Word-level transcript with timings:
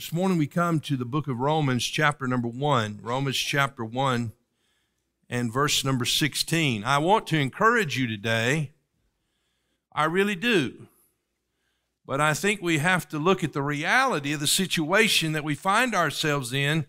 This 0.00 0.14
morning 0.14 0.38
we 0.38 0.46
come 0.46 0.80
to 0.80 0.96
the 0.96 1.04
book 1.04 1.28
of 1.28 1.40
Romans, 1.40 1.84
chapter 1.84 2.26
number 2.26 2.48
1. 2.48 3.00
Romans 3.02 3.36
chapter 3.36 3.84
1 3.84 4.32
and 5.28 5.52
verse 5.52 5.84
number 5.84 6.06
16. 6.06 6.84
I 6.84 6.96
want 6.96 7.26
to 7.26 7.36
encourage 7.36 7.98
you 7.98 8.06
today. 8.06 8.70
I 9.92 10.04
really 10.04 10.36
do. 10.36 10.86
But 12.06 12.18
I 12.18 12.32
think 12.32 12.62
we 12.62 12.78
have 12.78 13.10
to 13.10 13.18
look 13.18 13.44
at 13.44 13.52
the 13.52 13.60
reality 13.60 14.32
of 14.32 14.40
the 14.40 14.46
situation 14.46 15.32
that 15.32 15.44
we 15.44 15.54
find 15.54 15.94
ourselves 15.94 16.54
in 16.54 16.86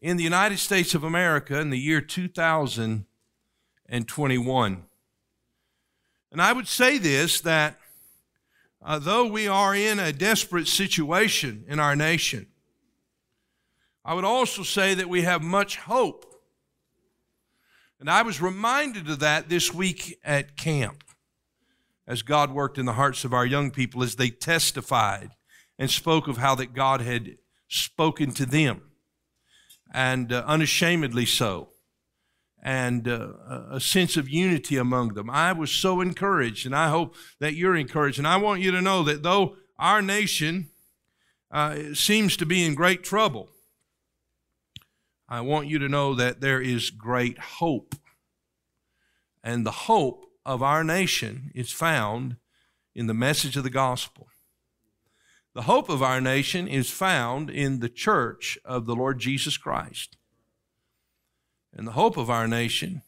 in 0.00 0.16
the 0.16 0.24
United 0.24 0.58
States 0.58 0.94
of 0.94 1.04
America 1.04 1.60
in 1.60 1.68
the 1.68 1.78
year 1.78 2.00
2021. 2.00 4.82
And 6.32 6.40
I 6.40 6.54
would 6.54 6.68
say 6.68 6.96
this 6.96 7.38
that 7.42 7.78
uh, 8.86 9.00
though 9.00 9.26
we 9.26 9.48
are 9.48 9.74
in 9.74 9.98
a 9.98 10.12
desperate 10.12 10.68
situation 10.68 11.64
in 11.66 11.80
our 11.80 11.96
nation, 11.96 12.46
I 14.04 14.14
would 14.14 14.24
also 14.24 14.62
say 14.62 14.94
that 14.94 15.08
we 15.08 15.22
have 15.22 15.42
much 15.42 15.76
hope. 15.76 16.24
And 17.98 18.08
I 18.08 18.22
was 18.22 18.40
reminded 18.40 19.10
of 19.10 19.18
that 19.18 19.48
this 19.48 19.74
week 19.74 20.20
at 20.22 20.56
camp 20.56 21.02
as 22.06 22.22
God 22.22 22.52
worked 22.52 22.78
in 22.78 22.86
the 22.86 22.92
hearts 22.92 23.24
of 23.24 23.34
our 23.34 23.44
young 23.44 23.72
people 23.72 24.04
as 24.04 24.14
they 24.14 24.30
testified 24.30 25.30
and 25.76 25.90
spoke 25.90 26.28
of 26.28 26.36
how 26.36 26.54
that 26.54 26.72
God 26.72 27.00
had 27.00 27.38
spoken 27.66 28.30
to 28.34 28.46
them 28.46 28.82
and 29.92 30.32
uh, 30.32 30.44
unashamedly 30.46 31.26
so 31.26 31.70
and 32.66 33.06
uh, 33.06 33.28
a 33.70 33.80
sense 33.80 34.16
of 34.16 34.28
unity 34.28 34.76
among 34.76 35.14
them. 35.14 35.30
I 35.30 35.52
was 35.52 35.70
so 35.70 36.00
encouraged, 36.00 36.66
and 36.66 36.74
I 36.74 36.88
hope 36.88 37.14
that 37.38 37.54
you're 37.54 37.76
encouraged. 37.76 38.18
And 38.18 38.26
I 38.26 38.38
want 38.38 38.60
you 38.60 38.72
to 38.72 38.82
know 38.82 39.04
that 39.04 39.22
though 39.22 39.54
our 39.78 40.02
nation 40.02 40.70
uh, 41.52 41.94
seems 41.94 42.36
to 42.38 42.44
be 42.44 42.66
in 42.66 42.74
great 42.74 43.04
trouble, 43.04 43.50
I 45.28 45.42
want 45.42 45.68
you 45.68 45.78
to 45.78 45.88
know 45.88 46.16
that 46.16 46.40
there 46.40 46.60
is 46.60 46.90
great 46.90 47.38
hope. 47.38 47.94
And 49.44 49.64
the 49.64 49.70
hope 49.70 50.26
of 50.44 50.60
our 50.60 50.82
nation 50.82 51.52
is 51.54 51.70
found 51.70 52.34
in 52.96 53.06
the 53.06 53.14
message 53.14 53.56
of 53.56 53.62
the 53.62 53.70
gospel. 53.70 54.26
The 55.54 55.62
hope 55.62 55.88
of 55.88 56.02
our 56.02 56.20
nation 56.20 56.66
is 56.66 56.90
found 56.90 57.48
in 57.48 57.78
the 57.78 57.88
church 57.88 58.58
of 58.64 58.86
the 58.86 58.96
Lord 58.96 59.20
Jesus 59.20 59.56
Christ. 59.56 60.16
And 61.76 61.86
the 61.86 61.92
hope 61.92 62.16
of 62.16 62.30
our 62.30 62.48
nation 62.48 63.02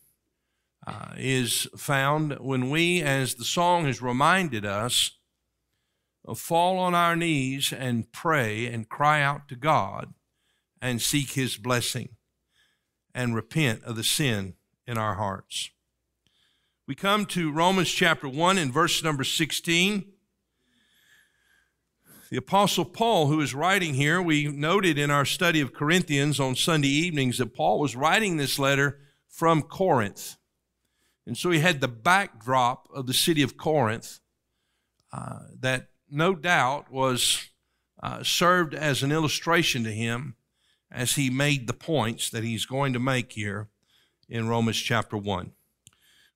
uh, 0.86 1.14
is 1.16 1.66
found 1.76 2.38
when 2.38 2.68
we, 2.68 3.00
as 3.00 3.34
the 3.34 3.44
song 3.44 3.86
has 3.86 4.02
reminded 4.02 4.66
us, 4.66 5.12
fall 6.36 6.78
on 6.78 6.94
our 6.94 7.16
knees 7.16 7.72
and 7.72 8.12
pray 8.12 8.66
and 8.66 8.88
cry 8.88 9.22
out 9.22 9.48
to 9.48 9.56
God 9.56 10.12
and 10.82 11.00
seek 11.00 11.32
His 11.32 11.56
blessing 11.56 12.10
and 13.14 13.34
repent 13.34 13.82
of 13.84 13.96
the 13.96 14.04
sin 14.04 14.54
in 14.86 14.98
our 14.98 15.14
hearts. 15.14 15.70
We 16.86 16.94
come 16.94 17.24
to 17.26 17.50
Romans 17.50 17.90
chapter 17.90 18.28
1 18.28 18.58
and 18.58 18.72
verse 18.72 19.02
number 19.02 19.24
16. 19.24 20.04
The 22.30 22.36
Apostle 22.36 22.84
Paul, 22.84 23.28
who 23.28 23.40
is 23.40 23.54
writing 23.54 23.94
here, 23.94 24.20
we 24.20 24.48
noted 24.48 24.98
in 24.98 25.10
our 25.10 25.24
study 25.24 25.62
of 25.62 25.72
Corinthians 25.72 26.38
on 26.38 26.56
Sunday 26.56 26.88
evenings 26.88 27.38
that 27.38 27.54
Paul 27.54 27.80
was 27.80 27.96
writing 27.96 28.36
this 28.36 28.58
letter 28.58 28.98
from 29.30 29.62
Corinth. 29.62 30.36
And 31.26 31.38
so 31.38 31.50
he 31.50 31.60
had 31.60 31.80
the 31.80 31.88
backdrop 31.88 32.86
of 32.92 33.06
the 33.06 33.14
city 33.14 33.40
of 33.42 33.56
Corinth 33.56 34.20
uh, 35.10 35.38
that 35.58 35.88
no 36.10 36.34
doubt 36.34 36.92
was 36.92 37.48
uh, 38.02 38.22
served 38.22 38.74
as 38.74 39.02
an 39.02 39.10
illustration 39.10 39.82
to 39.84 39.90
him 39.90 40.36
as 40.90 41.14
he 41.14 41.30
made 41.30 41.66
the 41.66 41.72
points 41.72 42.28
that 42.28 42.44
he's 42.44 42.66
going 42.66 42.92
to 42.92 42.98
make 42.98 43.32
here 43.32 43.68
in 44.28 44.48
Romans 44.48 44.76
chapter 44.76 45.16
1. 45.16 45.52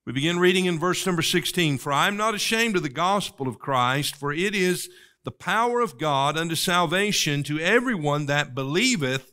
We 0.05 0.13
begin 0.13 0.39
reading 0.39 0.65
in 0.65 0.79
verse 0.79 1.05
number 1.05 1.21
16 1.21 1.77
For 1.77 1.93
I 1.93 2.07
am 2.07 2.17
not 2.17 2.33
ashamed 2.33 2.75
of 2.75 2.81
the 2.81 2.89
gospel 2.89 3.47
of 3.47 3.59
Christ, 3.59 4.15
for 4.15 4.33
it 4.33 4.55
is 4.55 4.89
the 5.23 5.31
power 5.31 5.79
of 5.79 5.97
God 5.97 6.37
unto 6.37 6.55
salvation 6.55 7.43
to 7.43 7.59
everyone 7.59 8.25
that 8.25 8.53
believeth, 8.53 9.31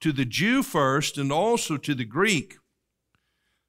to 0.00 0.12
the 0.12 0.24
Jew 0.24 0.62
first, 0.62 1.18
and 1.18 1.32
also 1.32 1.76
to 1.76 1.94
the 1.94 2.04
Greek. 2.04 2.56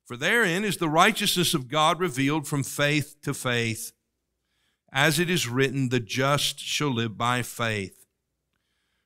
For 0.06 0.17
therein 0.17 0.63
is 0.63 0.78
the 0.78 0.89
righteousness 0.89 1.53
of 1.53 1.67
God 1.67 2.00
revealed 2.00 2.47
from 2.47 2.63
faith 2.63 3.16
to 3.23 3.34
faith. 3.34 3.94
As 4.91 5.17
it 5.19 5.29
is 5.29 5.47
written, 5.47 5.89
the 5.89 6.00
just 6.00 6.59
shall 6.59 6.94
live 6.94 7.17
by 7.17 7.41
faith. 7.41 8.05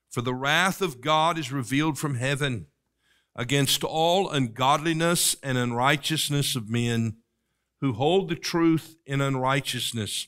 For 0.09 0.21
the 0.21 0.33
wrath 0.33 0.81
of 0.81 0.99
God 0.99 1.37
is 1.37 1.51
revealed 1.51 1.97
from 1.97 2.15
heaven 2.15 2.67
against 3.35 3.83
all 3.83 4.29
ungodliness 4.29 5.35
and 5.43 5.57
unrighteousness 5.57 6.55
of 6.55 6.69
men 6.69 7.17
who 7.81 7.93
hold 7.93 8.27
the 8.27 8.35
truth 8.35 8.95
in 9.05 9.21
unrighteousness. 9.21 10.27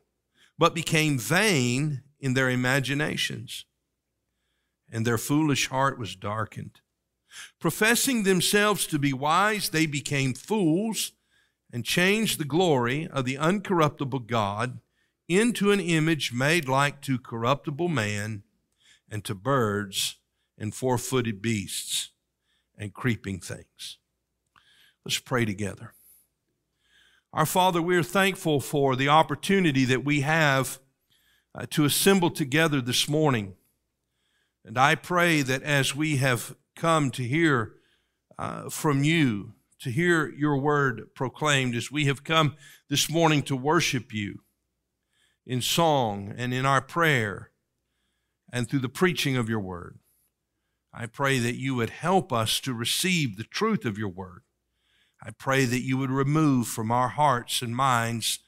but 0.57 0.75
became 0.75 1.17
vain 1.17 2.03
in 2.19 2.33
their 2.33 2.49
imaginations, 2.49 3.65
and 4.91 5.05
their 5.05 5.17
foolish 5.17 5.69
heart 5.69 5.97
was 5.97 6.15
darkened. 6.15 6.81
Professing 7.59 8.23
themselves 8.23 8.85
to 8.87 8.99
be 8.99 9.13
wise, 9.13 9.69
they 9.69 9.85
became 9.85 10.33
fools 10.33 11.13
and 11.71 11.85
changed 11.85 12.39
the 12.39 12.45
glory 12.45 13.07
of 13.07 13.25
the 13.25 13.35
uncorruptible 13.35 14.27
God 14.27 14.79
into 15.27 15.71
an 15.71 15.79
image 15.79 16.33
made 16.33 16.67
like 16.67 17.01
to 17.01 17.17
corruptible 17.17 17.87
man 17.87 18.43
and 19.09 19.23
to 19.23 19.33
birds 19.33 20.17
and 20.57 20.75
four 20.75 20.97
footed 20.97 21.41
beasts 21.41 22.09
and 22.77 22.93
creeping 22.93 23.39
things. 23.39 23.97
Let's 25.05 25.19
pray 25.19 25.45
together. 25.45 25.93
Our 27.33 27.45
Father, 27.45 27.81
we 27.81 27.95
are 27.95 28.03
thankful 28.03 28.59
for 28.59 28.97
the 28.97 29.07
opportunity 29.07 29.85
that 29.85 30.03
we 30.03 30.19
have 30.19 30.79
uh, 31.55 31.65
to 31.69 31.85
assemble 31.85 32.29
together 32.29 32.81
this 32.81 33.07
morning. 33.07 33.55
And 34.65 34.77
I 34.77 34.95
pray 34.95 35.41
that 35.41 35.63
as 35.63 35.95
we 35.95 36.17
have 36.17 36.57
come 36.75 37.09
to 37.11 37.23
hear 37.23 37.75
uh, 38.37 38.69
from 38.69 39.05
you, 39.05 39.53
to 39.79 39.91
hear 39.91 40.27
your 40.27 40.57
word 40.57 41.15
proclaimed, 41.15 41.73
as 41.73 41.89
we 41.89 42.03
have 42.07 42.25
come 42.25 42.57
this 42.89 43.09
morning 43.09 43.43
to 43.43 43.55
worship 43.55 44.13
you 44.13 44.41
in 45.45 45.61
song 45.61 46.33
and 46.35 46.53
in 46.53 46.65
our 46.65 46.81
prayer 46.81 47.51
and 48.51 48.69
through 48.69 48.79
the 48.79 48.89
preaching 48.89 49.37
of 49.37 49.47
your 49.47 49.61
word, 49.61 49.99
I 50.93 51.05
pray 51.05 51.39
that 51.39 51.55
you 51.55 51.75
would 51.75 51.91
help 51.91 52.33
us 52.33 52.59
to 52.59 52.73
receive 52.73 53.37
the 53.37 53.45
truth 53.45 53.85
of 53.85 53.97
your 53.97 54.09
word. 54.09 54.41
I 55.23 55.31
pray 55.31 55.65
that 55.65 55.81
you 55.81 55.97
would 55.97 56.09
remove 56.09 56.67
from 56.67 56.91
our 56.91 57.09
hearts 57.09 57.61
and 57.61 57.75
minds 57.75 58.39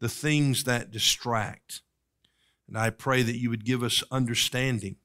the 0.00 0.08
things 0.08 0.64
that 0.64 0.90
distract. 0.90 1.82
And 2.68 2.78
I 2.78 2.90
pray 2.90 3.22
that 3.22 3.38
you 3.38 3.50
would 3.50 3.64
give 3.64 3.82
us 3.82 4.04
understanding. 4.12 4.96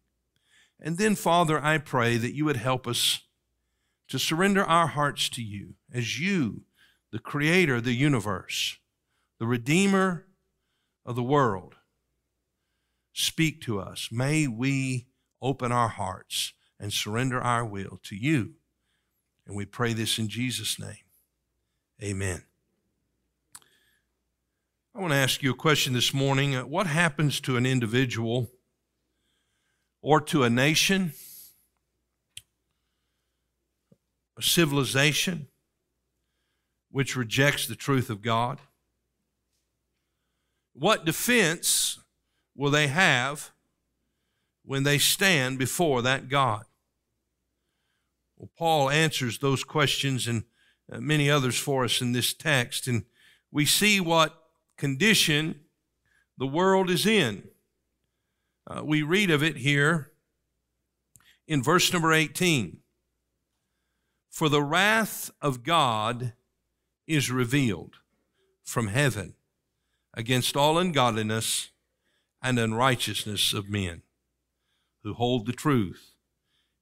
And 0.80 0.98
then, 0.98 1.16
Father, 1.16 1.60
I 1.60 1.80
pray 1.80 2.18
that 2.18 2.36
you 2.36 2.46
would 2.46 2.58
help 2.58 2.88
us 2.88 3.22
to 4.08 4.20
surrender 4.20 4.64
our 4.64 4.88
hearts 4.88 5.30
to 5.30 5.42
you 5.42 5.76
as 5.92 6.20
you, 6.20 6.62
the 7.12 7.20
creator 7.20 7.76
of 7.76 7.86
the 7.86 7.94
universe, 7.94 8.78
the 9.40 9.48
redeemer 9.48 10.28
of 11.06 11.16
the 11.16 11.24
world, 11.24 11.76
speak 13.14 13.62
to 13.62 13.80
us. 13.80 14.10
May 14.12 14.46
we 14.46 15.08
open 15.42 15.72
our 15.72 15.90
hearts 15.90 16.54
and 16.80 16.94
surrender 16.94 17.42
our 17.42 17.66
will 17.66 18.00
to 18.04 18.16
you. 18.16 18.54
And 19.48 19.56
we 19.56 19.66
pray 19.66 19.94
this 19.94 20.20
in 20.20 20.28
Jesus' 20.28 20.80
name. 20.80 21.05
Amen. 22.04 22.44
I 24.94 25.00
want 25.00 25.12
to 25.14 25.18
ask 25.18 25.42
you 25.42 25.52
a 25.52 25.56
question 25.56 25.94
this 25.94 26.14
morning. 26.14 26.54
What 26.54 26.88
happens 26.88 27.40
to 27.42 27.56
an 27.56 27.66
individual 27.66 28.52
or 30.02 30.20
to 30.22 30.44
a 30.44 30.50
nation, 30.50 31.14
a 34.38 34.42
civilization, 34.42 35.48
which 36.92 37.16
rejects 37.16 37.66
the 37.66 37.76
truth 37.76 38.10
of 38.10 38.22
God? 38.22 38.60
What 40.74 41.06
defense 41.06 42.00
will 42.56 42.72
they 42.72 42.88
have 42.88 43.52
when 44.66 44.84
they 44.84 44.98
stand 44.98 45.60
before 45.60 46.02
that 46.02 46.28
God? 46.28 46.66
Well, 48.36 48.50
Paul 48.58 48.90
answers 48.90 49.40
those 49.40 49.64
questions 49.64 50.28
uh, 50.28 50.42
many 50.90 51.30
others 51.30 51.58
for 51.58 51.84
us 51.84 52.02
in 52.02 52.12
this 52.12 52.34
text, 52.34 52.88
and 52.88 53.06
we 53.52 53.66
see 53.66 54.00
what 54.00 54.44
condition 54.78 55.62
the 56.38 56.48
world 56.48 56.90
is 56.90 57.06
in. 57.06 57.48
Uh, 58.68 58.84
we 58.84 59.02
read 59.02 59.30
of 59.30 59.44
it 59.44 59.58
here 59.58 60.12
in 61.48 61.64
verse 61.64 61.92
number 61.94 62.12
18. 62.12 62.80
For 64.30 64.50
the 64.50 64.64
wrath 64.64 65.32
of 65.42 65.64
God 65.64 66.34
is 67.08 67.32
revealed 67.32 67.98
from 68.64 68.88
heaven 68.88 69.36
against 70.14 70.58
all 70.58 70.78
ungodliness 70.78 71.70
and 72.42 72.60
unrighteousness 72.60 73.54
of 73.54 73.70
men 73.70 74.02
who 75.04 75.14
hold 75.14 75.46
the 75.46 75.54
truth 75.54 76.12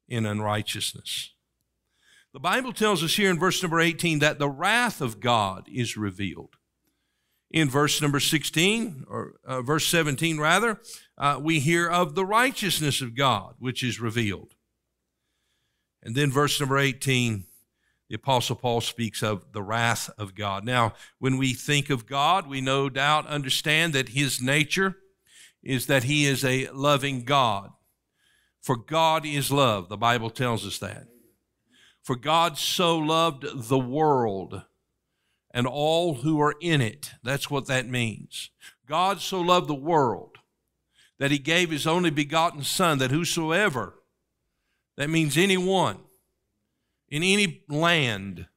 in 0.07 0.25
unrighteousness. 0.25 1.32
The 2.33 2.39
Bible 2.39 2.74
tells 2.74 3.03
us 3.03 3.15
here 3.15 3.30
in 3.30 3.38
verse 3.38 3.62
number 3.62 3.80
18 3.80 4.19
that 4.19 4.39
the 4.39 4.50
wrath 4.50 5.01
of 5.01 5.19
God 5.19 5.68
is 5.71 5.95
revealed. 5.95 6.56
In 7.51 7.69
verse 7.69 8.01
number 8.01 8.19
16, 8.19 9.06
or 9.07 9.35
uh, 9.45 9.62
verse 9.62 9.85
17 9.85 10.39
rather, 10.39 10.81
uh, 11.19 11.39
we 11.39 11.59
hear 11.59 11.88
of 11.88 12.15
the 12.15 12.25
righteousness 12.25 13.01
of 13.01 13.15
God, 13.15 13.53
which 13.59 13.83
is 13.83 14.00
revealed. 14.00 14.56
And 16.01 16.15
then 16.15 16.31
verse 16.31 16.59
number 16.59 16.80
18, 16.80 17.45
the 18.09 18.15
Apostle 18.15 18.56
Paul 18.56 18.81
speaks 18.81 19.21
of 19.21 19.53
the 19.53 19.62
wrath 19.62 20.09
of 20.18 20.33
God. 20.33 20.65
Now, 20.65 20.94
when 21.19 21.38
we 21.38 21.53
think 21.53 21.91
of 21.91 22.07
God, 22.07 22.47
we 22.47 22.62
no 22.62 22.89
doubt 22.89 23.27
understand 23.27 23.94
that 23.94 24.09
his 24.09 24.41
nature 24.41 24.97
is 25.62 25.85
that 25.85 26.06
he 26.06 26.25
is 26.25 26.44
a 26.44 26.68
loving 26.69 27.25
God. 27.25 27.69
For 28.59 28.75
God 28.75 29.24
is 29.24 29.51
love, 29.51 29.88
the 29.88 29.97
Bible 29.97 30.31
tells 30.31 30.65
us 30.65 30.80
that. 30.80 31.12
For 32.03 32.17
God 32.17 32.57
so 32.57 32.97
loved 32.97 33.45
the 33.69 33.79
world 33.79 34.61
and 35.51 35.65
all 35.65 36.15
who 36.15 36.41
are 36.41 36.55
in 36.59 36.81
it. 36.81 37.11
That's 37.23 37.50
what 37.50 37.67
that 37.67 37.88
means. 37.88 38.50
God 38.88 39.21
so 39.21 39.39
loved 39.39 39.69
the 39.69 39.73
world 39.73 40.38
that 41.17 41.31
he 41.31 41.39
gave 41.39 41.71
his 41.71 41.88
only 41.88 42.09
begotten 42.09 42.63
Son, 42.63 42.97
that 42.97 43.11
whosoever, 43.11 43.94
that 44.97 45.09
means 45.09 45.38
anyone, 45.38 46.00
in 47.07 47.23
any 47.23 47.63
land, 47.69 48.47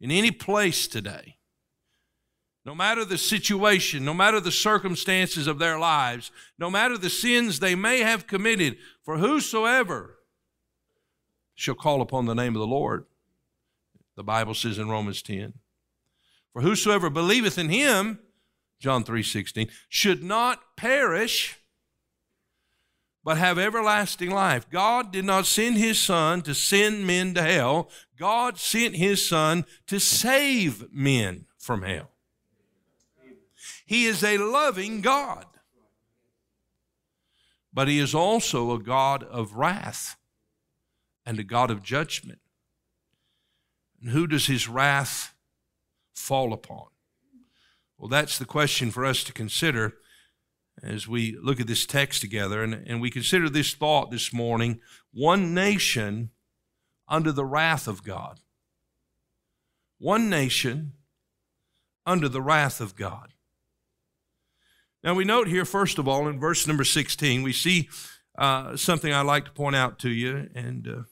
in 0.00 0.10
any 0.10 0.32
place 0.32 0.88
today, 0.88 1.36
no 2.64 2.74
matter 2.74 3.04
the 3.04 3.18
situation, 3.18 4.04
no 4.04 4.14
matter 4.14 4.40
the 4.40 4.50
circumstances 4.50 5.46
of 5.46 5.58
their 5.58 5.78
lives, 5.78 6.32
no 6.58 6.70
matter 6.70 6.98
the 6.98 7.10
sins 7.10 7.60
they 7.60 7.74
may 7.74 8.00
have 8.00 8.26
committed, 8.26 8.78
for 9.02 9.18
whosoever 9.18 10.18
shall 11.54 11.74
call 11.74 12.00
upon 12.00 12.26
the 12.26 12.34
name 12.34 12.54
of 12.54 12.60
the 12.60 12.66
Lord, 12.66 13.06
the 14.16 14.24
Bible 14.24 14.54
says 14.54 14.78
in 14.78 14.88
Romans 14.88 15.22
10, 15.22 15.54
for 16.52 16.62
whosoever 16.62 17.10
believeth 17.10 17.58
in 17.58 17.68
him, 17.68 18.20
John 18.78 19.04
3:16, 19.04 19.70
should 19.88 20.22
not 20.22 20.76
perish 20.76 21.56
but 23.24 23.38
have 23.38 23.58
everlasting 23.58 24.30
life. 24.30 24.68
God 24.68 25.10
did 25.10 25.24
not 25.24 25.46
send 25.46 25.78
his 25.78 25.98
son 25.98 26.42
to 26.42 26.54
send 26.54 27.06
men 27.06 27.32
to 27.34 27.42
hell. 27.42 27.90
God 28.18 28.58
sent 28.58 28.96
his 28.96 29.26
son 29.26 29.64
to 29.86 29.98
save 29.98 30.92
men 30.92 31.46
from 31.56 31.82
hell. 31.82 32.10
He 33.86 34.04
is 34.04 34.22
a 34.22 34.36
loving 34.36 35.00
God. 35.00 35.46
But 37.72 37.88
he 37.88 37.98
is 37.98 38.14
also 38.14 38.72
a 38.72 38.78
God 38.78 39.24
of 39.24 39.54
wrath 39.54 40.16
and 41.26 41.38
a 41.38 41.44
God 41.44 41.70
of 41.70 41.82
judgment. 41.82 42.40
And 44.00 44.10
who 44.10 44.26
does 44.26 44.46
his 44.46 44.68
wrath 44.68 45.34
fall 46.14 46.52
upon? 46.52 46.88
Well, 47.98 48.08
that's 48.08 48.38
the 48.38 48.44
question 48.44 48.90
for 48.90 49.04
us 49.04 49.24
to 49.24 49.32
consider 49.32 49.94
as 50.82 51.06
we 51.06 51.36
look 51.40 51.60
at 51.60 51.66
this 51.66 51.86
text 51.86 52.20
together 52.20 52.62
and, 52.62 52.74
and 52.74 53.00
we 53.00 53.10
consider 53.10 53.48
this 53.48 53.72
thought 53.74 54.10
this 54.10 54.32
morning 54.32 54.80
one 55.12 55.54
nation 55.54 56.30
under 57.08 57.32
the 57.32 57.44
wrath 57.44 57.86
of 57.86 58.02
God. 58.02 58.40
One 59.98 60.28
nation 60.28 60.92
under 62.04 62.28
the 62.28 62.42
wrath 62.42 62.80
of 62.80 62.96
God. 62.96 63.32
Now, 65.02 65.14
we 65.14 65.24
note 65.24 65.48
here, 65.48 65.64
first 65.64 65.98
of 65.98 66.08
all, 66.08 66.26
in 66.28 66.40
verse 66.40 66.66
number 66.66 66.84
16, 66.84 67.42
we 67.42 67.52
see 67.52 67.88
uh, 68.38 68.76
something 68.76 69.12
I'd 69.12 69.26
like 69.26 69.44
to 69.44 69.50
point 69.52 69.76
out 69.76 69.98
to 70.00 70.10
you, 70.10 70.48
and 70.54 70.88
uh, 70.88 71.02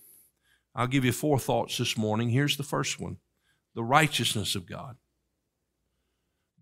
I'll 0.75 0.87
give 0.87 1.05
you 1.05 1.13
four 1.13 1.39
thoughts 1.39 1.79
this 1.79 1.99
morning. 1.99 2.31
Here's 2.31 2.57
the 2.57 2.63
first 2.63 3.01
one 3.01 3.19
the 3.75 3.85
righteousness 3.85 4.55
of 4.55 4.67
God. 4.67 4.97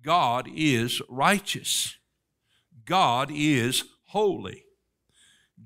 God 0.03 0.49
is 0.55 1.03
righteous. 1.09 1.97
God 2.85 3.31
is 3.33 3.85
holy. 4.07 4.65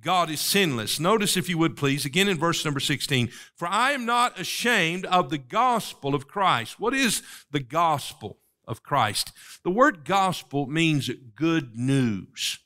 God 0.00 0.28
is 0.28 0.40
sinless. 0.40 0.98
Notice, 0.98 1.36
if 1.36 1.48
you 1.48 1.56
would 1.58 1.76
please, 1.76 2.04
again 2.04 2.28
in 2.28 2.38
verse 2.38 2.64
number 2.64 2.80
16, 2.80 3.30
for 3.54 3.68
I 3.68 3.92
am 3.92 4.04
not 4.04 4.38
ashamed 4.38 5.06
of 5.06 5.30
the 5.30 5.38
gospel 5.38 6.14
of 6.14 6.26
Christ. 6.26 6.80
What 6.80 6.94
is 6.94 7.22
the 7.50 7.60
gospel 7.60 8.38
of 8.66 8.82
Christ? 8.82 9.32
The 9.62 9.70
word 9.70 10.04
gospel 10.04 10.66
means 10.66 11.10
good 11.36 11.76
news. 11.76 12.58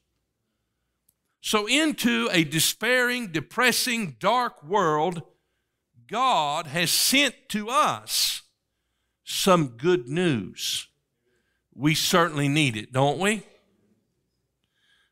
So, 1.41 1.67
into 1.67 2.29
a 2.33 2.45
despairing, 2.45 3.29
depressing, 3.29 4.17
dark 4.19 4.65
world, 4.65 5.23
God 6.09 6.67
has 6.67 6.91
sent 6.91 7.35
to 7.51 7.69
us 7.69 8.43
some 9.25 9.69
good 9.77 10.09
news 10.09 10.89
we 11.79 11.95
certainly 11.95 12.49
need 12.49 12.77
it, 12.77 12.93
don't 12.93 13.21
we? 13.21 13.45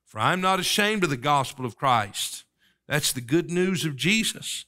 For 0.05 0.19
I'm 0.19 0.41
not 0.41 0.59
ashamed 0.59 1.05
of 1.05 1.11
the 1.11 1.17
gospel 1.17 1.65
of 1.65 1.76
Christ. 1.76 2.45
That's 2.88 3.12
the 3.12 3.21
good 3.21 3.50
news 3.50 3.85
of 3.85 3.95
Jesus. 3.95 4.65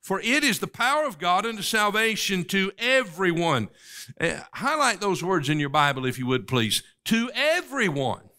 For 0.00 0.20
it 0.20 0.44
is 0.44 0.60
the 0.60 0.68
power 0.68 1.04
of 1.04 1.18
God 1.18 1.44
unto 1.44 1.62
salvation 1.62 2.44
to 2.44 2.70
everyone. 2.78 3.70
Uh, 4.20 4.40
highlight 4.54 5.00
those 5.00 5.22
words 5.22 5.48
in 5.48 5.58
your 5.58 5.68
Bible, 5.68 6.06
if 6.06 6.16
you 6.16 6.26
would, 6.26 6.46
please. 6.46 6.84
To 7.06 7.30
everyone. 7.34 8.29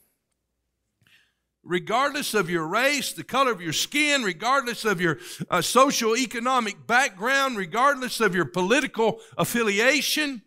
Regardless 1.63 2.33
of 2.33 2.49
your 2.49 2.65
race, 2.65 3.13
the 3.13 3.23
color 3.23 3.51
of 3.51 3.61
your 3.61 3.73
skin, 3.73 4.23
regardless 4.23 4.83
of 4.83 4.99
your 4.99 5.19
uh, 5.49 5.61
social 5.61 6.17
economic 6.17 6.87
background, 6.87 7.55
regardless 7.55 8.19
of 8.19 8.33
your 8.33 8.45
political 8.45 9.19
affiliation, 9.37 10.41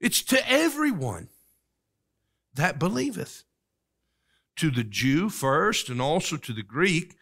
it's 0.00 0.22
to 0.22 0.48
everyone 0.48 1.28
that 2.54 2.78
believeth. 2.78 3.44
To 4.56 4.70
the 4.70 4.84
Jew 4.84 5.30
first, 5.30 5.88
and 5.88 6.00
also 6.00 6.36
to 6.36 6.52
the 6.52 6.62
Greek, 6.62 7.16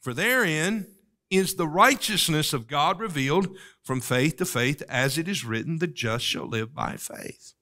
for 0.00 0.12
therein 0.12 0.86
is 1.30 1.54
the 1.54 1.66
righteousness 1.66 2.52
of 2.52 2.68
God 2.68 3.00
revealed 3.00 3.56
from 3.82 4.00
faith 4.00 4.36
to 4.36 4.44
faith, 4.44 4.82
as 4.88 5.16
it 5.16 5.26
is 5.26 5.44
written, 5.44 5.78
the 5.78 5.86
just 5.86 6.24
shall 6.24 6.46
live 6.46 6.74
by 6.74 6.96
faith. 6.96 7.54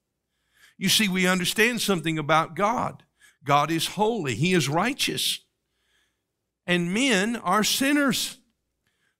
You 0.77 0.89
see, 0.89 1.07
we 1.07 1.25
understand 1.25 1.81
something 1.81 2.19
about 2.19 2.55
God. 2.55 3.03
God 3.45 3.71
is 3.71 3.87
holy, 3.87 4.35
He 4.35 4.53
is 4.53 4.69
righteous, 4.69 5.39
and 6.65 6.93
men 6.93 7.35
are 7.35 7.63
sinners 7.63 8.37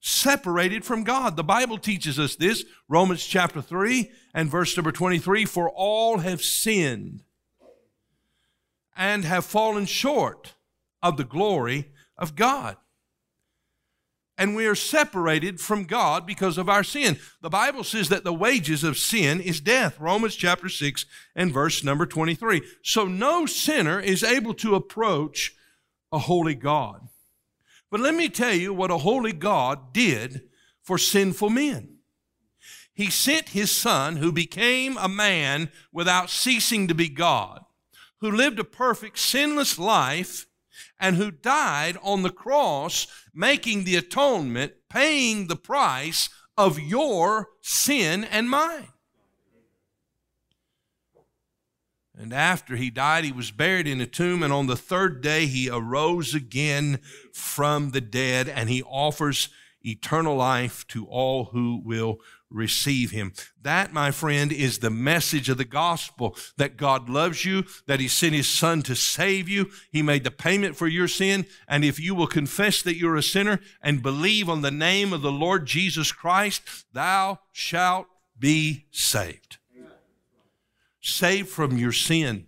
separated 0.00 0.84
from 0.84 1.02
God. 1.02 1.36
The 1.36 1.44
Bible 1.44 1.78
teaches 1.78 2.18
us 2.18 2.36
this, 2.36 2.64
Romans 2.88 3.24
chapter 3.24 3.62
3 3.62 4.10
and 4.34 4.50
verse 4.50 4.76
number 4.76 4.92
23 4.92 5.44
For 5.46 5.70
all 5.70 6.18
have 6.18 6.42
sinned 6.42 7.22
and 8.96 9.24
have 9.24 9.44
fallen 9.44 9.86
short 9.86 10.54
of 11.02 11.16
the 11.16 11.24
glory 11.24 11.90
of 12.16 12.36
God. 12.36 12.76
And 14.36 14.56
we 14.56 14.66
are 14.66 14.74
separated 14.74 15.60
from 15.60 15.84
God 15.84 16.26
because 16.26 16.58
of 16.58 16.68
our 16.68 16.82
sin. 16.82 17.18
The 17.40 17.50
Bible 17.50 17.84
says 17.84 18.08
that 18.08 18.24
the 18.24 18.34
wages 18.34 18.82
of 18.82 18.98
sin 18.98 19.40
is 19.40 19.60
death. 19.60 19.98
Romans 20.00 20.34
chapter 20.34 20.68
6 20.68 21.06
and 21.36 21.52
verse 21.52 21.84
number 21.84 22.04
23. 22.04 22.62
So 22.82 23.04
no 23.06 23.46
sinner 23.46 24.00
is 24.00 24.24
able 24.24 24.54
to 24.54 24.74
approach 24.74 25.54
a 26.10 26.18
holy 26.18 26.56
God. 26.56 27.08
But 27.90 28.00
let 28.00 28.14
me 28.16 28.28
tell 28.28 28.54
you 28.54 28.74
what 28.74 28.90
a 28.90 28.98
holy 28.98 29.32
God 29.32 29.92
did 29.92 30.48
for 30.82 30.98
sinful 30.98 31.50
men. 31.50 31.98
He 32.92 33.10
sent 33.10 33.50
his 33.50 33.70
son, 33.72 34.16
who 34.16 34.30
became 34.32 34.96
a 34.96 35.08
man 35.08 35.70
without 35.92 36.30
ceasing 36.30 36.86
to 36.88 36.94
be 36.94 37.08
God, 37.08 37.64
who 38.20 38.30
lived 38.30 38.58
a 38.58 38.64
perfect, 38.64 39.18
sinless 39.18 39.78
life, 39.78 40.46
and 41.04 41.16
who 41.16 41.30
died 41.30 41.98
on 42.02 42.22
the 42.22 42.30
cross, 42.30 43.06
making 43.34 43.84
the 43.84 43.94
atonement, 43.94 44.72
paying 44.88 45.48
the 45.48 45.56
price 45.56 46.30
of 46.56 46.80
your 46.80 47.50
sin 47.60 48.24
and 48.24 48.48
mine. 48.48 48.88
And 52.16 52.32
after 52.32 52.76
he 52.76 52.88
died, 52.88 53.24
he 53.24 53.32
was 53.32 53.50
buried 53.50 53.86
in 53.86 54.00
a 54.00 54.06
tomb, 54.06 54.42
and 54.42 54.50
on 54.50 54.66
the 54.66 54.78
third 54.78 55.20
day 55.20 55.44
he 55.44 55.68
arose 55.68 56.34
again 56.34 57.00
from 57.34 57.90
the 57.90 58.00
dead, 58.00 58.48
and 58.48 58.70
he 58.70 58.82
offers 58.84 59.50
eternal 59.82 60.36
life 60.36 60.86
to 60.86 61.04
all 61.04 61.50
who 61.52 61.82
will 61.84 62.18
receive 62.54 63.10
him. 63.10 63.32
That, 63.60 63.92
my 63.92 64.10
friend, 64.10 64.52
is 64.52 64.78
the 64.78 64.90
message 64.90 65.48
of 65.48 65.58
the 65.58 65.64
gospel 65.64 66.36
that 66.56 66.76
God 66.76 67.08
loves 67.08 67.44
you, 67.44 67.64
that 67.86 68.00
he 68.00 68.08
sent 68.08 68.34
his 68.34 68.48
son 68.48 68.82
to 68.82 68.94
save 68.94 69.48
you. 69.48 69.70
He 69.90 70.02
made 70.02 70.24
the 70.24 70.30
payment 70.30 70.76
for 70.76 70.86
your 70.86 71.08
sin. 71.08 71.46
And 71.68 71.84
if 71.84 71.98
you 71.98 72.14
will 72.14 72.26
confess 72.26 72.80
that 72.82 72.96
you're 72.96 73.16
a 73.16 73.22
sinner 73.22 73.60
and 73.82 74.02
believe 74.02 74.48
on 74.48 74.62
the 74.62 74.70
name 74.70 75.12
of 75.12 75.22
the 75.22 75.32
Lord 75.32 75.66
Jesus 75.66 76.12
Christ, 76.12 76.62
thou 76.92 77.40
shalt 77.52 78.06
be 78.38 78.86
saved 78.90 79.58
saved 81.04 81.50
from 81.50 81.76
your 81.76 81.92
sin, 81.92 82.46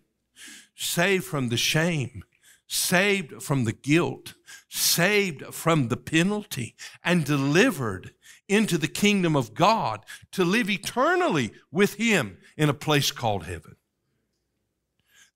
saved 0.75 1.25
from 1.25 1.51
the 1.51 1.59
shame, 1.59 2.25
saved 2.67 3.43
from 3.43 3.65
the 3.65 3.73
guilt, 3.73 4.35
saved 4.69 5.45
from 5.55 5.89
the 5.89 5.97
penalty, 5.97 6.75
and 7.05 7.25
delivered 7.25 8.13
into 8.49 8.79
the 8.79 8.89
kingdom 8.89 9.37
of 9.37 9.55
God 9.55 10.05
to 10.33 10.45
live 10.45 10.71
eternally 10.71 11.53
with 11.71 11.95
Him 11.95 12.39
in 12.57 12.69
a 12.69 12.75
place 12.75 13.11
called 13.11 13.45
heaven. 13.45 13.77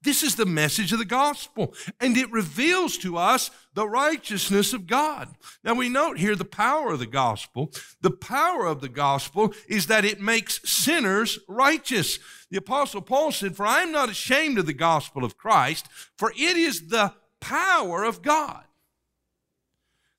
This 0.03 0.23
is 0.23 0.37
the 0.37 0.47
message 0.47 0.93
of 0.93 0.99
the 0.99 1.05
gospel, 1.05 1.75
and 2.01 2.17
it 2.17 2.33
reveals 2.33 2.97
to 2.99 3.19
us 3.19 3.51
the 3.75 3.87
righteousness 3.87 4.73
of 4.73 4.87
God. 4.87 5.29
Now 5.63 5.75
we 5.75 5.91
note 5.91 6.19
here 6.19 6.35
the 6.35 6.45
power 6.45 6.93
of 6.93 7.01
the 7.01 7.07
gospel. 7.07 7.71
The 8.01 8.11
power 8.11 8.67
of 8.67 8.81
the 8.81 8.89
gospel 8.89 9.53
is 9.69 9.89
that 9.89 10.07
it 10.07 10.19
makes 10.19 10.61
sinners 10.69 11.39
righteous. 11.47 12.19
The 12.51 12.57
apostle 12.57 13.03
Paul 13.03 13.31
said, 13.31 13.57
For 13.57 13.67
I 13.67 13.83
am 13.83 13.93
not 13.93 14.09
ashamed 14.09 14.59
of 14.59 14.65
the 14.65 14.73
gospel 14.73 15.23
of 15.23 15.37
Christ, 15.37 15.87
for 16.17 16.31
it 16.31 16.57
is 16.57 16.89
the 16.89 17.13
power 17.41 18.03
of 18.03 18.23
God. 18.23 18.65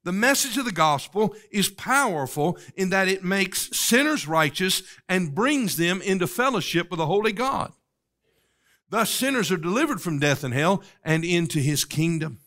The 0.03 0.11
message 0.11 0.57
of 0.57 0.65
the 0.65 0.71
gospel 0.71 1.35
is 1.51 1.69
powerful 1.69 2.57
in 2.75 2.89
that 2.89 3.07
it 3.07 3.23
makes 3.23 3.75
sinners 3.77 4.27
righteous 4.27 4.81
and 5.07 5.35
brings 5.35 5.77
them 5.77 6.01
into 6.01 6.25
fellowship 6.25 6.89
with 6.89 6.97
the 6.97 7.05
Holy 7.05 7.31
God. 7.31 7.71
Thus, 8.89 9.09
sinners 9.09 9.51
are 9.51 9.57
delivered 9.57 10.01
from 10.01 10.19
death 10.19 10.43
and 10.43 10.53
hell 10.53 10.83
and 11.03 11.23
into 11.23 11.59
his 11.59 11.85
kingdom. 11.85 12.39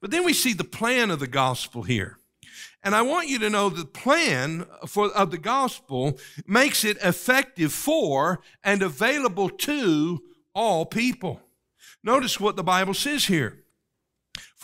But 0.00 0.12
then 0.12 0.24
we 0.24 0.32
see 0.32 0.52
the 0.52 0.64
plan 0.64 1.10
of 1.10 1.18
the 1.18 1.26
gospel 1.26 1.82
here. 1.82 2.18
And 2.82 2.94
I 2.94 3.02
want 3.02 3.28
you 3.28 3.38
to 3.40 3.50
know 3.50 3.70
the 3.70 3.84
plan 3.84 4.66
for, 4.86 5.08
of 5.08 5.30
the 5.30 5.38
gospel 5.38 6.18
makes 6.46 6.84
it 6.84 6.98
effective 7.02 7.72
for 7.72 8.40
and 8.62 8.82
available 8.82 9.48
to 9.48 10.22
all 10.54 10.86
people. 10.86 11.40
Notice 12.02 12.38
what 12.38 12.56
the 12.56 12.62
Bible 12.62 12.94
says 12.94 13.24
here. 13.24 13.63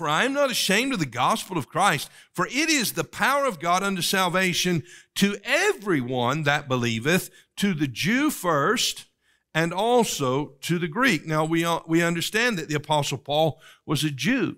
For 0.01 0.09
I 0.09 0.25
am 0.25 0.33
not 0.33 0.51
ashamed 0.51 0.95
of 0.95 0.99
the 0.99 1.05
gospel 1.05 1.59
of 1.59 1.69
Christ, 1.69 2.09
for 2.33 2.47
it 2.47 2.71
is 2.71 2.93
the 2.93 3.05
power 3.05 3.45
of 3.45 3.61
God 3.61 3.83
unto 3.83 4.01
salvation 4.01 4.83
to 5.17 5.37
everyone 5.45 6.45
that 6.45 6.69
believeth, 6.69 7.29
to 7.59 7.75
the 7.75 7.87
Jew 7.87 8.31
first, 8.31 9.05
and 9.53 9.75
also 9.75 10.55
to 10.63 10.79
the 10.79 10.89
Greek. 10.89 11.27
Now, 11.27 11.45
we, 11.45 11.67
uh, 11.67 11.81
we 11.87 12.03
understand 12.03 12.57
that 12.57 12.71
the 12.71 12.77
Apostle 12.77 13.19
Paul 13.19 13.61
was 13.85 14.03
a 14.03 14.11
Jew. 14.11 14.57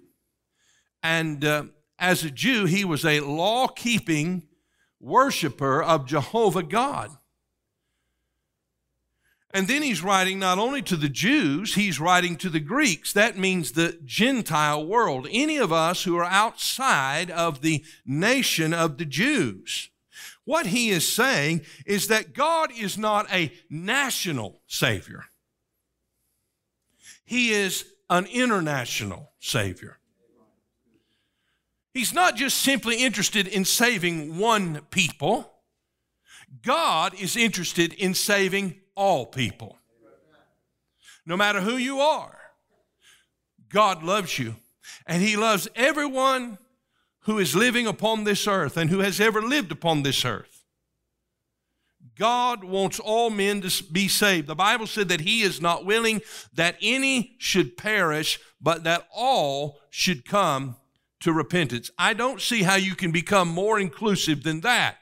And 1.03 1.45
uh, 1.45 1.65
as 1.99 2.23
a 2.23 2.31
Jew, 2.31 2.67
he 2.67 2.85
was 2.85 3.05
a 3.05 3.19
law 3.19 3.67
keeping 3.67 4.47
worshiper 5.01 5.83
of 5.83 6.07
Jehovah 6.07 6.63
God. 6.63 7.11
And 9.55 9.69
then 9.69 9.83
he's 9.83 10.03
writing 10.03 10.39
not 10.39 10.59
only 10.59 10.81
to 10.83 10.97
the 10.97 11.11
Jews, 11.11 11.75
he's 11.75 12.01
writing 12.01 12.37
to 12.37 12.49
the 12.49 12.61
Greeks. 12.61 13.13
That 13.13 13.37
means 13.37 13.73
the 13.73 13.99
Gentile 14.05 14.87
world. 14.87 15.29
Any 15.31 15.59
of 15.59 15.73
us 15.73 16.05
who 16.05 16.17
are 16.17 16.25
outside 16.25 17.31
of 17.31 17.61
the 17.61 17.85
nation 18.07 18.73
of 18.73 18.97
the 18.97 19.05
Jews. 19.05 19.91
What 20.45 20.67
he 20.67 20.91
is 20.91 21.11
saying 21.13 21.63
is 21.87 22.09
that 22.09 22.33
God 22.35 22.71
is 22.77 22.97
not 22.97 23.33
a 23.33 23.53
national 23.69 24.63
Savior, 24.67 25.25
He 27.25 27.53
is 27.53 27.85
an 28.09 28.27
international 28.27 29.33
Savior. 29.39 29.99
He's 31.95 32.15
not 32.15 32.37
just 32.37 32.57
simply 32.57 33.05
interested 33.05 33.47
in 33.47 33.67
saving 33.67 34.39
one 34.39 34.81
people. 34.91 35.53
God 36.63 37.13
is 37.15 37.37
interested 37.37 37.93
in 37.93 38.15
saving 38.15 38.82
all 38.95 39.27
people. 39.27 39.79
No 41.25 41.37
matter 41.37 41.61
who 41.61 41.77
you 41.77 42.01
are, 42.01 42.39
God 43.69 44.03
loves 44.03 44.39
you. 44.39 44.57
And 45.07 45.23
He 45.23 45.37
loves 45.37 45.69
everyone 45.75 46.59
who 47.21 47.39
is 47.39 47.55
living 47.55 47.87
upon 47.87 48.25
this 48.25 48.47
earth 48.47 48.77
and 48.77 48.91
who 48.91 49.01
has 49.01 49.21
ever 49.21 49.41
lived 49.41 49.73
upon 49.73 50.03
this 50.03 50.25
earth. 50.25 50.65
God 52.19 52.65
wants 52.65 53.01
all 53.01 53.31
men 53.31 53.63
to 53.63 53.85
be 53.85 54.09
saved. 54.09 54.47
The 54.47 54.55
Bible 54.55 54.87
said 54.87 55.09
that 55.09 55.21
He 55.21 55.43
is 55.43 55.61
not 55.61 55.87
willing 55.87 56.21
that 56.53 56.77
any 56.83 57.37
should 57.39 57.77
perish, 57.77 58.39
but 58.61 58.85
that 58.85 59.07
all 59.15 59.81
should 59.91 60.25
come 60.25 60.77
to 61.23 61.33
repentance. 61.33 61.91
I 61.97 62.15
don't 62.15 62.41
see 62.41 62.63
how 62.63 62.75
you 62.75 62.95
can 62.95 63.13
become 63.13 63.49
more 63.49 63.79
inclusive 63.79 64.43
than 64.43 64.61
that. 64.61 64.99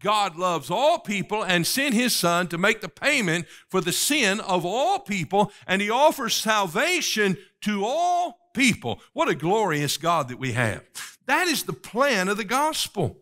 God 0.00 0.36
loves 0.36 0.70
all 0.70 1.00
people 1.00 1.44
and 1.44 1.66
sent 1.66 1.94
His 1.94 2.14
Son 2.14 2.46
to 2.48 2.58
make 2.58 2.80
the 2.80 2.88
payment 2.88 3.46
for 3.68 3.80
the 3.80 3.92
sin 3.92 4.40
of 4.40 4.64
all 4.64 5.00
people, 5.00 5.52
and 5.66 5.82
He 5.82 5.90
offers 5.90 6.34
salvation 6.34 7.36
to 7.62 7.84
all 7.84 8.38
people. 8.54 9.00
What 9.12 9.28
a 9.28 9.34
glorious 9.34 9.96
God 9.96 10.28
that 10.28 10.38
we 10.38 10.52
have. 10.52 10.84
That 11.26 11.48
is 11.48 11.64
the 11.64 11.72
plan 11.72 12.28
of 12.28 12.36
the 12.36 12.44
gospel. 12.44 13.18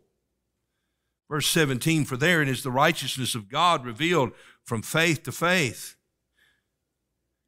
Verse 1.31 1.49
17 1.49 2.05
For 2.05 2.19
therein 2.19 2.49
is 2.49 2.63
the 2.63 2.71
righteousness 2.71 3.35
of 3.35 3.49
God 3.49 3.87
revealed 3.87 4.33
from 4.63 4.83
faith 4.83 5.23
to 5.23 5.33
faith. 5.33 5.97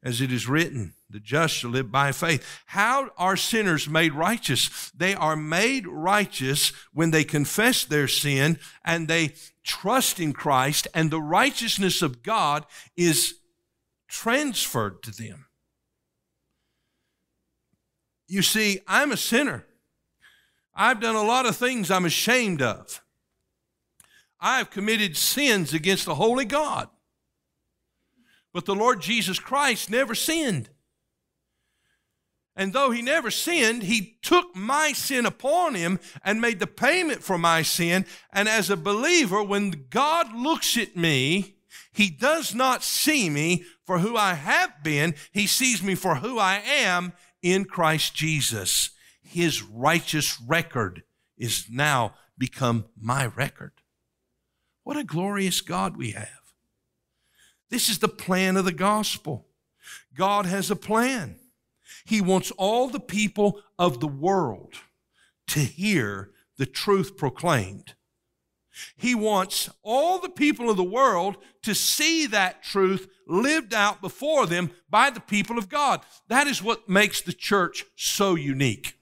As 0.01 0.21
it 0.21 0.31
is 0.31 0.47
written, 0.47 0.94
the 1.09 1.19
just 1.19 1.55
shall 1.55 1.69
live 1.69 1.91
by 1.91 2.11
faith. 2.11 2.45
How 2.65 3.09
are 3.17 3.37
sinners 3.37 3.87
made 3.87 4.13
righteous? 4.13 4.91
They 4.95 5.13
are 5.13 5.35
made 5.35 5.87
righteous 5.87 6.71
when 6.93 7.11
they 7.11 7.23
confess 7.23 7.83
their 7.83 8.07
sin 8.07 8.59
and 8.83 9.07
they 9.07 9.33
trust 9.63 10.19
in 10.19 10.33
Christ, 10.33 10.87
and 10.93 11.09
the 11.09 11.21
righteousness 11.21 12.01
of 12.01 12.21
God 12.21 12.65
is 12.95 13.35
transferred 14.07 15.01
to 15.03 15.11
them. 15.11 15.47
You 18.27 18.41
see, 18.41 18.79
I'm 18.87 19.11
a 19.11 19.17
sinner. 19.17 19.65
I've 20.73 20.99
done 20.99 21.15
a 21.15 21.23
lot 21.23 21.45
of 21.45 21.55
things 21.55 21.89
I'm 21.89 22.05
ashamed 22.05 22.61
of. 22.61 23.01
I've 24.39 24.69
committed 24.69 25.15
sins 25.15 25.73
against 25.73 26.05
the 26.05 26.15
holy 26.15 26.45
God. 26.45 26.89
But 28.53 28.65
the 28.65 28.75
Lord 28.75 29.01
Jesus 29.01 29.39
Christ 29.39 29.89
never 29.89 30.15
sinned. 30.15 30.69
And 32.55 32.71
though 32.71 32.91
he 32.91 33.01
never 33.01 33.29
sinned, 33.31 33.83
he 33.83 34.17
took 34.21 34.55
my 34.55 34.93
sin 34.93 35.25
upon 35.25 35.75
him 35.75 35.99
and 36.23 36.39
made 36.39 36.59
the 36.59 36.67
payment 36.67 37.21
for 37.21 37.37
my 37.37 37.61
sin. 37.61 38.05
And 38.31 38.47
as 38.47 38.69
a 38.69 38.77
believer, 38.77 39.43
when 39.43 39.87
God 39.89 40.33
looks 40.33 40.77
at 40.77 40.95
me, 40.95 41.57
he 41.91 42.09
does 42.09 42.55
not 42.55 42.83
see 42.83 43.29
me 43.29 43.65
for 43.85 43.99
who 43.99 44.15
I 44.15 44.35
have 44.35 44.83
been. 44.83 45.15
He 45.31 45.47
sees 45.47 45.83
me 45.83 45.95
for 45.95 46.15
who 46.15 46.39
I 46.39 46.61
am 46.65 47.13
in 47.41 47.65
Christ 47.65 48.15
Jesus. 48.15 48.91
His 49.21 49.61
righteous 49.61 50.39
record 50.39 51.03
is 51.37 51.67
now 51.69 52.15
become 52.37 52.85
my 52.99 53.25
record. 53.25 53.73
What 54.83 54.97
a 54.97 55.03
glorious 55.03 55.61
God 55.61 55.97
we 55.97 56.11
have. 56.11 56.29
This 57.69 57.89
is 57.89 57.99
the 57.99 58.07
plan 58.07 58.55
of 58.55 58.65
the 58.65 58.71
gospel. 58.71 59.47
God 60.13 60.45
has 60.45 60.71
a 60.71 60.75
plan. 60.75 61.37
He 62.05 62.21
wants 62.21 62.51
all 62.51 62.87
the 62.87 62.99
people 62.99 63.61
of 63.77 63.99
the 63.99 64.07
world 64.07 64.73
to 65.47 65.59
hear 65.59 66.31
the 66.57 66.65
truth 66.65 67.17
proclaimed. 67.17 67.95
He 68.97 69.15
wants 69.15 69.69
all 69.83 70.19
the 70.19 70.29
people 70.29 70.69
of 70.69 70.77
the 70.77 70.83
world 70.83 71.37
to 71.63 71.73
see 71.73 72.27
that 72.27 72.63
truth 72.63 73.07
lived 73.27 73.73
out 73.73 74.01
before 74.01 74.45
them 74.45 74.71
by 74.89 75.09
the 75.09 75.19
people 75.21 75.57
of 75.57 75.69
God. 75.69 76.01
That 76.27 76.47
is 76.47 76.61
what 76.61 76.89
makes 76.89 77.21
the 77.21 77.33
church 77.33 77.85
so 77.95 78.35
unique. 78.35 78.95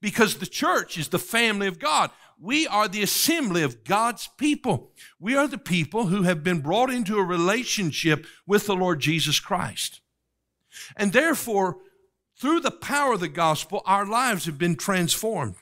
because 0.00 0.36
the 0.36 0.46
church 0.46 0.96
is 0.98 1.08
the 1.08 1.18
family 1.18 1.66
of 1.66 1.78
God. 1.78 2.10
We 2.38 2.66
are 2.66 2.88
the 2.88 3.02
assembly 3.02 3.62
of 3.62 3.84
God's 3.84 4.28
people. 4.38 4.92
We 5.18 5.36
are 5.36 5.46
the 5.46 5.58
people 5.58 6.06
who 6.06 6.22
have 6.22 6.42
been 6.42 6.60
brought 6.60 6.90
into 6.90 7.18
a 7.18 7.24
relationship 7.24 8.26
with 8.46 8.66
the 8.66 8.74
Lord 8.74 9.00
Jesus 9.00 9.38
Christ. 9.40 9.99
And 10.96 11.12
therefore, 11.12 11.78
through 12.38 12.60
the 12.60 12.70
power 12.70 13.14
of 13.14 13.20
the 13.20 13.28
gospel, 13.28 13.82
our 13.84 14.06
lives 14.06 14.46
have 14.46 14.58
been 14.58 14.76
transformed. 14.76 15.56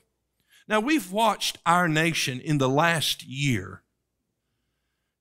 Now, 0.69 0.81
we've 0.81 1.11
watched 1.11 1.59
our 1.65 1.89
nation 1.89 2.41
in 2.41 2.59
the 2.59 2.69
last 2.69 3.25
year 3.25 3.83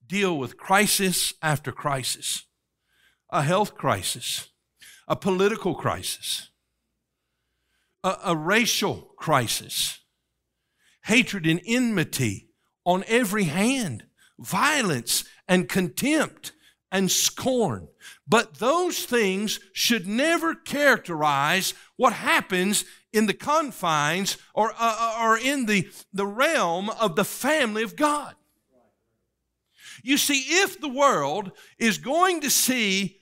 deal 0.05 0.37
with 0.37 0.57
crisis 0.57 1.33
after 1.41 1.71
crisis 1.71 2.43
a 3.29 3.43
health 3.43 3.75
crisis, 3.75 4.47
a 5.05 5.15
political 5.15 5.75
crisis, 5.75 6.49
a, 8.03 8.15
a 8.25 8.35
racial 8.37 9.13
crisis, 9.17 9.99
hatred 11.03 11.45
and 11.45 11.59
enmity 11.65 12.47
on 12.85 13.03
every 13.07 13.45
hand, 13.45 14.05
violence 14.39 15.25
and 15.47 15.67
contempt 15.67 16.53
and 16.89 17.11
scorn. 17.11 17.89
But 18.27 18.55
those 18.55 19.05
things 19.05 19.59
should 19.71 20.05
never 20.05 20.53
characterize 20.53 21.73
what 21.95 22.13
happens 22.13 22.83
in 23.13 23.25
the 23.25 23.33
confines 23.33 24.37
or, 24.53 24.71
uh, 24.71 24.75
uh, 24.79 25.17
or 25.21 25.37
in 25.37 25.65
the, 25.65 25.89
the 26.13 26.25
realm 26.25 26.89
of 26.89 27.15
the 27.15 27.23
family 27.23 27.83
of 27.83 27.95
God. 27.95 28.35
You 30.03 30.17
see, 30.17 30.39
if 30.61 30.79
the 30.79 30.89
world 30.89 31.51
is 31.79 31.97
going 31.97 32.41
to 32.41 32.49
see 32.49 33.17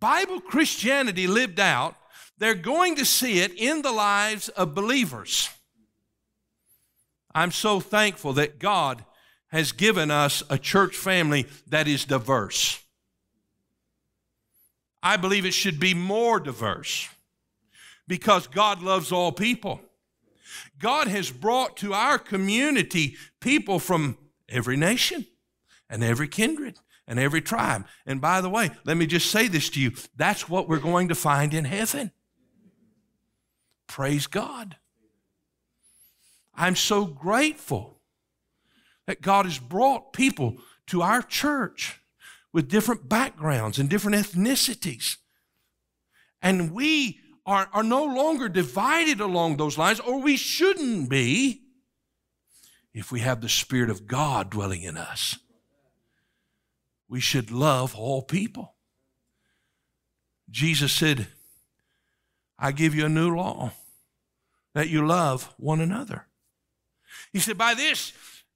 Bible 0.00 0.40
Christianity 0.40 1.26
lived 1.26 1.58
out, 1.58 1.96
they're 2.38 2.54
going 2.54 2.96
to 2.96 3.04
see 3.04 3.40
it 3.40 3.52
in 3.56 3.82
the 3.82 3.92
lives 3.92 4.48
of 4.50 4.74
believers. 4.74 5.50
I'm 7.34 7.50
so 7.50 7.80
thankful 7.80 8.32
that 8.34 8.58
God 8.58 9.04
has 9.48 9.72
given 9.72 10.10
us 10.10 10.42
a 10.48 10.58
church 10.58 10.96
family 10.96 11.46
that 11.68 11.88
is 11.88 12.04
diverse. 12.04 12.83
I 15.04 15.18
believe 15.18 15.44
it 15.44 15.52
should 15.52 15.78
be 15.78 15.92
more 15.92 16.40
diverse 16.40 17.10
because 18.08 18.46
God 18.46 18.82
loves 18.82 19.12
all 19.12 19.32
people. 19.32 19.82
God 20.78 21.08
has 21.08 21.30
brought 21.30 21.76
to 21.78 21.92
our 21.92 22.18
community 22.18 23.16
people 23.38 23.78
from 23.78 24.16
every 24.48 24.78
nation 24.78 25.26
and 25.90 26.02
every 26.02 26.26
kindred 26.26 26.78
and 27.06 27.18
every 27.18 27.42
tribe. 27.42 27.86
And 28.06 28.18
by 28.18 28.40
the 28.40 28.48
way, 28.48 28.70
let 28.84 28.96
me 28.96 29.06
just 29.06 29.30
say 29.30 29.46
this 29.46 29.68
to 29.70 29.80
you 29.80 29.92
that's 30.16 30.48
what 30.48 30.68
we're 30.70 30.78
going 30.78 31.08
to 31.08 31.14
find 31.14 31.52
in 31.52 31.66
heaven. 31.66 32.10
Praise 33.86 34.26
God. 34.26 34.76
I'm 36.54 36.76
so 36.76 37.04
grateful 37.04 38.00
that 39.06 39.20
God 39.20 39.44
has 39.44 39.58
brought 39.58 40.14
people 40.14 40.56
to 40.86 41.02
our 41.02 41.20
church 41.20 42.00
with 42.54 42.70
different 42.70 43.08
backgrounds 43.08 43.80
and 43.80 43.90
different 43.90 44.16
ethnicities. 44.16 45.16
And 46.40 46.70
we 46.70 47.18
are, 47.44 47.68
are 47.72 47.82
no 47.82 48.04
longer 48.04 48.48
divided 48.48 49.20
along 49.20 49.56
those 49.56 49.76
lines, 49.76 49.98
or 49.98 50.20
we 50.20 50.36
shouldn't 50.36 51.10
be 51.10 51.62
if 52.94 53.10
we 53.10 53.20
have 53.20 53.40
the 53.40 53.48
Spirit 53.48 53.90
of 53.90 54.06
God 54.06 54.50
dwelling 54.50 54.82
in 54.82 54.96
us. 54.96 55.36
We 57.08 57.20
should 57.20 57.50
love 57.50 57.94
all 57.96 58.22
people. 58.22 58.76
Jesus 60.48 60.92
said, 60.92 61.26
I 62.56 62.70
give 62.70 62.94
you 62.94 63.06
a 63.06 63.10
new 63.10 63.34
law 63.34 63.72
that 64.74 64.88
you 64.88 65.04
love 65.04 65.52
one 65.56 65.80
another. 65.80 66.28
He 67.32 67.40
said, 67.40 67.58
By 67.58 67.74
this 67.74 68.12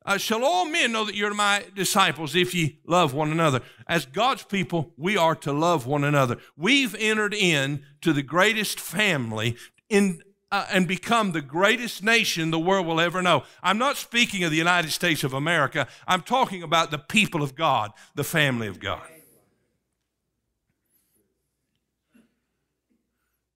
uh, 0.08 0.16
shall 0.16 0.42
all 0.42 0.64
men 0.64 0.90
know 0.90 1.04
that 1.04 1.14
you're 1.14 1.34
my 1.34 1.62
disciples 1.74 2.34
if 2.34 2.54
ye 2.54 2.78
love 2.86 3.12
one 3.12 3.30
another. 3.30 3.60
As 3.86 4.06
God's 4.06 4.42
people, 4.42 4.94
we 4.97 5.18
are 5.18 5.34
to 5.36 5.52
love 5.52 5.86
one 5.86 6.02
another. 6.02 6.38
We've 6.56 6.94
entered 6.99 7.34
in 7.34 7.84
to 8.00 8.14
the 8.14 8.23
greatest 8.23 8.80
family 8.80 9.56
in 9.90 10.23
uh, 10.50 10.64
and 10.73 10.88
become 10.88 11.32
the 11.32 11.42
greatest 11.42 12.02
nation 12.02 12.50
the 12.50 12.58
world 12.58 12.86
will 12.86 13.00
ever 13.00 13.21
know. 13.21 13.42
I'm 13.62 13.76
not 13.76 13.99
speaking 13.99 14.44
of 14.44 14.50
the 14.50 14.56
United 14.56 14.92
States 14.92 15.25
of 15.25 15.34
America. 15.34 15.86
I'm 16.06 16.23
talking 16.23 16.62
about 16.62 16.90
the 16.90 16.97
people 16.97 17.42
of 17.42 17.54
God, 17.54 17.92
the 18.14 18.25
family 18.25 18.66
of 18.66 18.80
God. 18.80 19.06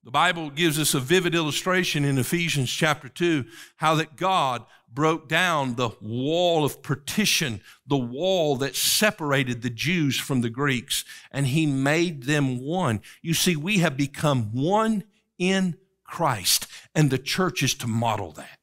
The 0.05 0.11
Bible 0.11 0.51
gives 0.51 0.79
us 0.79 0.95
a 0.95 1.01
vivid 1.01 1.35
illustration 1.35 2.05
in 2.05 2.19
Ephesians 2.19 2.71
chapter 2.71 3.09
2 3.09 3.47
how 3.77 3.95
that 3.95 4.17
God 4.17 4.67
broke 4.95 5.29
down 5.29 5.75
the 5.75 5.91
wall 6.01 6.65
of 6.65 6.83
partition, 6.83 7.61
the 7.87 7.97
wall 7.97 8.57
that 8.57 8.77
separated 8.77 9.63
the 9.63 9.71
Jews 9.71 10.19
from 10.19 10.41
the 10.41 10.51
Greeks, 10.51 11.05
and 11.31 11.47
he 11.47 11.67
made 11.67 12.25
them 12.25 12.61
one. 12.61 13.01
You 13.23 13.35
see, 13.35 13.57
we 13.57 13.79
have 13.79 13.97
become 13.97 14.53
one 14.53 15.05
in 15.39 15.77
Christ, 16.05 16.67
and 16.95 17.11
the 17.11 17.19
church 17.19 17.63
is 17.63 17.75
to 17.75 17.87
model 17.87 18.33
that. 18.33 18.59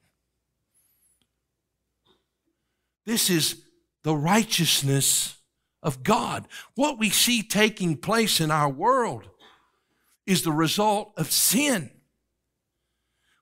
This 3.05 3.29
is 3.29 3.63
the 4.03 4.15
righteousness 4.15 5.37
of 5.81 6.03
God. 6.03 6.47
What 6.75 6.99
we 6.99 7.09
see 7.09 7.41
taking 7.41 7.97
place 7.97 8.39
in 8.39 8.51
our 8.51 8.69
world 8.69 9.29
is 10.25 10.43
the 10.43 10.51
result 10.51 11.13
of 11.17 11.31
sin. 11.31 11.89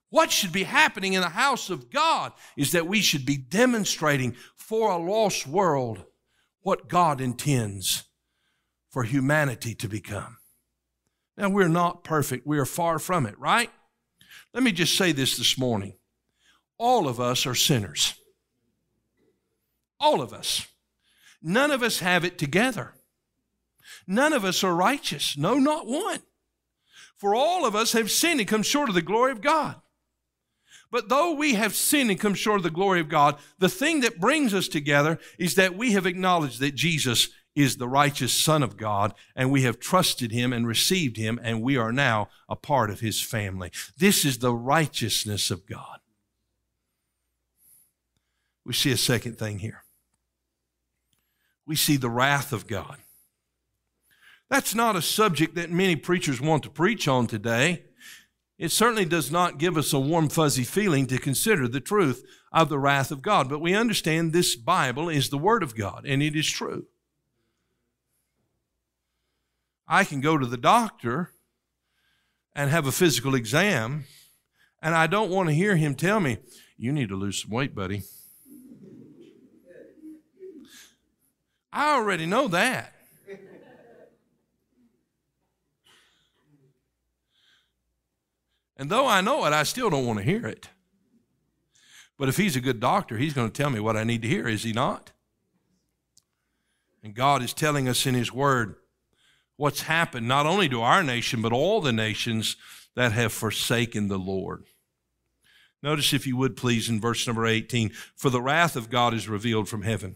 What 0.10 0.32
should 0.32 0.54
be 0.54 0.64
happening 0.64 1.14
in 1.14 1.22
the 1.22 1.30
house 1.30 1.70
of 1.70 1.90
God 1.90 2.32
is 2.56 2.72
that 2.72 2.88
we 2.88 3.02
should 3.02 3.26
be 3.26 3.38
demonstrating 3.38 4.36
for 4.56 4.92
a 4.92 4.98
lost 4.98 5.46
world 5.48 6.06
what 6.62 6.88
God 6.88 7.20
intends 7.20 8.04
for 8.90 9.04
humanity 9.04 9.76
to 9.76 9.88
become. 9.88 10.38
Now, 11.38 11.50
we're 11.50 11.68
not 11.68 12.04
perfect, 12.04 12.48
we 12.48 12.58
are 12.58 12.66
far 12.66 13.00
from 13.00 13.26
it, 13.26 13.38
right? 13.38 13.70
Let 14.54 14.64
me 14.64 14.72
just 14.72 14.98
say 14.98 15.12
this 15.12 15.38
this 15.38 15.58
morning 15.58 15.94
all 16.78 17.08
of 17.08 17.20
us 17.20 17.46
are 17.46 17.56
sinners. 17.56 18.14
All 20.00 20.22
of 20.22 20.32
us. 20.32 20.68
None 21.42 21.72
of 21.72 21.82
us 21.82 22.00
have 22.00 22.24
it 22.24 22.38
together. 22.38 22.94
None 24.06 24.34
of 24.34 24.46
us 24.46 24.64
are 24.64 24.76
righteous. 24.76 25.38
No, 25.38 25.56
not 25.56 25.88
one. 25.88 26.22
For 27.16 27.34
all 27.34 27.66
of 27.66 27.76
us 27.76 27.94
have 27.94 28.12
sinned 28.12 28.40
and 28.40 28.50
come 28.50 28.64
short 28.64 28.90
of 28.90 28.96
the 28.96 29.02
glory 29.02 29.32
of 29.32 29.42
God. 29.42 29.82
But 30.92 31.10
though 31.10 31.34
we 31.34 31.56
have 31.56 31.76
sinned 31.76 32.10
and 32.10 32.20
come 32.20 32.34
short 32.34 32.58
of 32.58 32.64
the 32.64 32.70
glory 32.70 33.00
of 33.00 33.10
God, 33.10 33.38
the 33.60 33.70
thing 33.70 34.00
that 34.02 34.20
brings 34.20 34.54
us 34.54 34.68
together 34.68 35.20
is 35.38 35.56
that 35.56 35.76
we 35.76 35.92
have 35.92 36.06
acknowledged 36.06 36.60
that 36.62 36.76
Jesus 36.76 37.30
is 37.56 37.78
the 37.78 37.88
righteous 37.88 38.32
Son 38.32 38.62
of 38.62 38.78
God, 38.78 39.14
and 39.36 39.52
we 39.52 39.64
have 39.64 39.80
trusted 39.80 40.32
him 40.32 40.54
and 40.54 40.68
received 40.68 41.18
him, 41.18 41.40
and 41.42 41.62
we 41.62 41.76
are 41.76 41.92
now 41.92 42.30
a 42.48 42.56
part 42.56 42.92
of 42.92 43.00
his 43.00 43.20
family. 43.20 43.72
This 43.98 44.24
is 44.24 44.38
the 44.38 44.54
righteousness 44.54 45.50
of 45.50 45.66
God. 45.66 46.00
We 48.64 48.74
see 48.74 48.92
a 48.92 48.98
second 48.98 49.40
thing 49.40 49.60
here. 49.60 49.84
We 51.66 51.76
see 51.76 51.98
the 51.98 52.10
wrath 52.10 52.54
of 52.54 52.68
God. 52.68 52.98
That's 54.50 54.76
not 54.76 54.96
a 54.96 55.02
subject 55.02 55.56
that 55.56 55.72
many 55.72 55.96
preachers 55.96 56.40
want 56.40 56.64
to 56.64 56.70
preach 56.70 57.08
on 57.08 57.28
today. 57.28 57.87
It 58.58 58.72
certainly 58.72 59.06
does 59.06 59.32
not 59.32 59.60
give 59.60 59.78
us 59.78 59.94
a 59.94 60.00
warm, 60.00 60.30
fuzzy 60.30 60.64
feeling 60.64 61.06
to 61.08 61.20
consider 61.20 61.68
the 61.68 61.80
truth 61.80 62.26
of 62.52 62.70
the 62.70 62.80
wrath 62.80 63.12
of 63.12 63.22
God, 63.22 63.50
but 63.50 63.60
we 63.60 63.76
understand 63.76 64.34
this 64.34 64.56
Bible 64.56 65.10
is 65.10 65.30
the 65.30 65.38
Word 65.38 65.62
of 65.62 65.76
God, 65.76 66.06
and 66.08 66.24
it 66.24 66.36
is 66.36 66.50
true. 66.50 66.88
I 69.88 70.04
can 70.04 70.22
go 70.22 70.38
to 70.38 70.46
the 70.46 70.58
doctor 70.58 71.32
and 72.56 72.72
have 72.72 72.88
a 72.88 72.92
physical 72.92 73.36
exam, 73.36 74.06
and 74.82 74.96
I 74.96 75.06
don't 75.06 75.30
want 75.30 75.50
to 75.50 75.56
hear 75.56 75.76
him 75.76 75.94
tell 75.94 76.20
me, 76.20 76.40
You 76.78 76.92
need 76.92 77.10
to 77.10 77.16
lose 77.16 77.44
some 77.44 77.52
weight, 77.52 77.76
buddy. 77.76 78.02
I 81.72 81.94
already 81.96 82.26
know 82.26 82.48
that. 82.48 82.97
And 88.78 88.90
though 88.90 89.08
I 89.08 89.22
know 89.22 89.46
it, 89.46 89.54
I 89.54 89.64
still 89.64 89.90
don't 89.90 90.06
want 90.06 90.20
to 90.20 90.26
hear 90.26 90.46
it. 90.46 90.70
But 92.18 92.30
if 92.30 92.38
he's 92.38 92.56
a 92.56 92.62
good 92.62 92.80
doctor, 92.80 93.18
he's 93.18 93.34
going 93.34 93.50
to 93.50 93.62
tell 93.62 93.70
me 93.70 93.80
what 93.80 93.98
I 93.98 94.04
need 94.04 94.22
to 94.22 94.28
hear, 94.28 94.48
is 94.48 94.64
he 94.64 94.74
not? 94.74 95.12
And 97.04 97.14
God 97.14 97.44
is 97.44 97.54
telling 97.54 97.88
us 97.88 98.06
in 98.06 98.16
his 98.16 98.32
word 98.32 98.76
what's 99.56 99.82
happened 99.82 100.28
not 100.28 100.46
only 100.46 100.70
to 100.70 100.82
our 100.82 101.04
nation, 101.04 101.42
but 101.42 101.54
all 101.54 101.82
the 101.82 101.94
nations 101.94 102.56
that 102.96 103.12
have 103.12 103.34
forsaken 103.34 104.08
the 104.08 104.18
Lord. 104.20 104.66
Notice, 105.84 106.14
if 106.14 106.26
you 106.26 106.36
would 106.38 106.58
please, 106.58 106.90
in 106.90 107.00
verse 107.00 107.26
number 107.28 107.46
18 107.46 107.92
For 108.16 108.30
the 108.30 108.42
wrath 108.42 108.76
of 108.76 108.90
God 108.90 109.14
is 109.14 109.30
revealed 109.30 109.70
from 109.70 109.84
heaven 109.84 110.16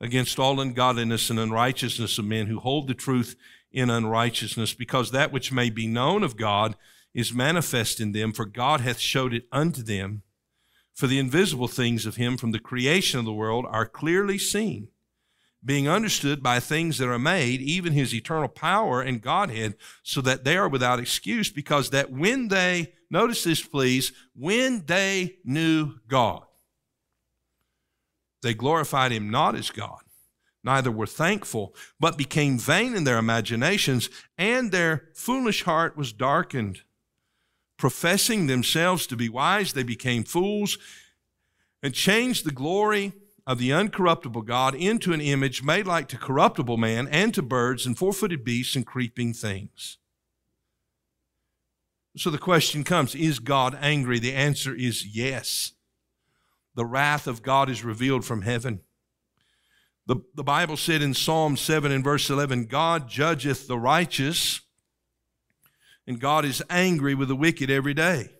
against 0.00 0.38
all 0.38 0.60
ungodliness 0.60 1.28
and 1.28 1.38
unrighteousness 1.38 2.18
of 2.18 2.24
men 2.24 2.46
who 2.46 2.60
hold 2.60 2.86
the 2.86 2.94
truth 2.94 3.34
in 3.72 3.90
unrighteousness, 3.90 4.74
because 4.74 5.10
that 5.10 5.32
which 5.32 5.50
may 5.50 5.70
be 5.70 5.86
known 5.86 6.22
of 6.22 6.36
God 6.36 6.76
is 7.18 7.34
manifest 7.34 7.98
in 8.00 8.12
them, 8.12 8.32
for 8.32 8.44
God 8.44 8.80
hath 8.80 9.00
showed 9.00 9.34
it 9.34 9.48
unto 9.50 9.82
them. 9.82 10.22
For 10.94 11.08
the 11.08 11.18
invisible 11.18 11.66
things 11.66 12.06
of 12.06 12.14
him 12.14 12.36
from 12.36 12.52
the 12.52 12.60
creation 12.60 13.18
of 13.18 13.24
the 13.24 13.32
world 13.32 13.66
are 13.68 13.86
clearly 13.86 14.38
seen, 14.38 14.86
being 15.64 15.88
understood 15.88 16.44
by 16.44 16.60
things 16.60 16.98
that 16.98 17.08
are 17.08 17.18
made, 17.18 17.60
even 17.60 17.92
his 17.92 18.14
eternal 18.14 18.46
power 18.46 19.02
and 19.02 19.20
Godhead, 19.20 19.74
so 20.04 20.20
that 20.20 20.44
they 20.44 20.56
are 20.56 20.68
without 20.68 21.00
excuse, 21.00 21.50
because 21.50 21.90
that 21.90 22.12
when 22.12 22.48
they, 22.48 22.92
notice 23.10 23.42
this 23.42 23.64
please, 23.64 24.12
when 24.36 24.84
they 24.86 25.38
knew 25.44 25.94
God, 26.06 26.44
they 28.42 28.54
glorified 28.54 29.10
him 29.10 29.28
not 29.28 29.56
as 29.56 29.70
God, 29.70 30.02
neither 30.62 30.92
were 30.92 31.06
thankful, 31.06 31.74
but 31.98 32.16
became 32.16 32.58
vain 32.58 32.94
in 32.94 33.02
their 33.02 33.18
imaginations, 33.18 34.08
and 34.36 34.70
their 34.70 35.08
foolish 35.14 35.64
heart 35.64 35.96
was 35.96 36.12
darkened. 36.12 36.82
Professing 37.78 38.46
themselves 38.46 39.06
to 39.06 39.16
be 39.16 39.28
wise, 39.28 39.72
they 39.72 39.84
became 39.84 40.24
fools 40.24 40.76
and 41.82 41.94
changed 41.94 42.44
the 42.44 42.50
glory 42.50 43.12
of 43.46 43.58
the 43.58 43.70
uncorruptible 43.70 44.44
God 44.44 44.74
into 44.74 45.12
an 45.12 45.20
image 45.22 45.62
made 45.62 45.86
like 45.86 46.08
to 46.08 46.18
corruptible 46.18 46.76
man 46.76 47.08
and 47.08 47.32
to 47.34 47.40
birds 47.40 47.86
and 47.86 47.96
four 47.96 48.12
footed 48.12 48.44
beasts 48.44 48.76
and 48.76 48.84
creeping 48.84 49.32
things. 49.32 49.96
So 52.16 52.30
the 52.30 52.36
question 52.36 52.84
comes 52.84 53.14
Is 53.14 53.38
God 53.38 53.78
angry? 53.80 54.18
The 54.18 54.34
answer 54.34 54.74
is 54.74 55.06
yes. 55.06 55.72
The 56.74 56.84
wrath 56.84 57.26
of 57.26 57.42
God 57.42 57.70
is 57.70 57.84
revealed 57.84 58.24
from 58.24 58.42
heaven. 58.42 58.80
The, 60.06 60.16
the 60.34 60.44
Bible 60.44 60.76
said 60.76 61.00
in 61.00 61.14
Psalm 61.14 61.56
7 61.56 61.92
and 61.92 62.02
verse 62.02 62.30
11 62.30 62.66
God 62.66 63.08
judgeth 63.08 63.68
the 63.68 63.78
righteous 63.78 64.60
and 66.08 66.18
God 66.18 66.46
is 66.46 66.62
angry 66.70 67.14
with 67.14 67.28
the 67.28 67.36
wicked 67.36 67.70
every 67.70 67.92
day. 67.92 68.30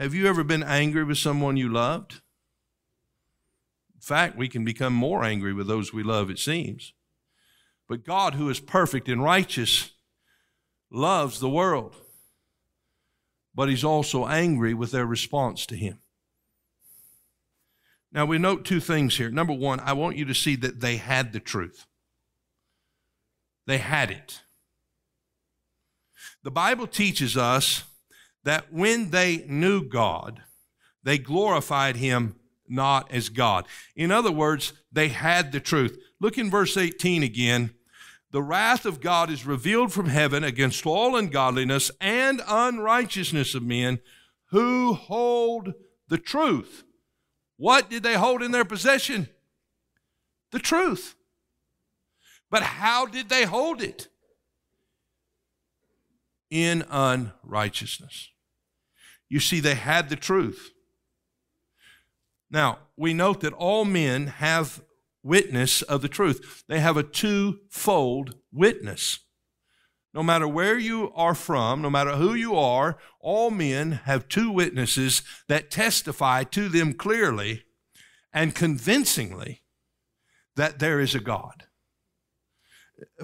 Have 0.00 0.12
you 0.12 0.26
ever 0.26 0.42
been 0.42 0.64
angry 0.64 1.04
with 1.04 1.18
someone 1.18 1.56
you 1.56 1.68
loved? 1.68 2.14
In 3.94 4.00
fact, 4.00 4.36
we 4.36 4.48
can 4.48 4.64
become 4.64 4.92
more 4.92 5.22
angry 5.22 5.52
with 5.52 5.68
those 5.68 5.92
we 5.92 6.02
love, 6.02 6.30
it 6.30 6.40
seems. 6.40 6.94
But 7.88 8.04
God, 8.04 8.34
who 8.34 8.50
is 8.50 8.58
perfect 8.58 9.08
and 9.08 9.22
righteous, 9.22 9.92
loves 10.90 11.38
the 11.38 11.48
world, 11.48 11.94
but 13.54 13.68
He's 13.68 13.84
also 13.84 14.26
angry 14.26 14.74
with 14.74 14.90
their 14.90 15.06
response 15.06 15.64
to 15.66 15.76
Him. 15.76 16.00
Now, 18.10 18.26
we 18.26 18.38
note 18.38 18.64
two 18.64 18.80
things 18.80 19.16
here. 19.16 19.30
Number 19.30 19.52
one, 19.52 19.78
I 19.78 19.92
want 19.92 20.16
you 20.16 20.24
to 20.24 20.34
see 20.34 20.56
that 20.56 20.80
they 20.80 20.96
had 20.96 21.32
the 21.32 21.40
truth, 21.40 21.86
they 23.64 23.78
had 23.78 24.10
it. 24.10 24.40
The 26.42 26.50
Bible 26.50 26.86
teaches 26.86 27.36
us 27.36 27.84
that 28.44 28.72
when 28.72 29.10
they 29.10 29.44
knew 29.48 29.82
God, 29.82 30.42
they 31.02 31.18
glorified 31.18 31.96
him 31.96 32.36
not 32.68 33.10
as 33.10 33.28
God. 33.28 33.66
In 33.96 34.10
other 34.10 34.30
words, 34.30 34.72
they 34.92 35.08
had 35.08 35.52
the 35.52 35.60
truth. 35.60 35.98
Look 36.20 36.38
in 36.38 36.50
verse 36.50 36.76
18 36.76 37.22
again. 37.22 37.74
The 38.30 38.42
wrath 38.42 38.84
of 38.84 39.00
God 39.00 39.30
is 39.30 39.46
revealed 39.46 39.92
from 39.92 40.06
heaven 40.06 40.44
against 40.44 40.84
all 40.84 41.16
ungodliness 41.16 41.90
and 42.00 42.42
unrighteousness 42.46 43.54
of 43.54 43.62
men 43.62 44.00
who 44.50 44.92
hold 44.92 45.72
the 46.08 46.18
truth. 46.18 46.84
What 47.56 47.88
did 47.88 48.02
they 48.02 48.14
hold 48.14 48.42
in 48.42 48.50
their 48.52 48.64
possession? 48.64 49.28
The 50.52 50.58
truth. 50.58 51.14
But 52.50 52.62
how 52.62 53.06
did 53.06 53.28
they 53.28 53.44
hold 53.44 53.82
it? 53.82 54.08
In 56.50 56.84
unrighteousness. 56.90 58.28
You 59.28 59.40
see, 59.40 59.60
they 59.60 59.74
had 59.74 60.08
the 60.08 60.16
truth. 60.16 60.70
Now, 62.50 62.78
we 62.96 63.12
note 63.12 63.40
that 63.40 63.52
all 63.52 63.84
men 63.84 64.28
have 64.28 64.82
witness 65.22 65.82
of 65.82 66.00
the 66.00 66.08
truth. 66.08 66.64
They 66.68 66.80
have 66.80 66.96
a 66.96 67.02
twofold 67.02 68.36
witness. 68.52 69.20
No 70.14 70.22
matter 70.22 70.48
where 70.48 70.78
you 70.78 71.12
are 71.14 71.34
from, 71.34 71.82
no 71.82 71.90
matter 71.90 72.16
who 72.16 72.32
you 72.32 72.56
are, 72.56 72.96
all 73.20 73.50
men 73.50 73.92
have 74.04 74.28
two 74.28 74.50
witnesses 74.50 75.22
that 75.48 75.70
testify 75.70 76.44
to 76.44 76.68
them 76.68 76.94
clearly 76.94 77.64
and 78.32 78.54
convincingly 78.54 79.62
that 80.56 80.78
there 80.78 80.98
is 80.98 81.14
a 81.14 81.20
God. 81.20 81.64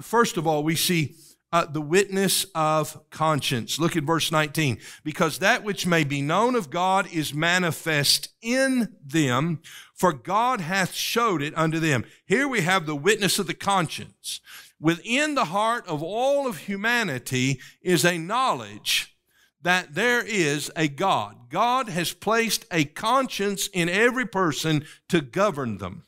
First 0.01 0.37
of 0.37 0.45
all, 0.45 0.63
we 0.63 0.75
see 0.75 1.15
uh, 1.55 1.63
the 1.63 1.79
witness 1.79 2.45
of 2.53 2.99
conscience. 3.09 3.79
Look 3.79 3.95
at 3.95 4.03
verse 4.03 4.29
19. 4.29 4.77
Because 5.05 5.39
that 5.39 5.63
which 5.63 5.87
may 5.87 6.03
be 6.03 6.21
known 6.21 6.53
of 6.53 6.69
God 6.69 7.07
is 7.13 7.33
manifest 7.33 8.27
in 8.41 8.93
them, 9.01 9.61
for 9.93 10.11
God 10.11 10.59
hath 10.59 10.91
showed 10.91 11.41
it 11.41 11.57
unto 11.57 11.79
them. 11.79 12.03
Here 12.25 12.45
we 12.45 12.59
have 12.63 12.85
the 12.85 12.95
witness 12.95 13.39
of 13.39 13.47
the 13.47 13.53
conscience. 13.53 14.41
Within 14.81 15.35
the 15.35 15.45
heart 15.45 15.87
of 15.87 16.03
all 16.03 16.45
of 16.45 16.57
humanity 16.57 17.61
is 17.81 18.03
a 18.03 18.17
knowledge 18.17 19.15
that 19.61 19.95
there 19.95 20.25
is 20.25 20.69
a 20.75 20.89
God. 20.89 21.49
God 21.49 21.87
has 21.87 22.11
placed 22.11 22.65
a 22.69 22.83
conscience 22.83 23.69
in 23.71 23.87
every 23.87 24.25
person 24.25 24.83
to 25.07 25.21
govern 25.21 25.77
them, 25.77 26.03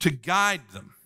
to 0.00 0.10
guide 0.10 0.68
them 0.74 0.96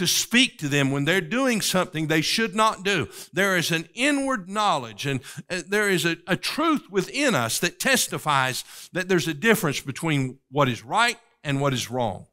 to 0.00 0.06
speak 0.06 0.56
to 0.56 0.66
them 0.66 0.90
when 0.90 1.04
they're 1.04 1.20
doing 1.20 1.60
something 1.60 2.06
they 2.06 2.22
should 2.22 2.54
not 2.54 2.82
do. 2.82 3.06
There 3.34 3.54
is 3.54 3.70
an 3.70 3.86
inward 3.92 4.48
knowledge 4.48 5.04
and 5.04 5.20
uh, 5.50 5.60
there 5.68 5.90
is 5.90 6.06
a, 6.06 6.16
a 6.26 6.38
truth 6.38 6.90
within 6.90 7.34
us 7.34 7.58
that 7.58 7.78
testifies 7.78 8.64
that 8.94 9.10
there's 9.10 9.28
a 9.28 9.34
difference 9.34 9.80
between 9.80 10.38
what 10.50 10.70
is 10.70 10.82
right 10.82 11.18
and 11.44 11.60
what 11.60 11.74
is 11.74 11.90
wrong. 11.90 12.28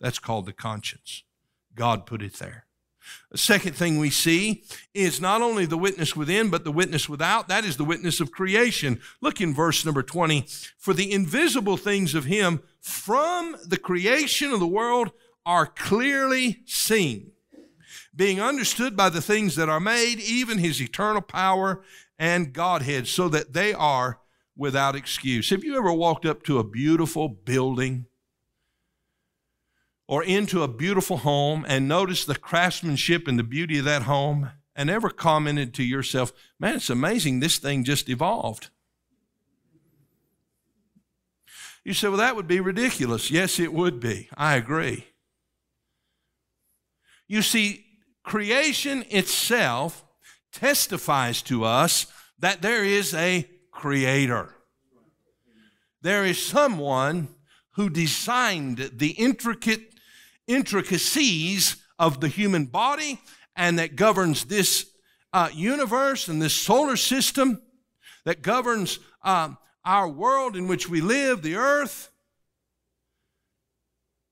That's 0.00 0.18
called 0.18 0.46
the 0.46 0.54
conscience. 0.54 1.22
God 1.74 2.06
put 2.06 2.22
it 2.22 2.32
there. 2.36 2.64
The 3.30 3.36
second 3.36 3.74
thing 3.74 3.98
we 3.98 4.08
see 4.08 4.64
is 4.94 5.20
not 5.20 5.42
only 5.42 5.66
the 5.66 5.76
witness 5.76 6.16
within, 6.16 6.48
but 6.48 6.64
the 6.64 6.72
witness 6.72 7.10
without. 7.10 7.48
That 7.48 7.66
is 7.66 7.76
the 7.76 7.84
witness 7.84 8.20
of 8.20 8.32
creation. 8.32 9.02
Look 9.20 9.38
in 9.42 9.52
verse 9.52 9.84
number 9.84 10.02
20. 10.02 10.46
For 10.78 10.94
the 10.94 11.12
invisible 11.12 11.76
things 11.76 12.14
of 12.14 12.24
Him 12.24 12.62
from 12.80 13.56
the 13.66 13.76
creation 13.76 14.50
of 14.50 14.60
the 14.60 14.66
world 14.66 15.10
are 15.46 15.66
clearly 15.66 16.60
seen, 16.66 17.32
being 18.14 18.40
understood 18.40 18.96
by 18.96 19.08
the 19.08 19.22
things 19.22 19.56
that 19.56 19.68
are 19.68 19.80
made, 19.80 20.20
even 20.20 20.58
his 20.58 20.80
eternal 20.80 21.22
power 21.22 21.82
and 22.18 22.52
Godhead, 22.52 23.08
so 23.08 23.28
that 23.28 23.52
they 23.52 23.72
are 23.72 24.20
without 24.56 24.94
excuse. 24.94 25.50
Have 25.50 25.64
you 25.64 25.76
ever 25.76 25.92
walked 25.92 26.26
up 26.26 26.42
to 26.44 26.58
a 26.58 26.64
beautiful 26.64 27.28
building 27.28 28.06
or 30.06 30.22
into 30.22 30.62
a 30.62 30.68
beautiful 30.68 31.18
home 31.18 31.64
and 31.66 31.88
noticed 31.88 32.26
the 32.26 32.34
craftsmanship 32.36 33.26
and 33.26 33.38
the 33.38 33.44
beauty 33.44 33.78
of 33.78 33.84
that 33.86 34.02
home 34.02 34.50
and 34.76 34.90
ever 34.90 35.08
commented 35.08 35.72
to 35.74 35.82
yourself, 35.82 36.32
man, 36.58 36.76
it's 36.76 36.90
amazing 36.90 37.40
this 37.40 37.58
thing 37.58 37.84
just 37.84 38.08
evolved? 38.08 38.70
You 41.84 41.94
say, 41.94 42.08
well, 42.08 42.18
that 42.18 42.36
would 42.36 42.46
be 42.46 42.60
ridiculous. 42.60 43.30
Yes, 43.30 43.58
it 43.58 43.72
would 43.72 44.00
be. 44.00 44.28
I 44.36 44.56
agree. 44.56 45.06
You 47.30 47.42
see, 47.42 47.86
creation 48.24 49.04
itself 49.08 50.04
testifies 50.52 51.42
to 51.42 51.62
us 51.62 52.08
that 52.40 52.60
there 52.60 52.84
is 52.84 53.14
a 53.14 53.48
creator. 53.70 54.52
There 56.02 56.24
is 56.24 56.44
someone 56.44 57.28
who 57.74 57.88
designed 57.88 58.90
the 58.94 59.10
intricate 59.10 59.94
intricacies 60.48 61.76
of 62.00 62.20
the 62.20 62.26
human 62.26 62.64
body 62.64 63.20
and 63.54 63.78
that 63.78 63.94
governs 63.94 64.46
this 64.46 64.90
uh, 65.32 65.50
universe 65.54 66.26
and 66.26 66.42
this 66.42 66.54
solar 66.54 66.96
system, 66.96 67.62
that 68.24 68.42
governs 68.42 68.98
um, 69.22 69.56
our 69.84 70.08
world 70.08 70.56
in 70.56 70.66
which 70.66 70.88
we 70.88 71.00
live, 71.00 71.42
the 71.42 71.54
earth. 71.54 72.10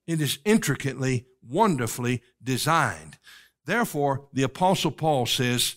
It 0.08 0.20
is 0.20 0.40
intricately 0.44 1.26
wonderfully 1.48 2.22
designed. 2.42 3.18
Therefore, 3.64 4.28
the 4.32 4.42
Apostle 4.42 4.90
Paul 4.90 5.26
says 5.26 5.76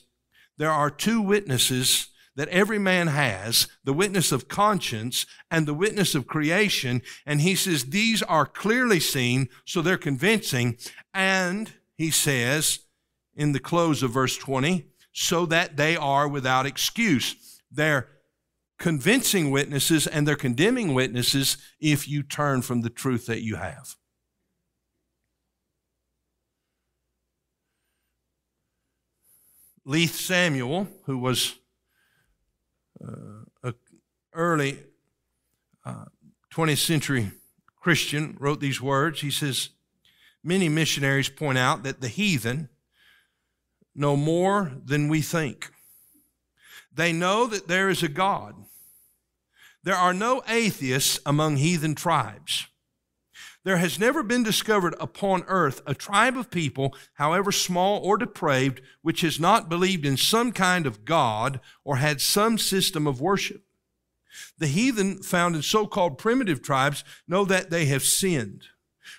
there 0.57 0.71
are 0.71 0.89
two 0.89 1.21
witnesses 1.21 2.07
that 2.36 2.47
every 2.49 2.79
man 2.79 3.07
has 3.07 3.67
the 3.84 3.93
witness 3.93 4.31
of 4.31 4.47
conscience 4.47 5.25
and 5.49 5.65
the 5.65 5.73
witness 5.73 6.15
of 6.15 6.27
creation. 6.27 7.01
And 7.25 7.41
he 7.41 7.55
says 7.55 7.86
these 7.86 8.23
are 8.23 8.45
clearly 8.45 8.99
seen, 8.99 9.49
so 9.65 9.81
they're 9.81 9.97
convincing. 9.97 10.77
And 11.13 11.73
he 11.97 12.10
says 12.12 12.79
in 13.36 13.51
the 13.51 13.60
close 13.60 14.01
of 14.01 14.12
verse 14.12 14.38
20, 14.38 14.88
so 15.13 15.45
that 15.45 15.77
they 15.77 15.97
are 15.97 16.27
without 16.27 16.65
excuse. 16.65 17.62
They're 17.69 18.07
convincing 18.79 19.51
witnesses 19.51 20.07
and 20.07 20.27
they're 20.27 20.36
condemning 20.36 20.93
witnesses 20.93 21.57
if 21.79 22.07
you 22.07 22.23
turn 22.23 22.62
from 22.62 22.81
the 22.81 22.89
truth 22.89 23.25
that 23.25 23.41
you 23.41 23.57
have. 23.57 23.95
Leith 29.85 30.15
Samuel, 30.15 30.87
who 31.05 31.17
was 31.17 31.55
uh, 33.03 33.45
an 33.63 33.73
early 34.33 34.79
uh, 35.85 36.05
20th 36.53 36.85
century 36.85 37.31
Christian, 37.79 38.37
wrote 38.39 38.59
these 38.59 38.81
words. 38.81 39.21
He 39.21 39.31
says, 39.31 39.69
Many 40.43 40.69
missionaries 40.69 41.29
point 41.29 41.57
out 41.57 41.83
that 41.83 42.01
the 42.01 42.07
heathen 42.07 42.69
know 43.95 44.15
more 44.15 44.71
than 44.83 45.07
we 45.07 45.21
think. 45.21 45.71
They 46.93 47.13
know 47.13 47.47
that 47.47 47.67
there 47.67 47.89
is 47.89 48.03
a 48.03 48.07
God. 48.07 48.55
There 49.83 49.95
are 49.95 50.13
no 50.13 50.43
atheists 50.47 51.19
among 51.25 51.57
heathen 51.57 51.95
tribes. 51.95 52.67
There 53.63 53.78
has 53.78 54.00
never 54.00 54.24
been 54.24 54.41
discovered 54.41 54.95
upon 55.00 55.43
earth 55.47 55.82
a 55.86 55.93
tribe 55.93 56.36
of 56.36 56.50
people, 56.50 56.95
however 57.13 57.52
small 57.52 58.00
or 58.00 58.17
depraved, 58.17 58.82
which 59.02 59.21
has 59.21 59.39
not 59.39 59.69
believed 59.69 60.06
in 60.06 60.17
some 60.17 60.52
kind 60.52 60.88
of 60.88 61.06
God 61.06 61.60
or 61.84 61.97
had 61.97 62.21
some 62.21 62.58
system 62.58 63.06
of 63.06 63.21
worship. 63.21 63.63
The 64.58 64.67
heathen 64.67 65.21
found 65.21 65.56
in 65.56 65.62
so 65.62 65.86
called 65.86 66.17
primitive 66.17 66.62
tribes 66.62 67.04
know 67.28 67.45
that 67.45 67.69
they 67.69 67.86
have 67.86 68.04
sinned. 68.04 68.63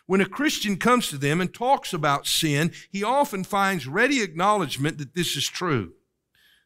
When 0.06 0.20
a 0.20 0.26
Christian 0.26 0.76
comes 0.76 1.08
to 1.08 1.18
them 1.18 1.40
and 1.40 1.52
talks 1.52 1.92
about 1.92 2.26
sin, 2.26 2.72
he 2.90 3.04
often 3.04 3.44
finds 3.44 3.86
ready 3.86 4.22
acknowledgement 4.22 4.98
that 4.98 5.14
this 5.14 5.36
is 5.36 5.46
true. 5.46 5.92